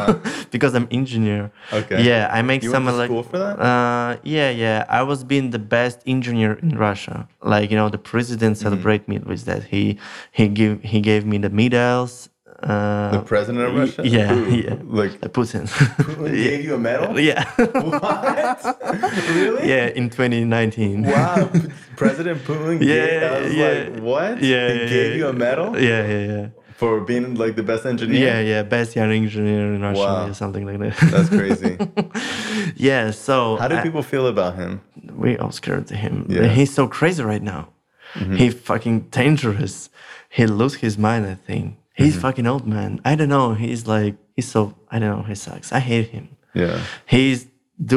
because 0.50 0.74
I'm 0.74 0.86
engineer. 0.90 1.44
Uh-huh. 1.72 1.76
Okay. 1.78 2.02
Yeah, 2.02 2.28
I 2.30 2.42
make 2.42 2.62
You 2.62 2.70
some 2.70 2.84
went 2.84 2.96
to 2.96 3.02
elec- 3.02 3.06
school 3.06 3.22
for 3.22 3.38
that? 3.38 3.58
Uh, 3.58 4.16
yeah, 4.22 4.50
yeah. 4.50 4.84
I 4.88 5.02
was 5.02 5.24
being 5.24 5.50
the 5.50 5.58
best 5.58 6.00
engineer 6.06 6.54
in 6.54 6.76
Russia. 6.76 7.28
Like 7.42 7.70
you 7.70 7.76
know, 7.76 7.88
the 7.88 7.98
president 7.98 8.40
Mm-hmm. 8.56 8.62
celebrate 8.68 9.06
me 9.08 9.18
with 9.18 9.44
that. 9.44 9.64
He 9.64 9.98
he 10.32 10.48
give 10.48 10.82
he 10.82 11.00
gave 11.00 11.24
me 11.26 11.38
the 11.38 11.50
medals. 11.50 12.28
Uh, 12.62 13.10
The 13.12 13.22
president 13.24 13.64
of 13.64 13.74
Russia? 13.74 14.02
Yeah, 14.04 14.34
yeah. 14.48 14.76
Like- 14.84 15.16
Uh, 15.24 15.28
Putin. 15.32 15.64
Putin 15.64 16.28
gave 16.48 16.60
you 16.64 16.74
a 16.74 16.78
medal? 16.78 17.18
yeah. 17.18 17.44
What? 17.56 18.76
really? 19.34 19.64
yeah, 19.68 19.86
in 19.96 20.10
2019. 20.10 21.02
Wow. 21.08 21.48
President 21.96 22.44
Putin 22.44 22.80
Yeah, 22.84 23.06
gave, 23.06 23.22
I 23.22 23.40
was 23.40 23.54
yeah. 23.54 23.68
like, 23.68 24.02
what? 24.02 24.42
Yeah, 24.42 24.72
He 24.72 24.78
yeah, 24.80 24.86
gave 24.92 25.10
yeah. 25.12 25.16
you 25.18 25.26
a 25.28 25.32
medal 25.32 25.72
Yeah, 25.80 26.06
yeah, 26.06 26.26
yeah. 26.32 26.46
for 26.76 27.00
being 27.00 27.34
like 27.40 27.56
the 27.56 27.62
best 27.62 27.86
engineer? 27.86 28.20
Yeah, 28.28 28.40
yeah, 28.40 28.62
best 28.62 28.94
young 28.94 29.10
engineer 29.10 29.72
in 29.74 29.80
Russia 29.80 30.00
Wow. 30.04 30.28
or 30.28 30.34
something 30.34 30.66
like 30.68 30.78
that. 30.84 30.94
That's 31.10 31.28
crazy. 31.32 31.78
yeah, 32.76 33.10
so 33.10 33.56
How 33.56 33.68
do 33.68 33.76
I- 33.76 33.82
people 33.82 34.02
feel 34.02 34.26
about 34.26 34.56
him? 34.56 34.80
we 35.16 35.38
all 35.38 35.50
scared 35.52 35.90
of 35.90 35.96
him. 35.96 36.26
Yeah. 36.28 36.44
He's 36.48 36.72
so 36.74 36.86
crazy 36.88 37.22
right 37.24 37.42
now. 37.42 37.68
He 38.36 38.50
fucking 38.50 39.00
dangerous. 39.10 39.90
He 40.28 40.46
lose 40.46 40.74
his 40.76 40.96
mind, 40.98 41.26
I 41.26 41.34
think. 41.34 41.76
He's 41.94 42.12
Mm-hmm. 42.14 42.20
fucking 42.22 42.46
old 42.46 42.66
man. 42.66 43.00
I 43.04 43.14
don't 43.14 43.28
know. 43.28 43.54
He's 43.54 43.86
like 43.86 44.14
he's 44.36 44.48
so 44.48 44.74
I 44.90 44.98
don't 44.98 45.10
know, 45.16 45.22
he 45.24 45.34
sucks. 45.34 45.72
I 45.72 45.80
hate 45.80 46.08
him. 46.08 46.28
Yeah. 46.54 46.80
he's 47.06 47.46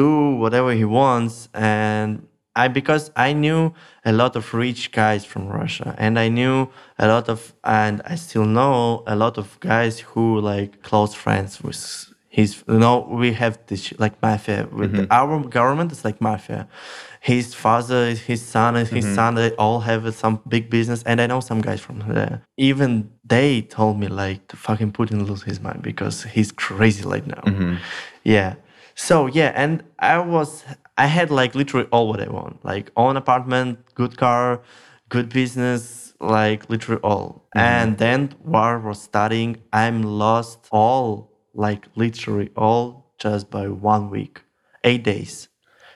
do 0.00 0.36
whatever 0.36 0.72
he 0.72 0.84
wants 0.84 1.48
and 1.52 2.26
i 2.56 2.68
because 2.68 3.10
i 3.16 3.32
knew 3.34 3.74
a 4.04 4.12
lot 4.12 4.34
of 4.36 4.54
rich 4.54 4.92
guys 4.92 5.22
from 5.26 5.42
russia 5.48 5.94
and 5.98 6.18
i 6.18 6.28
knew 6.28 6.68
a 6.98 7.06
lot 7.08 7.28
of 7.28 7.52
and 7.64 8.00
i 8.12 8.14
still 8.14 8.46
know 8.46 9.02
a 9.06 9.16
lot 9.16 9.36
of 9.36 9.58
guys 9.60 9.94
who 10.08 10.40
like 10.40 10.80
close 10.88 11.12
friends 11.12 11.60
with 11.62 11.80
his 12.28 12.62
you 12.68 12.78
know 12.78 12.96
we 13.10 13.32
have 13.42 13.58
this 13.66 13.92
like 13.98 14.14
mafia 14.22 14.68
with 14.72 14.92
the, 14.96 15.06
our 15.10 15.36
government 15.58 15.90
is 15.92 16.02
like 16.04 16.18
mafia 16.20 16.66
his 17.24 17.54
father 17.54 18.10
his 18.10 18.42
son 18.42 18.76
and 18.76 18.86
his 18.86 19.02
mm-hmm. 19.02 19.14
son 19.14 19.34
they 19.34 19.50
all 19.52 19.80
have 19.80 20.14
some 20.14 20.42
big 20.46 20.68
business. 20.68 21.02
And 21.04 21.22
i 21.22 21.26
know 21.26 21.40
some 21.40 21.62
guys 21.62 21.80
from 21.80 22.00
there. 22.00 22.42
Even 22.58 23.10
they 23.24 23.62
told 23.62 23.98
me 23.98 24.08
like 24.08 24.46
to 24.48 24.56
fucking 24.58 24.92
putin 24.92 25.26
lose 25.26 25.42
his 25.42 25.58
mind 25.58 25.80
because 25.80 26.24
he's 26.24 26.52
crazy 26.52 27.02
right 27.02 27.26
now. 27.26 27.42
Mm-hmm. 27.46 27.76
Yeah. 28.24 28.56
So 28.94 29.26
yeah 29.26 29.52
and 29.62 29.82
i 29.98 30.18
was 30.18 30.64
i 30.98 31.06
had 31.06 31.30
like 31.30 31.54
literally 31.54 31.88
all 31.90 32.08
what 32.08 32.20
i 32.20 32.28
want. 32.28 32.62
Like 32.62 32.92
own 32.94 33.16
apartment 33.16 33.78
good 33.94 34.18
car 34.18 34.60
good 35.08 35.30
business 35.30 36.12
like 36.20 36.68
literally 36.68 37.00
all. 37.02 37.48
Mm-hmm. 37.56 37.58
And 37.58 37.98
then 38.04 38.34
war 38.44 38.78
was 38.78 39.00
starting. 39.00 39.62
I'm 39.72 40.02
lost 40.02 40.68
all 40.70 41.32
like 41.54 41.86
literally 41.94 42.50
all 42.54 43.14
just 43.16 43.50
by 43.50 43.68
one 43.68 44.10
week. 44.10 44.42
Eight 44.84 45.02
days 45.02 45.48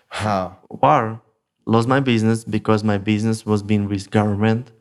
How? 0.09 0.56
war. 0.70 1.20
Lost 1.66 1.86
my 1.88 2.00
business 2.00 2.44
because 2.44 2.82
my 2.82 2.96
business 2.98 3.44
was 3.44 3.62
being 3.62 3.88
with 3.88 4.11
government. 4.11 4.72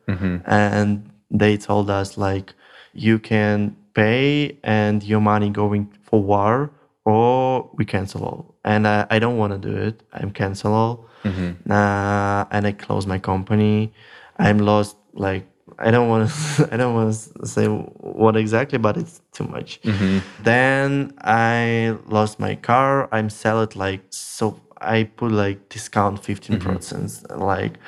And 0.46 1.10
they 1.30 1.56
told 1.58 1.90
us 1.90 2.16
like 2.16 2.54
you 2.94 3.18
can 3.18 3.76
pay 3.94 4.58
and 4.64 5.02
your 5.02 5.20
money 5.20 5.50
going 5.50 5.92
for 6.02 6.22
war 6.22 6.70
or 7.04 7.68
we 7.74 7.84
cancel 7.84 8.24
all. 8.24 8.54
And 8.64 8.86
i, 8.88 9.06
I 9.10 9.18
don't 9.18 9.36
want 9.36 9.52
to 9.52 9.58
do 9.70 9.76
it. 9.76 10.02
I'm 10.12 10.30
cancel 10.30 10.72
all. 10.72 11.04
Uh, 11.70 12.44
and 12.50 12.66
i 12.66 12.72
close 12.72 13.06
my 13.06 13.18
company. 13.18 13.92
I'm 14.38 14.58
lost 14.58 14.96
like 15.14 15.44
i 15.78 15.90
don't 15.90 16.08
want 16.08 16.30
to 16.30 16.68
i 16.72 16.76
don't 16.76 16.94
want 16.94 17.12
to 17.14 17.46
say 17.46 17.66
what 17.66 18.34
exactly 18.36 18.78
but 18.78 18.96
it's 18.96 19.20
too 19.32 19.44
much. 19.44 19.80
Then 20.42 21.12
i 21.20 21.94
lost 22.06 22.40
my 22.40 22.54
car. 22.54 23.08
I'm 23.12 23.28
sell 23.28 23.62
it 23.62 23.76
like 23.76 24.00
so 24.10 24.58
i 24.80 25.04
put 25.04 25.32
like 25.32 25.68
discount 25.68 26.22
15 26.22 26.58
mm-hmm. 26.58 26.74
percent. 26.74 27.38
Like 27.38 27.78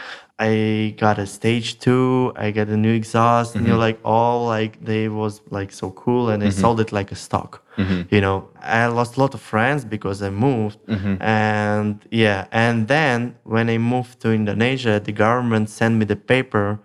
i 0.41 0.95
got 0.97 1.19
a 1.19 1.27
stage 1.27 1.79
two 1.79 2.33
i 2.35 2.51
got 2.51 2.69
a 2.69 2.77
new 2.77 2.95
exhaust 2.95 3.55
and 3.55 3.67
you're 3.67 3.75
mm-hmm. 3.75 3.81
like 3.81 4.01
all 4.05 4.47
like 4.47 4.83
they 4.83 5.07
was 5.07 5.43
like 5.51 5.71
so 5.71 5.91
cool 5.91 6.31
and 6.31 6.43
i 6.43 6.47
mm-hmm. 6.47 6.61
sold 6.61 6.81
it 6.81 6.93
like 6.93 7.13
a 7.13 7.15
stock 7.15 7.63
you 8.11 8.21
know? 8.21 8.47
I 8.61 8.87
lost 8.87 9.17
a 9.17 9.21
lot 9.21 9.33
of 9.33 9.41
friends 9.41 9.85
because 9.85 10.23
i 10.23 10.31
moved 10.31 10.79
and 11.21 12.05
yeah 12.11 12.47
and 12.53 12.89
then 12.89 13.37
when 13.45 13.71
i 13.71 13.79
moved 13.79 14.21
to 14.21 14.33
indonesia 14.33 15.01
the 15.01 15.13
government 15.13 15.71
sent 15.71 15.97
me 15.97 16.05
the 16.05 16.17
paper 16.17 16.81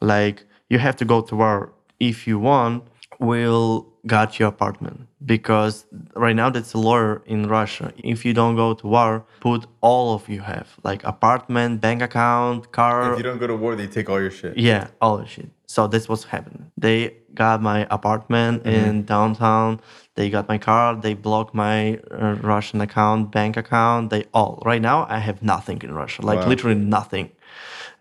like 0.00 0.44
you 0.68 0.78
have 0.78 0.96
to 0.96 1.04
go 1.04 1.20
to 1.20 1.34
war. 1.36 1.72
If 1.98 2.26
you 2.26 2.38
want 2.38 2.84
we'll 3.18 3.89
got 4.06 4.38
your 4.38 4.48
apartment 4.48 5.06
because 5.24 5.84
right 6.14 6.34
now 6.34 6.48
that's 6.48 6.72
a 6.72 6.78
law 6.78 7.18
in 7.26 7.46
russia 7.48 7.92
if 7.98 8.24
you 8.24 8.32
don't 8.32 8.56
go 8.56 8.72
to 8.72 8.86
war 8.86 9.24
put 9.40 9.66
all 9.82 10.14
of 10.14 10.28
you 10.28 10.40
have 10.40 10.68
like 10.82 11.04
apartment 11.04 11.80
bank 11.80 12.00
account 12.02 12.72
car 12.72 13.12
If 13.12 13.18
you 13.18 13.22
don't 13.22 13.38
go 13.38 13.46
to 13.46 13.56
war, 13.56 13.76
they 13.76 13.86
take 13.86 14.08
all 14.08 14.20
your 14.20 14.30
shit. 14.30 14.56
yeah, 14.56 14.88
all 15.02 15.16
the 15.18 15.26
shit. 15.26 15.50
So 15.66 15.86
that's 15.86 16.08
what's 16.08 16.24
happening. 16.24 16.64
They 16.76 16.98
got 17.34 17.60
my 17.62 17.86
apartment 17.90 18.54
Mm-hmm. 18.64 18.76
in 18.78 19.04
downtown. 19.04 19.80
They 20.16 20.28
got 20.30 20.48
my 20.48 20.58
car. 20.58 20.96
They 21.06 21.14
blocked 21.14 21.54
my 21.54 21.78
uh, 22.10 22.36
Russian 22.52 22.80
account, 22.80 23.30
bank 23.30 23.56
account. 23.56 24.10
They 24.10 24.22
all. 24.32 24.52
Right 24.70 24.82
now, 24.82 24.98
I 25.16 25.18
have 25.28 25.38
nothing 25.54 25.78
in 25.86 25.90
Russia. 26.02 26.20
Like 26.30 26.40
Wow. 26.40 26.48
literally 26.52 26.80
nothing. 26.98 27.26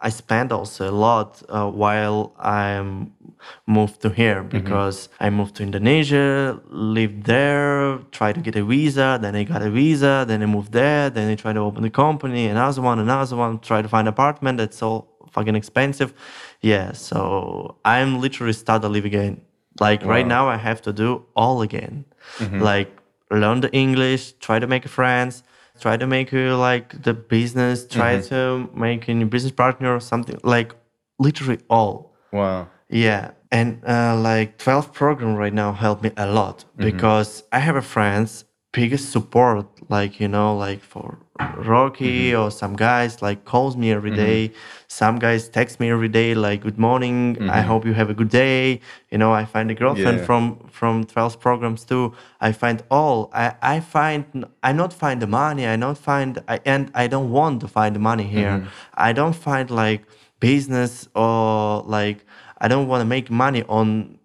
I 0.01 0.09
spent 0.09 0.51
also 0.51 0.81
a 0.89 0.95
lot 1.07 1.29
uh, 1.49 1.69
while 1.83 2.19
I'm 2.39 2.89
moved 3.67 4.01
to 4.01 4.09
here 4.09 4.43
Mm-hmm. 4.43 4.57
because 4.59 5.09
I 5.19 5.29
moved 5.29 5.55
to 5.57 5.63
Indonesia, 5.63 6.59
lived 6.69 7.23
there, 7.25 7.97
tried 8.11 8.35
to 8.35 8.41
get 8.41 8.55
a 8.55 8.63
visa, 8.63 9.17
then 9.21 9.35
I 9.35 9.43
got 9.43 9.61
a 9.61 9.69
visa, 9.69 10.25
then 10.27 10.41
I 10.43 10.45
moved 10.45 10.71
there, 10.71 11.09
then 11.09 11.29
I 11.31 11.35
tried 11.35 11.53
to 11.53 11.59
open 11.61 11.83
the 11.83 11.89
company, 11.89 12.47
another 12.47 12.81
one, 12.81 12.99
another 12.99 13.35
one, 13.35 13.59
try 13.59 13.81
to 13.81 13.87
find 13.87 14.07
apartment. 14.07 14.57
That's 14.57 14.81
all 14.81 15.07
fucking 15.31 15.55
expensive. 15.55 16.13
Yeah, 16.61 16.91
so 16.93 17.77
I'm 17.85 18.19
literally 18.21 18.53
start 18.53 18.81
to 18.83 18.89
live 18.89 19.05
again. 19.05 19.41
Like 19.79 20.03
right 20.03 20.27
now, 20.27 20.47
I 20.49 20.57
have 20.57 20.81
to 20.87 20.91
do 20.93 21.25
all 21.35 21.61
again. 21.61 22.05
Like 22.51 22.89
learn 23.31 23.61
the 23.61 23.71
English, 23.71 24.33
try 24.39 24.59
to 24.59 24.67
make 24.67 24.85
friends, 24.87 25.43
try 25.79 25.95
to 25.97 26.05
make 26.07 26.33
uh, 26.33 26.57
like 26.57 27.03
the 27.03 27.13
business, 27.13 27.85
try 27.87 28.19
to 28.31 28.69
make 28.75 29.07
a 29.07 29.13
new 29.13 29.25
business 29.27 29.53
partner 29.53 29.95
or 29.95 30.01
something. 30.01 30.37
Like 30.43 30.73
literally 31.19 31.59
all. 31.69 32.13
Wow. 32.33 32.67
Yeah, 32.89 33.31
and 33.51 33.83
uh, 33.87 34.17
like 34.17 34.57
12 34.57 34.93
program 34.93 35.35
right 35.35 35.53
now 35.53 35.73
helped 35.73 36.03
me 36.03 36.11
a 36.17 36.27
lot 36.27 36.59
mm-hmm. 36.59 36.85
because 36.85 37.43
I 37.51 37.59
have 37.59 37.75
a 37.75 37.81
friends 37.81 38.45
biggest 38.71 39.11
support 39.11 39.65
like 39.89 40.19
you 40.19 40.27
know 40.27 40.55
like 40.55 40.81
for 40.81 41.17
Rocky 41.55 42.31
mm-hmm. 42.31 42.41
or 42.41 42.51
some 42.51 42.75
guys 42.75 43.21
like 43.21 43.45
calls 43.45 43.75
me 43.77 43.91
every 43.91 44.11
mm-hmm. 44.11 44.25
day. 44.25 44.51
Some 44.87 45.17
guys 45.19 45.47
text 45.47 45.79
me 45.79 45.89
every 45.89 46.09
day 46.09 46.35
like 46.35 46.61
good 46.61 46.77
morning. 46.77 47.37
I 47.49 47.61
hope 47.61 47.85
you 47.85 47.93
have 47.93 48.09
a 48.09 48.13
good 48.13 48.29
day. 48.29 48.81
You 49.09 49.17
know 49.17 49.31
I 49.31 49.45
find 49.45 49.71
a 49.71 49.73
girlfriend 49.73 50.19
Yeah. 50.19 50.25
from 50.25 50.43
from 50.69 51.05
12 51.05 51.39
programs 51.39 51.85
too. 51.85 52.13
I 52.41 52.51
find 52.51 52.83
all 52.91 53.31
I 53.33 53.55
I 53.61 53.79
find 53.79 54.45
I 54.61 54.73
not 54.73 54.91
find 54.93 55.21
the 55.21 55.27
money. 55.27 55.65
I 55.65 55.75
not 55.77 55.97
find 55.97 56.43
I 56.47 56.59
and 56.65 56.91
I 56.93 57.07
don't 57.07 57.31
want 57.31 57.61
to 57.61 57.67
find 57.67 57.95
the 57.95 58.03
money 58.11 58.27
here. 58.37 58.67
I 58.93 59.13
don't 59.13 59.35
find 59.35 59.71
like 59.71 60.01
business 60.39 61.07
or 61.15 61.83
like 61.83 62.25
I 62.61 62.67
don't 62.67 62.87
want 62.87 63.01
to 63.01 63.05
make 63.05 63.29
money 63.31 63.63
on 63.69 64.17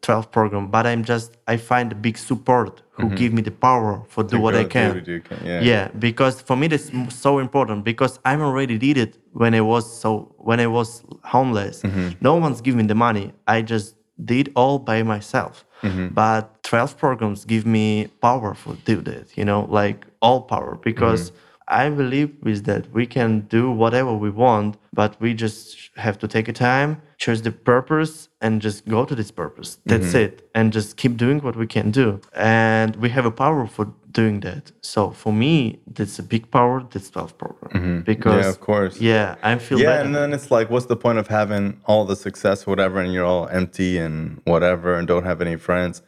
12 0.00 0.30
program, 0.30 0.68
but 0.68 0.86
I'm 0.86 1.02
just 1.04 1.36
I 1.48 1.56
find 1.56 1.90
a 1.92 1.94
big 1.94 2.16
support 2.16 2.82
who 2.92 3.08
give 3.10 3.32
me 3.32 3.42
the 3.42 3.50
power 3.50 4.04
for 4.08 4.22
do 4.22 4.36
To 4.36 4.42
what 4.42 4.54
I 4.54 4.62
do 4.62 4.68
can. 4.68 5.04
can, 5.04 5.38
yeah. 5.44 5.60
yeah, 5.60 5.88
because 5.98 6.40
for 6.40 6.56
me 6.56 6.68
that's 6.68 6.90
so 7.08 7.38
important 7.40 7.84
because 7.84 8.20
I'm 8.24 8.40
already 8.40 8.78
did 8.78 8.96
it 8.96 9.18
when 9.32 9.54
I 9.54 9.60
was 9.60 9.84
so 10.02 10.34
when 10.38 10.60
I 10.60 10.68
was 10.68 11.02
homeless. 11.24 11.82
Mm-hmm. 11.82 12.08
No 12.20 12.36
one's 12.36 12.60
giving 12.60 12.78
me 12.82 12.86
the 12.86 12.94
money. 12.94 13.32
I 13.48 13.62
just 13.62 13.96
did 14.24 14.52
all 14.54 14.78
by 14.78 15.02
myself. 15.02 15.64
Mm-hmm. 15.82 16.08
But 16.14 16.62
12 16.62 16.96
programs 16.96 17.44
give 17.44 17.66
me 17.66 18.06
power 18.20 18.54
for 18.54 18.74
do 18.84 18.96
that, 19.02 19.36
you 19.36 19.44
know, 19.44 19.66
like 19.68 20.06
all 20.20 20.42
power 20.42 20.78
because 20.82 21.32
I 21.68 21.90
believe 21.90 22.30
is 22.44 22.62
that 22.64 22.92
we 22.92 23.06
can 23.06 23.40
do 23.48 23.70
whatever 23.70 24.12
we 24.14 24.30
want, 24.30 24.76
but 24.92 25.16
we 25.20 25.34
just 25.34 25.90
have 25.96 26.18
to 26.18 26.28
take 26.28 26.48
a 26.48 26.52
time, 26.52 27.00
choose 27.18 27.42
the 27.42 27.52
purpose, 27.52 28.28
and 28.40 28.60
just 28.60 28.86
go 28.88 29.04
to 29.04 29.14
this 29.14 29.30
purpose. 29.30 29.78
That's 29.86 30.08
Mm-hmm. 30.08 30.16
it, 30.24 30.50
and 30.54 30.72
just 30.72 30.96
keep 30.96 31.16
doing 31.16 31.38
what 31.40 31.56
we 31.56 31.66
can 31.66 31.90
do. 31.90 32.20
And 32.34 32.96
we 32.96 33.08
have 33.10 33.24
a 33.26 33.30
power 33.30 33.66
for 33.66 33.86
doing 34.10 34.40
that. 34.40 34.72
So 34.82 35.10
for 35.10 35.32
me, 35.32 35.80
that's 35.86 36.18
a 36.18 36.22
big 36.22 36.50
power. 36.50 36.86
That's 36.90 37.08
12 37.10 37.38
power 37.38 37.56
because 38.04 38.34
Mm-hmm. 38.34 38.42
Yeah, 38.42 38.48
of 38.48 38.60
course. 38.60 39.00
Yeah, 39.00 39.36
I 39.42 39.56
feel 39.58 39.78
yeah, 39.80 39.86
better. 39.86 40.04
and 40.04 40.14
then 40.14 40.32
it's 40.34 40.50
like, 40.50 40.68
what's 40.68 40.86
the 40.86 40.96
point 40.96 41.18
of 41.18 41.28
having 41.28 41.80
all 41.86 42.04
the 42.04 42.16
success, 42.16 42.66
whatever, 42.66 43.00
and 43.00 43.12
you're 43.14 43.24
all 43.24 43.46
empty 43.48 43.96
and 43.98 44.40
whatever, 44.44 44.94
and 44.98 45.06
don't 45.08 45.24
have 45.24 45.40
any 45.40 45.56
friends? 45.56 46.02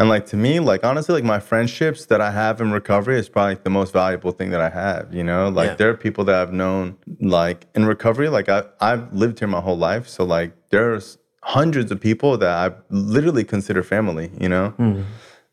And 0.00 0.08
like 0.08 0.24
to 0.32 0.36
me, 0.36 0.60
like 0.60 0.82
honestly, 0.82 1.14
like 1.14 1.24
my 1.24 1.40
friendships 1.40 2.06
that 2.06 2.20
I 2.22 2.30
have 2.30 2.60
in 2.62 2.72
recovery 2.72 3.18
is 3.18 3.28
probably 3.28 3.56
the 3.62 3.68
most 3.68 3.92
valuable 3.92 4.32
thing 4.32 4.48
that 4.50 4.60
I 4.62 4.70
have. 4.70 5.12
You 5.12 5.22
know, 5.22 5.50
like 5.50 5.68
Yeah. 5.68 5.74
there 5.76 5.90
are 5.90 5.96
people 6.06 6.24
that 6.24 6.34
I've 6.40 6.54
known 6.54 6.96
like 7.20 7.66
in 7.74 7.84
recovery. 7.84 8.28
Like 8.30 8.48
I 8.48 8.62
I've 8.80 9.12
lived 9.12 9.40
here 9.40 9.48
my 9.48 9.60
whole 9.60 9.76
life, 9.76 10.08
so 10.08 10.24
like 10.24 10.52
there's 10.70 11.18
hundreds 11.42 11.92
of 11.92 12.00
people 12.00 12.38
that 12.38 12.48
I 12.64 12.74
literally 12.88 13.44
consider 13.44 13.82
family. 13.82 14.30
You 14.40 14.48
know, 14.48 14.66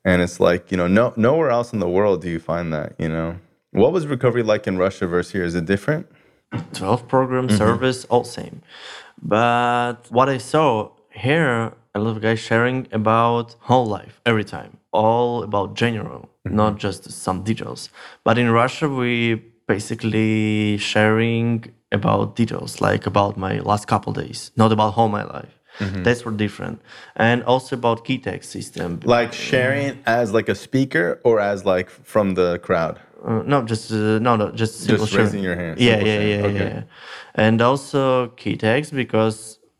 and 0.05 0.21
it's 0.21 0.39
like 0.39 0.71
you 0.71 0.77
know, 0.77 0.87
no 0.87 1.13
nowhere 1.17 1.49
else 1.49 1.73
in 1.73 1.79
the 1.79 1.89
world 1.89 2.21
do 2.21 2.29
you 2.29 2.39
find 2.39 2.71
that. 2.71 2.89
You 2.97 3.09
know, 3.09 3.29
what 3.71 3.91
was 3.91 4.07
recovery 4.07 4.43
like 4.43 4.65
in 4.65 4.77
Russia 4.77 5.07
versus 5.07 5.33
here? 5.33 5.43
Is 5.43 5.55
it 5.55 5.65
different? 5.65 6.07
12 6.71 7.09
program 7.09 7.47
Mm-hmm. 7.49 7.57
service 7.57 8.05
all 8.05 8.23
same 8.23 8.61
but 9.21 9.95
what 10.09 10.29
i 10.29 10.37
saw 10.37 10.89
here 11.11 11.73
a 11.97 11.99
love 11.99 12.19
guys 12.21 12.39
sharing 12.49 12.87
about 12.91 13.47
whole 13.69 13.87
life 13.97 14.13
every 14.31 14.43
time 14.55 14.71
all 14.91 15.43
about 15.49 15.67
general 15.83 16.23
Mm-hmm. 16.47 16.55
not 16.63 16.73
just 16.85 17.01
some 17.25 17.39
details 17.49 17.81
but 18.23 18.35
in 18.37 18.47
russia 18.61 18.87
we 19.01 19.11
basically 19.73 20.77
sharing 20.77 21.49
about 21.99 22.25
details 22.41 22.71
like 22.87 23.03
about 23.13 23.33
my 23.47 23.59
last 23.69 23.85
couple 23.91 24.11
days 24.21 24.39
not 24.61 24.71
about 24.71 24.91
whole 24.97 25.09
my 25.19 25.25
life 25.37 25.53
Mm-hmm. 25.79 26.03
that's 26.05 26.21
what 26.25 26.35
different 26.45 26.77
and 27.17 27.43
also 27.43 27.71
about 27.81 27.97
key 28.07 28.17
tag 28.27 28.41
system 28.55 28.89
Like 29.03 29.31
sharing 29.49 29.89
as 30.19 30.25
like 30.37 30.49
a 30.55 30.55
speaker 30.55 31.07
or 31.27 31.35
as 31.51 31.57
like 31.73 31.87
from 32.13 32.27
the 32.39 32.49
crowd? 32.67 32.95
Uh, 33.23 33.43
no, 33.51 33.57
just 33.71 33.91
uh, 33.91 34.17
no, 34.27 34.31
no, 34.41 34.47
just 34.63 34.73
simple 34.79 35.05
Just 35.05 35.17
raising 35.17 35.41
sharing. 35.41 35.43
your 35.49 35.55
hand, 35.63 35.79
Yeah, 35.79 35.99
yeah, 36.09 36.21
yeah, 36.33 36.47
okay. 36.49 36.69
yeah. 36.75 36.83
And 37.45 37.61
also 37.69 38.01
key 38.41 38.55
tags 38.65 38.89
because 39.03 39.37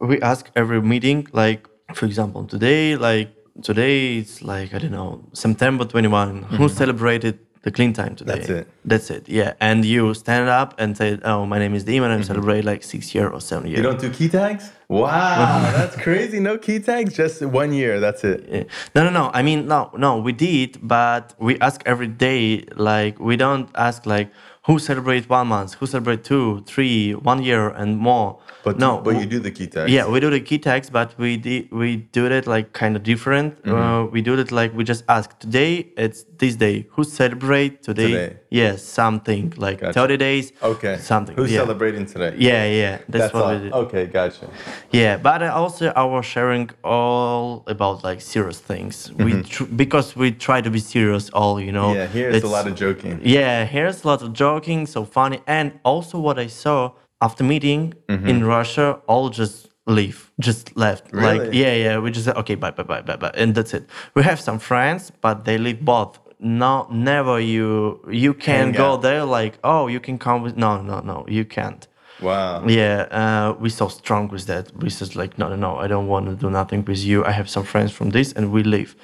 we 0.10 0.16
ask 0.32 0.44
every 0.62 0.82
meeting, 0.94 1.20
like 1.44 1.62
for 1.94 2.06
example, 2.06 2.46
today, 2.46 2.96
like 2.96 3.30
today 3.64 4.18
it's 4.18 4.42
like 4.42 4.74
I 4.74 4.78
don't 4.80 4.92
know 4.92 5.24
September 5.34 5.86
twenty 5.86 6.10
Who 6.58 6.70
celebrated 6.70 7.40
the 7.64 7.72
clean 7.72 7.94
time 7.94 8.16
today? 8.16 8.34
Mm-hmm. 8.34 8.40
That's 8.40 8.50
it. 8.50 8.68
That's 8.86 9.10
it. 9.10 9.30
Yeah, 9.30 9.54
and 9.60 9.84
you 9.84 10.14
stand 10.14 10.50
up 10.50 10.76
and 10.78 10.96
say, 10.98 11.20
"Oh, 11.24 11.46
my 11.46 11.60
name 11.60 11.74
is 11.74 11.84
Demon. 11.84 12.12
I 12.12 12.22
celebrate 12.22 12.64
like 12.66 12.84
six 12.84 13.14
year 13.16 13.30
or 13.30 13.42
seven 13.42 13.68
year." 13.68 13.78
Mm-hmm. 13.78 13.86
You 13.86 13.92
don't 13.92 14.02
do 14.02 14.10
key 14.10 14.30
tags? 14.30 14.72
Wow, 14.88 15.72
that's 15.78 15.96
crazy. 15.96 16.40
No 16.40 16.58
key 16.58 16.80
tags, 16.80 17.14
just 17.16 17.42
one 17.42 17.74
year. 17.74 18.00
That's 18.00 18.24
it. 18.24 18.48
Yeah. 18.50 18.64
No, 18.96 19.04
no, 19.06 19.10
no. 19.10 19.32
I 19.34 19.42
mean, 19.42 19.68
no, 19.68 19.92
no. 19.98 20.18
We 20.18 20.34
did, 20.34 20.80
but 20.82 21.34
we 21.40 21.60
ask 21.60 21.82
every 21.86 22.08
day. 22.08 22.64
Like, 22.76 23.20
we 23.20 23.36
don't 23.38 23.70
ask 23.76 24.06
like 24.06 24.30
who 24.66 24.80
celebrate 24.80 25.30
one 25.30 25.48
month, 25.48 25.76
who 25.76 25.88
celebrate 25.88 26.24
two, 26.24 26.62
three, 26.66 27.16
one 27.16 27.42
year, 27.44 27.70
and 27.70 27.98
more. 27.98 28.40
But 28.68 28.80
no, 28.80 28.92
but 29.06 29.14
you 29.22 29.26
do 29.36 29.40
the 29.40 29.54
key 29.58 29.68
tags. 29.68 29.90
Yeah, 29.96 30.06
we 30.14 30.20
do 30.20 30.30
the 30.30 30.44
key 30.50 30.60
tags, 30.70 30.90
but 30.90 31.10
we 31.18 31.38
di- 31.38 31.68
we 31.72 31.90
do 32.18 32.26
it 32.38 32.46
like 32.56 32.68
kind 32.74 32.94
of 32.98 33.02
different. 33.12 33.50
Mm-hmm. 33.64 33.76
Uh, 33.76 34.06
we 34.16 34.20
do 34.22 34.34
it 34.44 34.52
like 34.60 34.72
we 34.80 34.84
just 34.84 35.04
ask 35.18 35.28
today. 35.40 35.72
It's 36.06 36.26
this 36.42 36.56
day. 36.66 36.78
Who 36.94 37.02
celebrate 37.22 37.74
today? 37.90 38.12
Today. 38.12 38.38
Yes, 38.50 38.84
something 38.84 39.54
like 39.66 39.80
Gotcha. 39.80 39.94
thirty 39.94 40.18
days. 40.18 40.46
Okay. 40.62 40.98
something. 40.98 41.36
Who's 41.38 41.52
yeah. 41.52 41.64
celebrating 41.64 42.06
today? 42.14 42.32
Yeah, 42.38 42.66
yeah. 42.66 42.92
That's, 42.92 43.08
That's 43.08 43.34
what 43.34 43.44
all. 43.44 43.54
we 43.54 43.60
did. 43.64 43.74
Okay, 43.84 44.06
gotcha. 44.18 44.50
Yeah, 44.92 45.14
but 45.18 45.40
also 45.44 45.94
our 45.96 46.22
sharing 46.34 46.70
all 46.84 47.64
about 47.68 48.04
like 48.04 48.20
serious 48.22 48.60
things. 48.60 48.96
We 49.14 49.44
tr- 49.44 49.72
because 49.84 50.08
we 50.22 50.28
try 50.48 50.60
to 50.68 50.72
be 50.78 50.80
serious 50.80 51.30
all, 51.40 51.56
you 51.68 51.72
know. 51.72 51.90
Mm-hmm. 51.90 52.18
Yeah, 52.18 52.32
here's 52.32 52.44
a 52.44 52.48
lot 52.58 52.68
of 52.68 52.76
joking. 52.76 53.22
Yeah, 53.24 53.66
here's 53.66 54.04
a 54.04 54.08
lot 54.08 54.22
of 54.22 54.34
joking, 54.34 54.88
so 54.88 55.06
funny, 55.06 55.40
and 55.48 55.68
also 55.84 56.20
what 56.20 56.38
I 56.38 56.48
saw 56.48 56.80
after 57.22 57.44
meeting 57.44 57.94
in 58.08 58.44
Russia, 58.44 59.00
all 59.08 59.30
just 59.30 59.70
leave, 59.86 60.32
just 60.40 60.76
left. 60.76 61.14
Like 61.14 61.42
Really? 61.42 61.58
yeah, 61.62 61.74
yeah, 61.74 61.98
we 62.00 62.12
just 62.12 62.26
said 62.26 62.38
okay, 62.38 62.56
bye, 62.56 62.72
bye, 62.72 62.84
bye, 62.84 63.02
bye, 63.02 63.16
bye, 63.16 63.32
and 63.36 63.56
that's 63.56 63.74
it. 63.74 63.84
We 64.16 64.24
have 64.24 64.40
some 64.40 64.60
friends, 64.60 65.12
but 65.22 65.46
they 65.46 65.58
leave 65.58 65.80
both. 65.86 66.20
No, 66.40 66.88
never 66.92 67.40
you 67.40 68.00
you 68.24 68.34
can 68.34 68.66
Hang 68.68 68.72
go 68.74 68.94
out. 68.94 69.02
there 69.02 69.24
like 69.26 69.58
oh 69.64 69.88
you 69.88 70.00
can 70.00 70.18
come 70.20 70.44
with 70.44 70.56
no 70.58 70.82
no 70.82 71.00
no 71.00 71.26
you 71.28 71.46
can't. 71.46 71.88
Wow. 72.22 72.66
Yeah, 72.68 73.02
uh, 73.12 73.54
we 73.60 73.70
so 73.70 73.88
strong 73.90 74.28
with 74.30 74.46
that. 74.48 74.72
We 74.84 74.90
said 74.90 75.16
like, 75.16 75.38
no, 75.38 75.50
no, 75.50 75.56
no, 75.56 75.78
I 75.78 75.88
don't 75.88 76.08
want 76.08 76.26
to 76.30 76.36
do 76.36 76.50
nothing 76.50 76.84
with 76.86 77.04
you. 77.04 77.24
I 77.24 77.32
have 77.32 77.48
some 77.48 77.64
friends 77.64 77.92
from 77.92 78.10
this, 78.10 78.34
and 78.34 78.52
we 78.52 78.64
leave. 78.64 78.96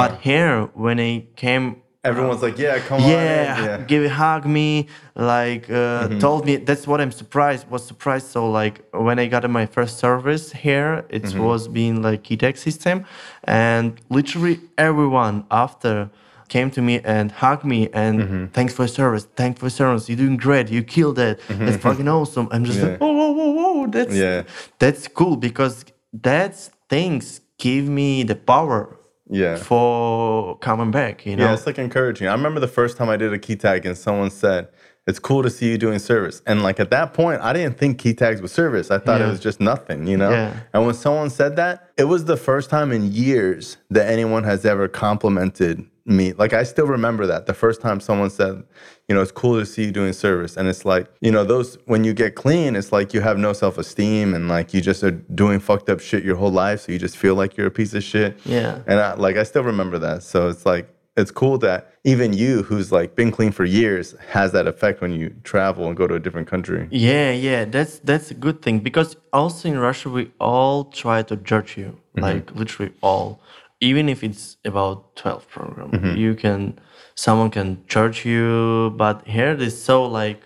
But 0.00 0.20
here, 0.20 0.68
when 0.74 1.00
I 1.00 1.26
came, 1.34 1.82
Everyone's 2.02 2.40
like, 2.40 2.56
yeah, 2.58 2.78
come 2.78 3.02
on. 3.02 3.10
yeah, 3.10 3.16
Yeah. 3.62 3.76
Mm-hmm. 3.76 3.84
give 3.86 4.10
hug 4.10 4.46
me, 4.46 4.86
like 5.14 5.68
uh, 5.70 6.08
told 6.18 6.46
me. 6.46 6.56
That's 6.56 6.86
what 6.86 6.98
I'm 6.98 7.12
surprised. 7.12 7.68
Was 7.70 7.84
surprised. 7.84 8.28
So 8.28 8.50
like 8.50 8.82
when 8.94 9.18
I 9.18 9.26
got 9.26 9.44
in 9.44 9.50
my 9.50 9.66
first 9.66 9.98
service 9.98 10.50
here, 10.52 11.04
it 11.10 11.24
Mm-hmm. 11.24 11.42
was 11.44 11.68
being 11.68 12.00
like 12.00 12.22
key 12.22 12.38
tag 12.38 12.56
system, 12.56 13.04
and 13.44 14.00
literally 14.08 14.60
everyone 14.78 15.44
after 15.50 16.08
came 16.48 16.70
to 16.70 16.80
me 16.82 17.00
and 17.04 17.30
hugged 17.32 17.64
me 17.64 17.90
and 17.92 18.20
Mm-hmm. 18.20 18.44
thanks 18.46 18.72
for 18.74 18.82
your 18.84 18.88
service, 18.88 19.24
thanks 19.36 19.60
for 19.60 19.66
your 19.66 19.70
service. 19.82 20.08
You're 20.08 20.16
doing 20.24 20.38
great. 20.38 20.70
You 20.70 20.82
killed 20.82 21.18
it. 21.18 21.38
That's 21.50 21.76
fucking 21.76 22.08
awesome. 22.08 22.48
I'm 22.50 22.64
just 22.64 22.80
like, 22.80 22.92
Mm-hmm. 22.98 23.04
Yeah. 23.04 23.08
whoa, 23.12 23.32
whoa, 23.34 23.52
whoa, 23.52 23.72
whoa. 23.82 23.86
That's 23.88 24.14
Yeah. 24.14 24.42
that's 24.78 25.06
cool 25.06 25.36
because 25.36 25.84
that's 26.14 26.70
things 26.88 27.42
give 27.58 27.84
me 28.00 28.22
the 28.24 28.34
power 28.36 28.96
Yeah. 29.30 29.56
for 29.56 30.58
coming 30.58 30.90
back. 30.90 31.24
You 31.24 31.36
know. 31.36 31.44
Yeah, 31.44 31.54
it's 31.54 31.66
like 31.66 31.78
encouraging. 31.78 32.28
I 32.28 32.32
remember 32.32 32.60
the 32.60 32.68
first 32.68 32.96
time 32.96 33.08
I 33.08 33.16
did 33.16 33.32
a 33.32 33.38
key 33.38 33.56
tag 33.56 33.86
and 33.86 33.96
someone 33.96 34.30
said, 34.30 34.68
It's 35.06 35.18
cool 35.18 35.42
to 35.42 35.50
see 35.50 35.70
you 35.70 35.78
doing 35.78 35.98
service. 35.98 36.42
And 36.46 36.62
like 36.62 36.80
at 36.80 36.90
that 36.90 37.14
point, 37.14 37.40
I 37.40 37.52
didn't 37.52 37.78
think 37.78 37.98
key 37.98 38.12
tags 38.14 38.42
was 38.42 38.52
service. 38.52 38.90
I 38.90 38.98
thought 38.98 39.20
it 39.20 39.26
was 39.26 39.40
just 39.40 39.60
nothing, 39.60 40.06
you 40.06 40.16
know? 40.16 40.30
Yeah. 40.30 40.60
And 40.72 40.84
when 40.84 40.94
someone 40.94 41.30
said 41.30 41.56
that, 41.56 41.90
it 41.96 42.04
was 42.04 42.24
the 42.26 42.36
first 42.36 42.70
time 42.70 42.92
in 42.92 43.12
years 43.12 43.76
that 43.90 44.08
anyone 44.08 44.44
has 44.44 44.64
ever 44.64 44.88
complimented 44.88 45.86
me. 46.04 46.32
Like 46.32 46.52
I 46.52 46.62
still 46.64 46.86
remember 46.86 47.26
that. 47.26 47.46
The 47.46 47.54
first 47.54 47.80
time 47.80 48.00
someone 48.00 48.30
said, 48.30 48.64
you 49.08 49.14
know, 49.14 49.22
it's 49.22 49.32
cool 49.32 49.58
to 49.58 49.66
see 49.66 49.84
you 49.86 49.90
doing 49.92 50.12
service. 50.12 50.56
And 50.56 50.68
it's 50.68 50.84
like, 50.84 51.08
you 51.20 51.30
know, 51.30 51.44
those 51.44 51.78
when 51.86 52.04
you 52.04 52.12
get 52.14 52.34
clean, 52.34 52.76
it's 52.76 52.92
like 52.92 53.12
you 53.14 53.20
have 53.20 53.38
no 53.38 53.52
self-esteem 53.52 54.34
and 54.34 54.48
like 54.48 54.72
you 54.74 54.80
just 54.80 55.02
are 55.02 55.10
doing 55.10 55.60
fucked 55.60 55.88
up 55.90 56.00
shit 56.00 56.24
your 56.24 56.36
whole 56.36 56.52
life. 56.52 56.80
So 56.82 56.92
you 56.92 56.98
just 56.98 57.16
feel 57.16 57.34
like 57.34 57.56
you're 57.56 57.66
a 57.66 57.70
piece 57.70 57.94
of 57.94 58.02
shit. 58.02 58.38
Yeah. 58.44 58.80
And 58.86 59.00
I, 59.00 59.14
like 59.14 59.36
I 59.36 59.42
still 59.42 59.64
remember 59.64 59.98
that. 59.98 60.22
So 60.22 60.48
it's 60.48 60.64
like 60.66 60.88
it's 61.16 61.32
cool 61.32 61.58
that 61.58 61.92
even 62.04 62.32
you, 62.32 62.62
who's 62.62 62.92
like 62.92 63.14
been 63.16 63.30
clean 63.30 63.50
for 63.52 63.64
years, 63.64 64.14
has 64.28 64.52
that 64.52 64.66
effect 64.66 65.00
when 65.02 65.12
you 65.12 65.34
travel 65.42 65.86
and 65.88 65.96
go 65.96 66.06
to 66.06 66.14
a 66.14 66.20
different 66.20 66.48
country. 66.48 66.88
Yeah, 66.90 67.32
yeah, 67.32 67.64
that's 67.66 67.98
that's 67.98 68.30
a 68.30 68.34
good 68.34 68.62
thing 68.62 68.78
because 68.78 69.16
also 69.32 69.68
in 69.68 69.78
Russia 69.78 70.08
we 70.08 70.30
all 70.40 70.84
try 70.84 71.22
to 71.24 71.36
judge 71.36 71.76
you, 71.76 71.98
Mm-hmm. 72.16 72.22
like 72.22 72.54
literally 72.54 72.92
all, 73.02 73.40
even 73.80 74.08
if 74.08 74.22
it's 74.22 74.56
about 74.64 75.16
twelve 75.16 75.48
program, 75.48 75.90
Mm-hmm. 75.90 76.16
you 76.16 76.34
can, 76.34 76.78
someone 77.14 77.50
can 77.50 77.84
charge 77.86 78.24
you, 78.26 78.90
but 78.96 79.26
here 79.26 79.50
it 79.52 79.62
is 79.62 79.82
so 79.82 80.04
like, 80.04 80.42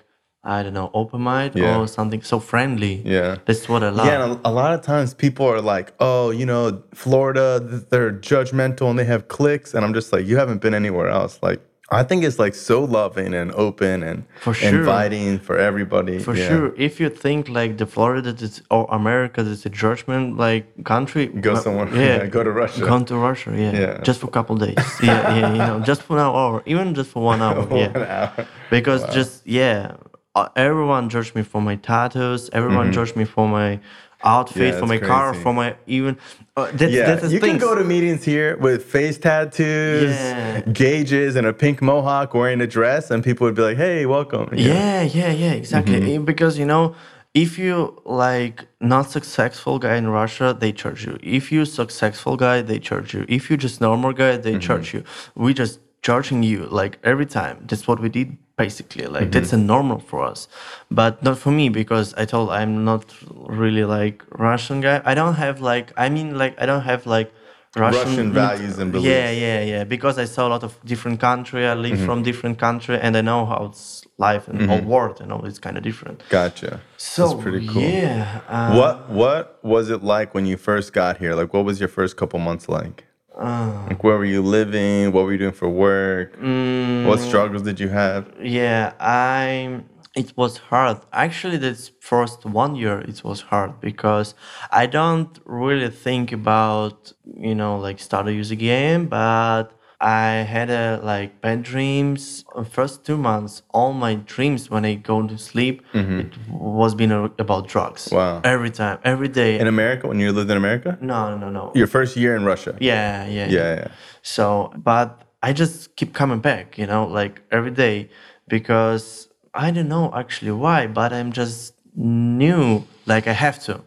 I 0.46 0.62
don't 0.62 0.74
know, 0.74 0.90
open 0.94 1.20
mind 1.22 1.52
Yeah. 1.54 1.78
or 1.78 1.86
something 1.88 2.22
so 2.22 2.38
friendly. 2.38 3.02
Yeah. 3.04 3.38
that's 3.46 3.68
what 3.68 3.82
I 3.82 3.88
love. 3.90 4.06
Yeah, 4.06 4.24
and 4.24 4.32
a, 4.44 4.48
a 4.50 4.52
lot 4.52 4.74
of 4.74 4.82
times 4.82 5.14
people 5.14 5.46
are 5.46 5.60
like, 5.62 5.94
"Oh, 6.00 6.30
you 6.30 6.44
know, 6.46 6.82
Florida, 6.94 7.58
they're 7.90 8.12
judgmental 8.12 8.90
and 8.90 8.98
they 8.98 9.04
have 9.14 9.28
cliques," 9.28 9.74
and 9.74 9.84
I'm 9.84 9.94
just 9.94 10.12
like, 10.12 10.26
"You 10.26 10.36
haven't 10.36 10.60
been 10.60 10.74
anywhere 10.74 11.08
else." 11.08 11.38
Like, 11.42 11.60
I 11.90 12.02
think 12.02 12.24
it's 12.24 12.38
like 12.38 12.54
so 12.54 12.82
loving 12.82 13.34
and 13.34 13.52
open 13.52 14.02
and 14.02 14.24
For 14.40 14.54
sure. 14.54 14.68
inviting 14.80 15.38
for 15.38 15.58
everybody. 15.58 16.18
For 16.18 16.34
Yeah. 16.34 16.48
sure, 16.48 16.72
if 16.76 16.98
you 16.98 17.10
think 17.10 17.48
like 17.48 17.76
the 17.76 17.84
Florida 17.86 18.30
is, 18.30 18.62
or 18.70 18.86
America 18.90 19.42
is 19.42 19.66
a 19.66 19.68
judgment 19.68 20.38
like 20.38 20.64
country, 20.84 21.26
Go 21.26 21.54
somewhere- 21.56 21.88
yeah, 21.94 22.24
go 22.36 22.42
to 22.42 22.50
Russia. 22.50 22.86
Come 22.86 23.04
to 23.04 23.16
Russia, 23.16 23.50
yeah, 23.54 23.72
Yeah. 23.80 24.00
just 24.02 24.20
for 24.20 24.28
a 24.28 24.30
couple 24.30 24.56
days, 24.56 24.78
yeah, 25.02 25.36
yeah, 25.36 25.52
you 25.52 25.58
know, 25.58 25.80
just 25.90 26.02
for 26.02 26.16
an 26.16 26.22
hour, 26.24 26.62
even 26.64 26.94
just 26.94 27.10
for 27.10 27.22
one 27.22 27.42
hour, 27.42 27.66
yeah, 27.82 28.32
hour. 28.38 28.46
because 28.70 29.04
just 29.14 29.46
yeah, 29.46 29.92
uh, 30.34 30.48
everyone 30.56 31.08
judged 31.10 31.34
me 31.36 31.42
for 31.42 31.60
my 31.60 31.76
tattoos, 31.76 32.48
everyone 32.52 32.92
judged 32.92 33.14
me 33.14 33.24
for 33.24 33.46
my 33.46 33.78
outfit. 34.24 34.74
Yeah, 34.74 34.80
for 34.80 34.86
my 34.86 34.96
it's 34.96 35.06
car, 35.06 35.30
crazy. 35.30 35.42
for 35.44 35.52
my 35.54 35.76
even. 35.86 36.16
Uh, 36.56 36.70
that's, 36.72 36.92
Yeah, 36.92 37.06
that's 37.14 37.32
you 37.32 37.40
thing. 37.40 37.50
can 37.50 37.58
go 37.58 37.74
to 37.74 37.84
meetings 37.84 38.24
here 38.24 38.56
with 38.56 38.84
face 38.84 39.18
tattoos, 39.18 40.10
Yeah. 40.14 40.60
gauges, 40.72 41.36
and 41.36 41.46
a 41.46 41.52
pink 41.52 41.80
mohawk, 41.82 42.34
wearing 42.34 42.60
a 42.60 42.66
dress, 42.66 43.10
and 43.10 43.22
people 43.24 43.44
would 43.46 43.54
be 43.56 43.62
like, 43.62 43.76
"Hey, 43.76 44.06
welcome." 44.06 44.48
Yeah, 44.52 45.02
yeah, 45.02 45.32
yeah, 45.32 45.52
exactly. 45.52 46.00
Mm-hmm. 46.00 46.22
Eh, 46.22 46.24
Because 46.32 46.58
you 46.58 46.66
know, 46.66 46.94
if 47.34 47.58
you 47.58 47.74
like 48.04 48.66
not 48.80 49.10
successful 49.10 49.78
guy 49.78 49.96
in 49.96 50.06
Russia, 50.08 50.56
they 50.62 50.72
charge 50.72 51.04
you. 51.06 51.18
If 51.38 51.50
you 51.52 51.64
successful 51.64 52.36
guy, 52.36 52.62
they 52.62 52.78
charge 52.78 53.12
you. 53.14 53.24
If 53.28 53.50
you 53.50 53.56
just 53.56 53.80
normal 53.80 54.12
guy, 54.12 54.36
they 54.36 54.52
Mm-hmm. 54.52 54.60
charge 54.68 54.94
you. 54.94 55.02
We 55.34 55.52
just 55.54 55.80
charging 56.02 56.42
you 56.44 56.60
like 56.80 56.98
every 57.02 57.26
time. 57.26 57.56
That's 57.68 57.86
what 57.88 57.98
we 58.00 58.08
did 58.08 58.28
basically 58.56 59.06
like 59.06 59.22
mm-hmm. 59.22 59.30
that's 59.30 59.52
a 59.52 59.56
normal 59.56 59.98
for 59.98 60.22
us 60.24 60.48
but 60.90 61.22
not 61.22 61.36
for 61.38 61.50
me 61.50 61.68
because 61.68 62.14
i 62.14 62.24
told 62.24 62.50
i'm 62.50 62.84
not 62.84 63.04
really 63.48 63.84
like 63.84 64.22
russian 64.30 64.80
guy 64.80 65.02
i 65.04 65.14
don't 65.14 65.34
have 65.34 65.60
like 65.60 65.92
i 65.96 66.08
mean 66.08 66.38
like 66.38 66.54
i 66.60 66.66
don't 66.66 66.82
have 66.82 67.04
like 67.06 67.32
russian, 67.76 68.08
Russian 68.08 68.32
values 68.32 68.78
and 68.78 68.92
beliefs. 68.92 69.08
yeah 69.08 69.30
yeah 69.30 69.60
yeah. 69.60 69.84
because 69.84 70.18
i 70.18 70.24
saw 70.24 70.46
a 70.46 70.50
lot 70.50 70.62
of 70.62 70.78
different 70.84 71.18
country 71.18 71.66
i 71.66 71.74
live 71.74 71.94
mm-hmm. 71.94 72.06
from 72.06 72.22
different 72.22 72.58
country 72.58 72.96
and 73.00 73.16
i 73.16 73.20
know 73.20 73.44
how 73.44 73.64
it's 73.64 74.04
life 74.18 74.46
and 74.46 74.62
whole 74.68 74.78
mm-hmm. 74.78 74.88
world 74.88 75.18
you 75.18 75.26
know 75.26 75.40
it's 75.44 75.58
kind 75.58 75.76
of 75.76 75.82
different 75.82 76.22
Gotcha. 76.28 76.80
so 76.96 77.28
That's 77.28 77.42
pretty 77.42 77.66
cool. 77.66 77.82
yeah 77.82 78.40
uh, 78.48 78.74
What 78.78 79.10
what 79.10 79.58
was 79.64 79.90
it 79.90 80.04
like 80.04 80.34
when 80.34 80.46
you 80.46 80.56
first 80.56 80.92
got 80.92 81.16
here? 81.18 81.34
Like, 81.34 81.52
what 81.52 81.64
was 81.64 81.80
your 81.80 81.88
first 81.88 82.16
couple 82.16 82.38
months 82.38 82.68
like? 82.68 83.04
Uh. 83.38 83.86
like, 83.88 84.04
where 84.04 84.16
were 84.16 84.24
you 84.24 84.42
living? 84.42 85.12
What 85.12 85.24
were 85.24 85.32
you 85.32 85.38
doing 85.38 85.52
for 85.52 85.68
work? 85.68 86.38
Mm. 86.38 87.06
What 87.06 87.18
struggles 87.20 87.62
did 87.62 87.80
you 87.80 87.88
have? 87.88 88.32
Yeah, 88.40 88.92
I. 89.00 89.82
It 90.14 90.36
was 90.36 90.58
hard. 90.58 91.00
Actually, 91.12 91.56
this 91.56 91.90
first 92.00 92.44
one 92.44 92.76
year, 92.76 93.00
it 93.00 93.24
was 93.24 93.40
hard 93.40 93.80
because 93.80 94.34
I 94.70 94.86
don't 94.86 95.36
really 95.44 95.90
think 95.90 96.30
about 96.30 97.12
you 97.26 97.54
know 97.56 97.78
like 97.78 97.98
start 97.98 98.26
to 98.26 98.32
use 98.32 98.52
a 98.52 98.56
game, 98.56 99.08
but 99.08 99.73
I 100.00 100.44
had 100.54 100.70
a 100.70 101.00
like 101.02 101.40
bad 101.40 101.62
dreams. 101.62 102.44
Uh, 102.54 102.64
First 102.64 103.04
two 103.04 103.16
months, 103.16 103.62
all 103.70 103.92
my 103.92 104.14
dreams 104.16 104.70
when 104.70 104.84
I 104.84 104.94
go 104.94 105.26
to 105.26 105.38
sleep, 105.38 105.82
it 105.94 106.32
was 106.50 106.94
been 106.94 107.12
a- 107.12 107.30
about 107.38 107.68
drugs. 107.68 108.08
Wow. 108.12 108.40
Every 108.44 108.70
time, 108.70 108.98
every 109.04 109.28
day. 109.28 109.58
In 109.58 109.66
America, 109.66 110.06
when 110.08 110.18
you 110.20 110.32
lived 110.32 110.50
in 110.50 110.56
America? 110.56 110.98
no, 111.00 111.30
no, 111.30 111.36
no, 111.38 111.50
no. 111.50 111.72
Your 111.74 111.86
first 111.86 112.16
year 112.16 112.36
in 112.36 112.44
Russia? 112.44 112.76
Yeah, 112.80 113.26
yeah, 113.26 113.48
Yeah, 113.48 113.74
yeah. 113.76 113.88
So, 114.22 114.72
but 114.76 115.22
I 115.42 115.52
just 115.52 115.96
keep 115.96 116.12
coming 116.14 116.40
back, 116.40 116.78
you 116.78 116.86
know, 116.86 117.06
like 117.06 117.42
every 117.50 117.70
day 117.70 118.08
because 118.48 119.28
I 119.54 119.70
don't 119.70 119.88
know 119.88 120.12
actually 120.14 120.52
why, 120.52 120.86
but 120.86 121.12
I'm 121.12 121.32
just 121.32 121.74
new, 121.94 122.84
like 123.06 123.26
I 123.28 123.32
have 123.32 123.62
to. 123.64 123.80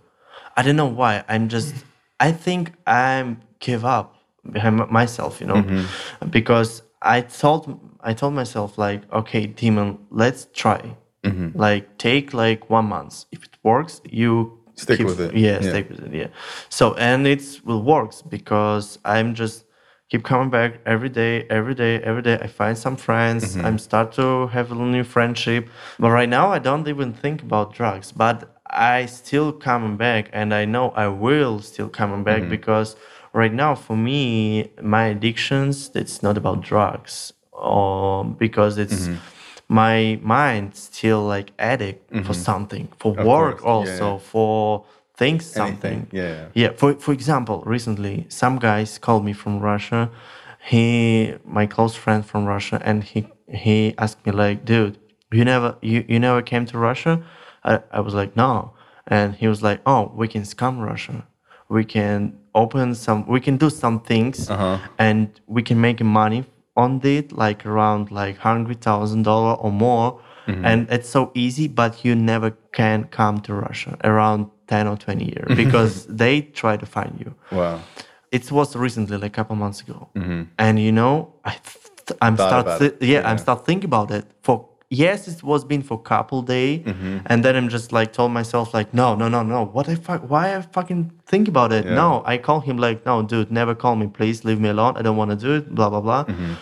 I 0.55 0.63
don't 0.63 0.75
know 0.75 0.87
why. 0.87 1.23
I'm 1.27 1.49
just, 1.49 1.73
I 2.19 2.31
think 2.31 2.73
I'm 2.87 3.41
give 3.59 3.83
up 3.85 4.15
behind 4.51 4.75
myself, 4.89 5.39
you 5.41 5.47
know, 5.47 5.63
because 6.29 6.81
I 7.01 7.21
told, 7.21 7.79
I 8.01 8.13
told 8.13 8.33
myself 8.33 8.77
like, 8.77 9.01
okay, 9.11 9.45
demon, 9.47 9.99
let's 10.09 10.47
try. 10.53 10.81
Like 11.55 11.97
take 11.97 12.33
like 12.33 12.69
one 12.69 12.85
month. 12.85 13.25
If 13.33 13.43
it 13.43 13.57
works, 13.61 13.99
you 14.09 14.59
Stick 14.75 14.99
keep- 14.99 15.07
with 15.07 15.19
it. 15.19 15.35
Yeah, 15.35 15.59
Yeah. 15.61 15.69
stick 15.71 15.89
with 15.89 15.99
it. 16.05 16.13
Yeah. 16.13 16.27
So 16.69 16.93
and 16.93 17.27
it 17.27 17.41
will 17.65 17.83
works 17.83 18.21
because 18.21 18.97
I'm 19.03 19.33
just 19.35 19.65
keep 20.09 20.23
coming 20.23 20.49
back 20.49 20.79
every 20.85 21.09
day, 21.09 21.45
every 21.49 21.75
day, 21.75 21.99
every 22.01 22.21
day. 22.21 22.37
I 22.41 22.47
find 22.47 22.77
some 22.77 22.95
friends. 22.95 23.43
Mm-hmm. 23.57 23.65
I'm 23.65 23.77
start 23.77 24.13
to 24.13 24.47
have 24.47 24.71
a 24.71 24.75
new 24.75 25.03
friendship. 25.03 25.67
But 25.99 26.11
right 26.11 26.29
now 26.29 26.53
I 26.53 26.59
don't 26.59 26.87
even 26.87 27.11
think 27.11 27.41
about 27.41 27.73
drugs. 27.73 28.13
But 28.13 28.37
I 28.69 29.05
still 29.07 29.51
coming 29.51 29.97
back, 29.97 30.29
and 30.31 30.53
I 30.53 30.63
know 30.65 30.91
I 30.91 31.07
will 31.07 31.59
still 31.59 31.89
coming 31.89 32.23
back 32.23 32.41
Mm-hmm. 32.43 32.51
because 32.57 32.95
right 33.41 33.53
now 33.65 33.73
for 33.85 33.95
me 34.09 34.19
my 34.95 35.03
addictions 35.15 35.71
it's 36.01 36.17
not 36.25 36.35
about 36.41 36.57
drugs 36.71 37.13
or 37.51 38.23
because 38.45 38.73
it's 38.83 38.99
Mm-hmm. 39.07 39.75
my 39.83 39.97
mind 40.37 40.67
still 40.89 41.21
like 41.35 41.49
addict 41.73 42.01
for 42.25 42.33
something 42.49 42.85
for 43.01 43.11
work 43.33 43.57
course. 43.59 43.73
Also 43.75 44.09
yeah. 44.13 44.29
for 44.31 44.55
things 45.21 45.43
something 45.61 45.99
Yeah, 46.11 46.29
yeah. 46.37 46.47
yeah 46.61 46.71
for, 46.79 46.89
for 47.05 47.11
example 47.19 47.57
recently 47.75 48.15
some 48.41 48.55
guys 48.69 48.89
called 49.05 49.23
me 49.29 49.33
from 49.41 49.53
russia 49.71 50.01
he 50.71 50.85
my 51.57 51.65
close 51.75 51.95
friend 52.03 52.21
from 52.29 52.41
russia 52.55 52.77
and 52.89 52.97
he 53.11 53.19
he 53.63 53.77
asked 54.03 54.21
me 54.25 54.31
like 54.43 54.57
dude 54.71 54.95
you 55.37 55.43
never 55.53 55.69
you, 55.91 55.99
you 56.11 56.19
never 56.27 56.41
came 56.51 56.65
to 56.71 56.75
russia 56.89 57.13
I, 57.71 57.73
I 57.97 57.99
was 58.07 58.13
like 58.21 58.31
no 58.43 58.51
and 59.15 59.27
he 59.41 59.47
was 59.53 59.59
like 59.67 59.79
oh 59.91 60.03
we 60.21 60.27
can 60.33 60.43
scam 60.53 60.73
russia 60.91 61.17
we 61.75 61.83
can 61.95 62.17
open 62.63 62.87
some 63.05 63.19
we 63.35 63.39
can 63.47 63.55
do 63.57 63.69
some 63.83 63.97
things 64.11 64.49
uh-huh. 64.49 64.77
and 65.07 65.27
we 65.55 65.61
can 65.69 65.77
make 65.87 65.99
money 66.21 66.41
on 66.83 66.91
it 67.03 67.31
like 67.43 67.59
around 67.71 68.03
like 68.21 68.35
hundred 68.49 68.79
thousand 68.87 69.23
dollar 69.31 69.53
or 69.63 69.71
more 69.71 70.09
mm-hmm. 70.47 70.65
and 70.69 70.79
it's 70.95 71.09
so 71.17 71.21
easy 71.45 71.67
but 71.81 71.91
you 72.05 72.13
never 72.31 72.49
can 72.79 72.99
come 73.19 73.35
to 73.45 73.51
russia 73.53 73.93
around 74.03 74.41
10 74.67 74.87
or 74.87 74.97
20 74.97 75.25
years 75.33 75.49
because 75.63 76.05
they 76.21 76.41
try 76.61 76.75
to 76.77 76.85
find 76.85 77.13
you 77.23 77.31
Wow. 77.57 77.79
it 78.31 78.51
was 78.51 78.75
recently 78.75 79.17
like 79.17 79.31
a 79.33 79.35
couple 79.39 79.55
months 79.55 79.79
ago 79.85 79.99
mm-hmm. 80.15 80.41
and 80.59 80.73
you 80.79 80.91
know 80.91 81.13
i 81.45 81.51
th- 81.51 82.17
i'm 82.21 82.35
Thought 82.37 82.49
start 82.65 82.81
it. 82.81 82.93
yeah, 83.01 83.21
Yeah. 83.21 83.29
i'm 83.29 83.37
start 83.45 83.59
thinking 83.65 83.89
about 83.93 84.09
it 84.11 84.25
for 84.45 84.55
yes 84.89 85.27
it 85.27 85.43
was 85.43 85.65
been 85.65 85.81
for 85.81 85.97
couple 86.01 86.41
day 86.41 86.79
Mm-hmm. 86.85 87.17
and 87.25 87.43
then 87.43 87.55
i'm 87.57 87.67
just 87.69 87.91
like 87.91 88.13
told 88.13 88.31
myself 88.31 88.73
like 88.73 88.93
no 88.93 89.15
no 89.15 89.27
no 89.27 89.43
no 89.43 89.65
what 89.65 89.89
i 89.89 89.95
fuck 89.95 90.21
why 90.29 90.55
i 90.55 90.61
fucking 90.61 91.11
think 91.25 91.47
about 91.47 91.73
it 91.73 91.85
Yeah. 91.85 91.95
no 91.95 92.23
i 92.25 92.37
call 92.37 92.61
him 92.61 92.77
like 92.77 93.05
no 93.05 93.21
dude 93.21 93.51
never 93.51 93.75
call 93.75 93.95
me 93.95 94.07
please 94.07 94.45
leave 94.45 94.59
me 94.59 94.69
alone 94.69 94.93
i 94.97 95.01
don't 95.01 95.17
want 95.17 95.31
to 95.31 95.35
do 95.37 95.55
it 95.55 95.73
blah 95.75 95.89
blah 95.89 96.01
blah 96.01 96.23
Mm-hmm. 96.25 96.53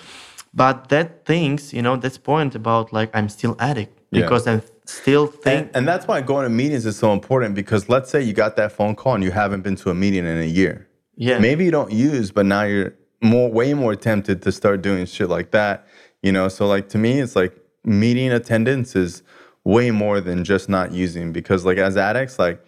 but 0.53 0.89
that 0.89 1.25
things 1.25 1.71
you 1.73 1.81
know 1.81 1.95
that's 1.97 2.17
point 2.17 2.55
about 2.55 2.91
like 2.91 3.09
i'm 3.13 3.29
still 3.29 3.55
addict 3.59 3.93
Yeah. 4.11 4.21
because 4.23 4.47
i'm 4.47 4.61
still 4.85 5.27
think 5.27 5.67
And, 5.67 5.75
and 5.75 5.87
that's 5.87 6.07
why 6.07 6.21
going 6.21 6.43
to 6.43 6.49
meetings 6.49 6.85
is 6.85 6.97
so 6.97 7.11
important 7.13 7.53
because 7.55 7.89
let's 7.89 8.09
say 8.09 8.21
you 8.21 8.33
got 8.33 8.55
that 8.55 8.71
phone 8.71 8.95
call 8.95 9.13
and 9.15 9.23
you 9.23 9.31
haven't 9.31 9.61
been 9.61 9.75
to 9.77 9.89
a 9.89 9.93
meeting 9.95 10.25
in 10.25 10.37
a 10.37 10.51
year. 10.61 10.87
yeah 11.27 11.39
Maybe 11.39 11.65
you 11.65 11.71
don't 11.79 11.91
use, 11.91 12.27
but 12.37 12.45
now 12.45 12.63
you're 12.63 12.93
more, 13.21 13.49
way 13.59 13.73
more 13.73 13.95
tempted 13.95 14.41
to 14.43 14.51
start 14.51 14.77
doing 14.83 15.05
shit 15.07 15.27
like 15.37 15.49
that. 15.51 15.87
You 16.21 16.31
know, 16.35 16.49
so 16.49 16.67
like 16.67 16.85
to 16.89 16.97
me, 16.99 17.11
it's 17.23 17.35
like 17.35 17.53
meeting 17.85 18.31
attendance 18.31 18.95
is 18.95 19.23
way 19.63 19.91
more 19.91 20.21
than 20.21 20.43
just 20.43 20.69
not 20.69 20.91
using 20.91 21.31
because 21.31 21.65
like 21.65 21.77
as 21.77 21.97
addicts, 21.97 22.37
like 22.39 22.63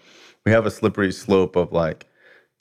we 0.46 0.52
have 0.52 0.66
a 0.66 0.72
slippery 0.72 1.12
slope 1.12 1.56
of 1.56 1.72
like 1.72 2.08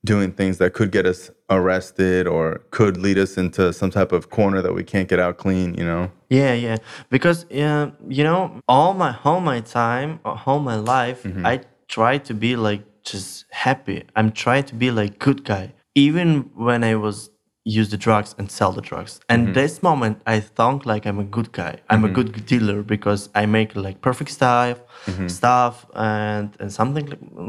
doing 0.05 0.31
things 0.33 0.59
that 0.59 0.73
could 0.73 0.93
get 0.93 1.05
us 1.05 1.31
arrested 1.51 2.27
or 2.27 2.61
could 2.71 2.97
lead 2.97 3.19
us 3.19 3.37
into 3.37 3.73
some 3.73 3.91
type 3.91 4.13
of 4.13 4.31
corner 4.31 4.63
that 4.63 4.73
we 4.73 4.85
can't 4.85 5.09
get 5.09 5.19
out 5.19 5.37
clean. 5.39 5.75
You 5.75 5.85
know. 5.85 6.13
Yeah, 6.29 6.55
yeah. 6.55 6.77
Because 7.11 7.45
uh, 7.51 7.91
you 8.09 8.25
know, 8.25 8.61
all 8.69 8.95
my 8.95 9.17
all 9.25 9.41
my 9.41 9.61
time, 9.61 10.21
all 10.25 10.61
my 10.61 10.77
life, 10.77 11.23
Mm-hmm. 11.23 11.47
I 11.47 11.61
try 11.89 12.19
to 12.19 12.35
be 12.35 12.57
like 12.57 12.83
just 13.03 13.47
happy. 13.51 14.05
I'm 14.17 14.33
trying 14.33 14.65
to 14.65 14.75
be 14.75 14.91
like 14.91 15.19
good 15.19 15.45
guy, 15.45 15.73
even 15.95 16.51
when 16.55 16.85
I 16.85 16.97
was 16.97 17.31
use 17.69 17.89
the 17.91 17.97
drugs 17.97 18.35
and 18.39 18.51
sell 18.51 18.73
the 18.73 18.81
drugs. 18.81 19.21
And 19.29 19.41
Mm-hmm. 19.43 19.53
this 19.55 19.83
moment, 19.83 20.17
I 20.27 20.41
thought 20.41 20.87
like 20.87 21.05
I'm 21.09 21.19
a 21.19 21.25
good 21.37 21.51
guy. 21.53 21.75
I'm 21.91 22.05
a 22.05 22.09
good 22.09 22.47
dealer 22.47 22.83
because 22.83 23.29
I 23.35 23.47
make 23.47 23.75
like 23.87 24.01
perfect 24.01 24.31
stuff, 24.31 24.77
Mm-hmm. 25.07 25.29
stuff, 25.29 25.75
and 25.95 26.49
and 26.61 26.71
something 26.73 27.07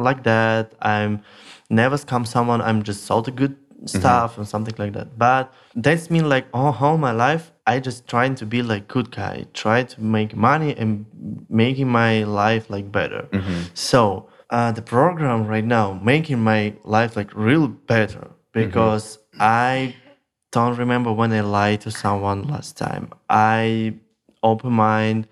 like, 0.07 0.23
that. 0.23 0.65
I'm 0.81 1.21
never 1.69 1.97
scam 1.97 2.25
someone. 2.25 2.61
I'm 2.69 2.81
just 2.83 3.01
sold 3.05 3.25
the 3.25 3.31
good 3.31 3.55
Mm-hmm. 3.77 3.99
stuff 3.99 4.37
and 4.39 4.47
something 4.47 4.73
like 4.83 4.93
that. 4.97 5.07
But 5.19 5.53
that's 5.75 6.09
mean 6.09 6.27
like 6.35 6.45
all, 6.51 6.73
all 6.81 6.97
my 6.97 7.11
life 7.27 7.43
I 7.67 7.79
just 7.79 8.07
trying 8.07 8.33
to 8.41 8.45
be 8.45 8.59
like 8.63 8.83
good 8.87 9.09
guy, 9.11 9.45
try 9.53 9.83
to 9.83 9.97
make 10.01 10.35
money 10.35 10.71
and 10.81 11.05
making 11.63 11.87
my 12.01 12.23
life 12.23 12.63
like 12.75 12.87
better. 12.91 13.23
So 13.75 13.99
uh, 14.49 14.71
the 14.71 14.81
program 14.81 15.39
right 15.53 15.67
now 15.77 15.87
making 16.13 16.39
my 16.53 16.61
life 16.83 17.11
like 17.19 17.29
real 17.35 17.67
better 17.67 18.25
because 18.51 19.19
I 19.39 19.93
don't 20.51 20.77
remember 20.77 21.11
when 21.11 21.31
I 21.33 21.41
lied 21.41 21.81
to 21.81 21.91
someone 21.91 22.43
last 22.47 22.77
time. 22.77 23.11
I 23.29 23.95
open 24.43 24.73
mind. 24.73 25.27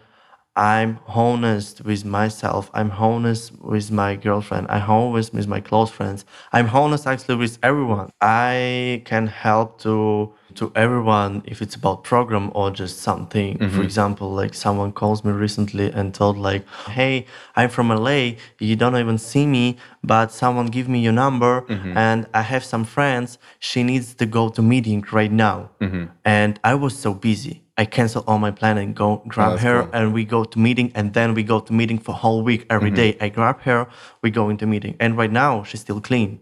I'm 0.55 0.99
honest 1.07 1.83
with 1.83 2.05
myself. 2.05 2.71
I'm 2.73 2.91
honest 2.91 3.51
with 3.61 3.91
my 3.91 4.15
girlfriend. 4.15 4.67
I'm 4.69 4.89
honest 4.89 5.33
with 5.33 5.47
my 5.47 5.59
close 5.61 5.89
friends. 5.91 6.25
I'm 6.53 6.69
honest 6.69 7.07
actually 7.07 7.35
with 7.35 7.57
everyone. 7.61 8.11
I 8.21 9.01
can 9.05 9.27
help 9.27 9.81
to 9.81 10.33
to 10.55 10.71
everyone 10.75 11.43
if 11.45 11.61
it's 11.61 11.75
about 11.75 12.03
program 12.03 12.51
or 12.53 12.71
just 12.71 12.99
something. 12.99 13.57
For 13.57 13.65
mm-hmm. 13.65 13.81
example, 13.81 14.31
like 14.31 14.53
someone 14.53 14.91
calls 14.91 15.23
me 15.23 15.31
recently 15.31 15.91
and 15.91 16.13
told 16.13 16.37
like, 16.37 16.67
"Hey, 16.89 17.25
I'm 17.55 17.69
from 17.69 17.89
LA. 17.89 18.35
You 18.59 18.75
don't 18.75 18.97
even 18.97 19.17
see 19.17 19.45
me, 19.45 19.77
but 20.03 20.31
someone 20.31 20.67
give 20.67 20.87
me 20.87 20.99
your 20.99 21.13
number 21.13 21.61
mm-hmm. 21.61 21.97
and 21.97 22.27
I 22.33 22.41
have 22.41 22.63
some 22.63 22.85
friends. 22.85 23.37
She 23.59 23.83
needs 23.83 24.13
to 24.15 24.25
go 24.25 24.49
to 24.49 24.61
meeting 24.61 25.03
right 25.11 25.31
now." 25.31 25.69
Mm-hmm. 25.81 26.05
And 26.23 26.59
I 26.63 26.75
was 26.75 26.97
so 26.97 27.13
busy. 27.13 27.61
I 27.77 27.85
cancel 27.85 28.23
all 28.25 28.39
my 28.39 28.51
plan 28.51 28.77
and 28.77 28.95
go 28.95 29.21
grab 29.27 29.51
that's 29.51 29.63
her 29.63 29.83
cool. 29.83 29.89
and 29.93 30.13
we 30.13 30.23
go 30.23 30.45
to 30.45 30.59
meeting 30.59 30.91
and 30.95 31.13
then 31.13 31.33
we 31.33 31.43
go 31.43 31.59
to 31.59 31.73
meeting 31.73 31.99
for 31.99 32.13
whole 32.13 32.41
week 32.41 32.65
every 32.69 32.89
day. 32.89 33.17
I 33.19 33.27
grab 33.27 33.61
her, 33.61 33.87
we 34.21 34.31
go 34.31 34.49
into 34.49 34.65
meeting. 34.65 34.95
And 34.99 35.17
right 35.17 35.31
now 35.31 35.63
she's 35.63 35.81
still 35.81 35.99
clean. 35.99 36.39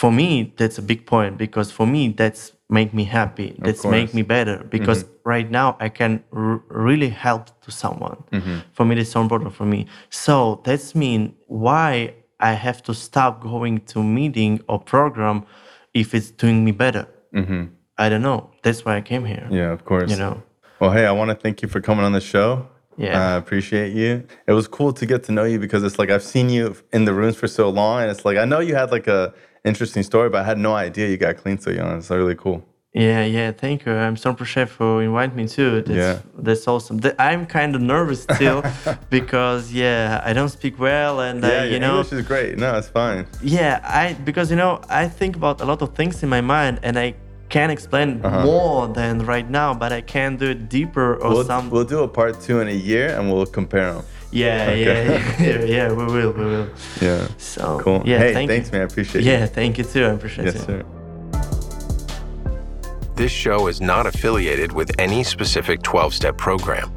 For 0.00 0.10
me, 0.10 0.54
that's 0.56 0.78
a 0.78 0.82
big 0.92 1.04
point 1.04 1.36
because 1.36 1.70
for 1.70 1.86
me 1.86 2.08
that's 2.08 2.52
make 2.70 2.94
me 2.94 3.04
happy. 3.04 3.54
That's 3.58 3.84
make 3.84 4.14
me 4.14 4.22
better 4.22 4.56
because 4.76 5.04
mm-hmm. 5.04 5.28
right 5.28 5.50
now 5.50 5.76
I 5.78 5.90
can 5.90 6.24
r- 6.32 6.62
really 6.68 7.10
help 7.10 7.44
to 7.64 7.70
someone. 7.70 8.16
Mm-hmm. 8.32 8.58
For 8.72 8.86
me, 8.86 8.94
that's 8.94 9.10
so 9.10 9.20
important 9.20 9.52
for 9.52 9.66
me. 9.66 9.80
So 10.08 10.62
that's 10.64 10.94
mean 10.94 11.34
why 11.48 12.14
I 12.48 12.52
have 12.54 12.82
to 12.84 12.94
stop 12.94 13.42
going 13.42 13.80
to 13.92 14.02
meeting 14.02 14.62
or 14.70 14.78
program 14.78 15.44
if 15.92 16.14
it's 16.14 16.30
doing 16.30 16.64
me 16.64 16.72
better. 16.72 17.06
Mm-hmm. 17.34 17.64
I 17.98 18.08
don't 18.08 18.22
know. 18.22 18.48
That's 18.62 18.86
why 18.86 18.96
I 18.96 19.02
came 19.02 19.26
here. 19.26 19.46
Yeah, 19.50 19.70
of 19.70 19.84
course. 19.84 20.10
You 20.10 20.16
know. 20.16 20.42
Well, 20.80 20.92
hey, 20.92 21.04
I 21.04 21.12
want 21.12 21.28
to 21.28 21.34
thank 21.34 21.60
you 21.60 21.68
for 21.68 21.82
coming 21.82 22.06
on 22.06 22.12
the 22.12 22.22
show. 22.22 22.66
Yeah. 22.96 23.34
I 23.34 23.36
appreciate 23.36 23.92
you. 23.94 24.26
It 24.46 24.52
was 24.52 24.66
cool 24.66 24.94
to 24.94 25.04
get 25.04 25.24
to 25.24 25.32
know 25.32 25.44
you 25.44 25.58
because 25.58 25.82
it's 25.82 25.98
like 25.98 26.08
I've 26.08 26.22
seen 26.22 26.48
you 26.48 26.74
in 26.90 27.04
the 27.04 27.12
rooms 27.12 27.36
for 27.36 27.48
so 27.48 27.68
long, 27.68 28.00
and 28.00 28.10
it's 28.10 28.24
like 28.24 28.38
I 28.38 28.46
know 28.46 28.60
you 28.60 28.74
had 28.74 28.90
like 28.90 29.06
a 29.06 29.34
interesting 29.64 30.02
story, 30.02 30.28
but 30.30 30.40
I 30.42 30.44
had 30.44 30.58
no 30.58 30.74
idea 30.74 31.08
you 31.08 31.16
got 31.16 31.36
clean 31.36 31.58
so 31.58 31.70
young. 31.70 31.98
It's 31.98 32.10
really 32.10 32.34
cool. 32.34 32.64
Yeah, 32.92 33.24
yeah, 33.24 33.52
thank 33.52 33.86
you. 33.86 33.92
I'm 33.92 34.16
so 34.16 34.30
appreciative 34.30 34.72
for 34.74 35.00
inviting 35.00 35.36
me 35.36 35.46
too. 35.46 35.80
That's, 35.82 35.90
Yeah. 35.90 36.18
that's 36.36 36.66
awesome. 36.66 36.98
I'm 37.20 37.46
kind 37.46 37.76
of 37.76 37.80
nervous 37.80 38.22
still 38.24 38.64
because 39.10 39.72
yeah, 39.72 40.20
I 40.24 40.32
don't 40.32 40.48
speak 40.48 40.78
well, 40.78 41.20
and 41.20 41.40
yeah, 41.42 41.48
uh, 41.48 41.62
your 41.62 41.72
you 41.72 41.78
know, 41.78 41.90
English 41.98 42.12
is 42.12 42.26
great. 42.26 42.58
No, 42.58 42.76
it's 42.76 42.88
fine. 42.88 43.26
yeah, 43.42 43.78
I 43.84 44.14
because 44.24 44.50
you 44.50 44.56
know 44.56 44.80
I 44.88 45.06
think 45.08 45.36
about 45.36 45.60
a 45.60 45.64
lot 45.64 45.82
of 45.82 45.94
things 45.94 46.22
in 46.24 46.28
my 46.28 46.40
mind, 46.40 46.80
and 46.82 46.98
I 46.98 47.14
can 47.48 47.70
explain 47.70 48.20
Uh-huh. 48.24 48.44
more 48.44 48.88
than 48.88 49.24
right 49.26 49.48
now, 49.48 49.72
but 49.74 49.92
I 49.92 50.00
can 50.00 50.36
do 50.36 50.46
it 50.50 50.68
deeper 50.68 51.14
or 51.22 51.30
We'll, 51.30 51.44
some. 51.44 51.70
we'll 51.70 51.84
do 51.96 52.00
a 52.02 52.08
part 52.08 52.40
two 52.40 52.58
in 52.60 52.66
a 52.68 52.78
year, 52.90 53.08
and 53.16 53.22
we'll 53.32 53.46
compare 53.46 53.92
them. 53.94 54.04
Yeah, 54.32 54.66
Okay. 54.68 54.84
yeah, 54.84 55.42
yeah, 55.58 55.64
yeah, 55.64 55.88
we 55.92 56.04
will, 56.04 56.32
we 56.32 56.44
will. 56.44 56.68
Yeah. 57.00 57.26
So 57.38 57.80
Cool. 57.82 58.02
Yeah, 58.04 58.18
hey, 58.18 58.32
thank 58.34 58.50
thanks, 58.50 58.68
you. 58.68 58.72
man. 58.72 58.80
I 58.82 58.84
appreciate 58.84 59.20
it. 59.22 59.26
Yeah, 59.26 59.40
you. 59.40 59.46
thank 59.46 59.78
you 59.78 59.84
too. 59.84 60.04
I 60.04 60.10
appreciate 60.10 60.44
Yes, 60.46 60.54
it. 60.56 60.60
sir. 60.66 60.84
This 63.16 63.30
show 63.32 63.66
is 63.66 63.80
not 63.80 64.06
affiliated 64.06 64.72
with 64.72 64.90
any 64.98 65.22
specific 65.24 65.82
12 65.82 66.14
step 66.14 66.36
program. 66.38 66.90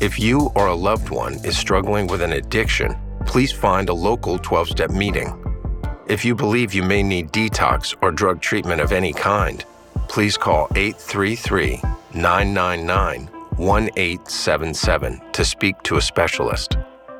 If 0.00 0.18
you 0.18 0.50
or 0.56 0.66
a 0.68 0.74
loved 0.74 1.10
one 1.10 1.34
is 1.44 1.56
struggling 1.56 2.06
with 2.08 2.22
an 2.22 2.32
addiction, 2.32 2.96
please 3.26 3.52
find 3.52 3.88
a 3.88 3.94
local 3.94 4.38
12 4.38 4.70
step 4.70 4.90
meeting. 4.90 5.36
If 6.08 6.24
you 6.24 6.34
believe 6.34 6.74
you 6.74 6.82
may 6.82 7.02
need 7.04 7.30
detox 7.30 7.94
or 8.02 8.10
drug 8.10 8.40
treatment 8.40 8.80
of 8.80 8.90
any 8.90 9.12
kind, 9.12 9.64
please 10.08 10.36
call 10.36 10.66
833 10.74 11.80
999 12.14 13.29
1877 13.60 15.20
to 15.32 15.44
speak 15.44 15.82
to 15.82 15.98
a 15.98 16.00
specialist. 16.00 16.78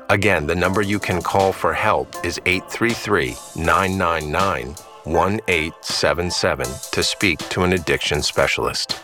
Again, 0.09 0.47
the 0.47 0.55
number 0.55 0.81
you 0.81 0.97
can 0.97 1.21
call 1.21 1.53
for 1.53 1.71
help 1.71 2.15
is 2.25 2.41
833 2.47 3.35
999 3.55 4.75
1877 5.03 6.65
to 6.93 7.03
speak 7.03 7.37
to 7.49 7.61
an 7.61 7.73
addiction 7.73 8.23
specialist. 8.23 8.99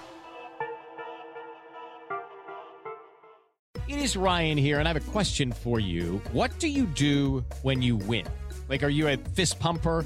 It 3.87 3.99
is 3.99 4.17
Ryan 4.17 4.57
here, 4.57 4.79
and 4.79 4.87
I 4.87 4.93
have 4.93 5.07
a 5.07 5.11
question 5.11 5.51
for 5.51 5.79
you. 5.79 6.19
What 6.31 6.57
do 6.57 6.67
you 6.67 6.87
do 6.87 7.45
when 7.61 7.83
you 7.83 7.97
win? 7.97 8.25
Like, 8.67 8.81
are 8.81 8.89
you 8.89 9.09
a 9.09 9.17
fist 9.17 9.59
pumper? 9.59 10.05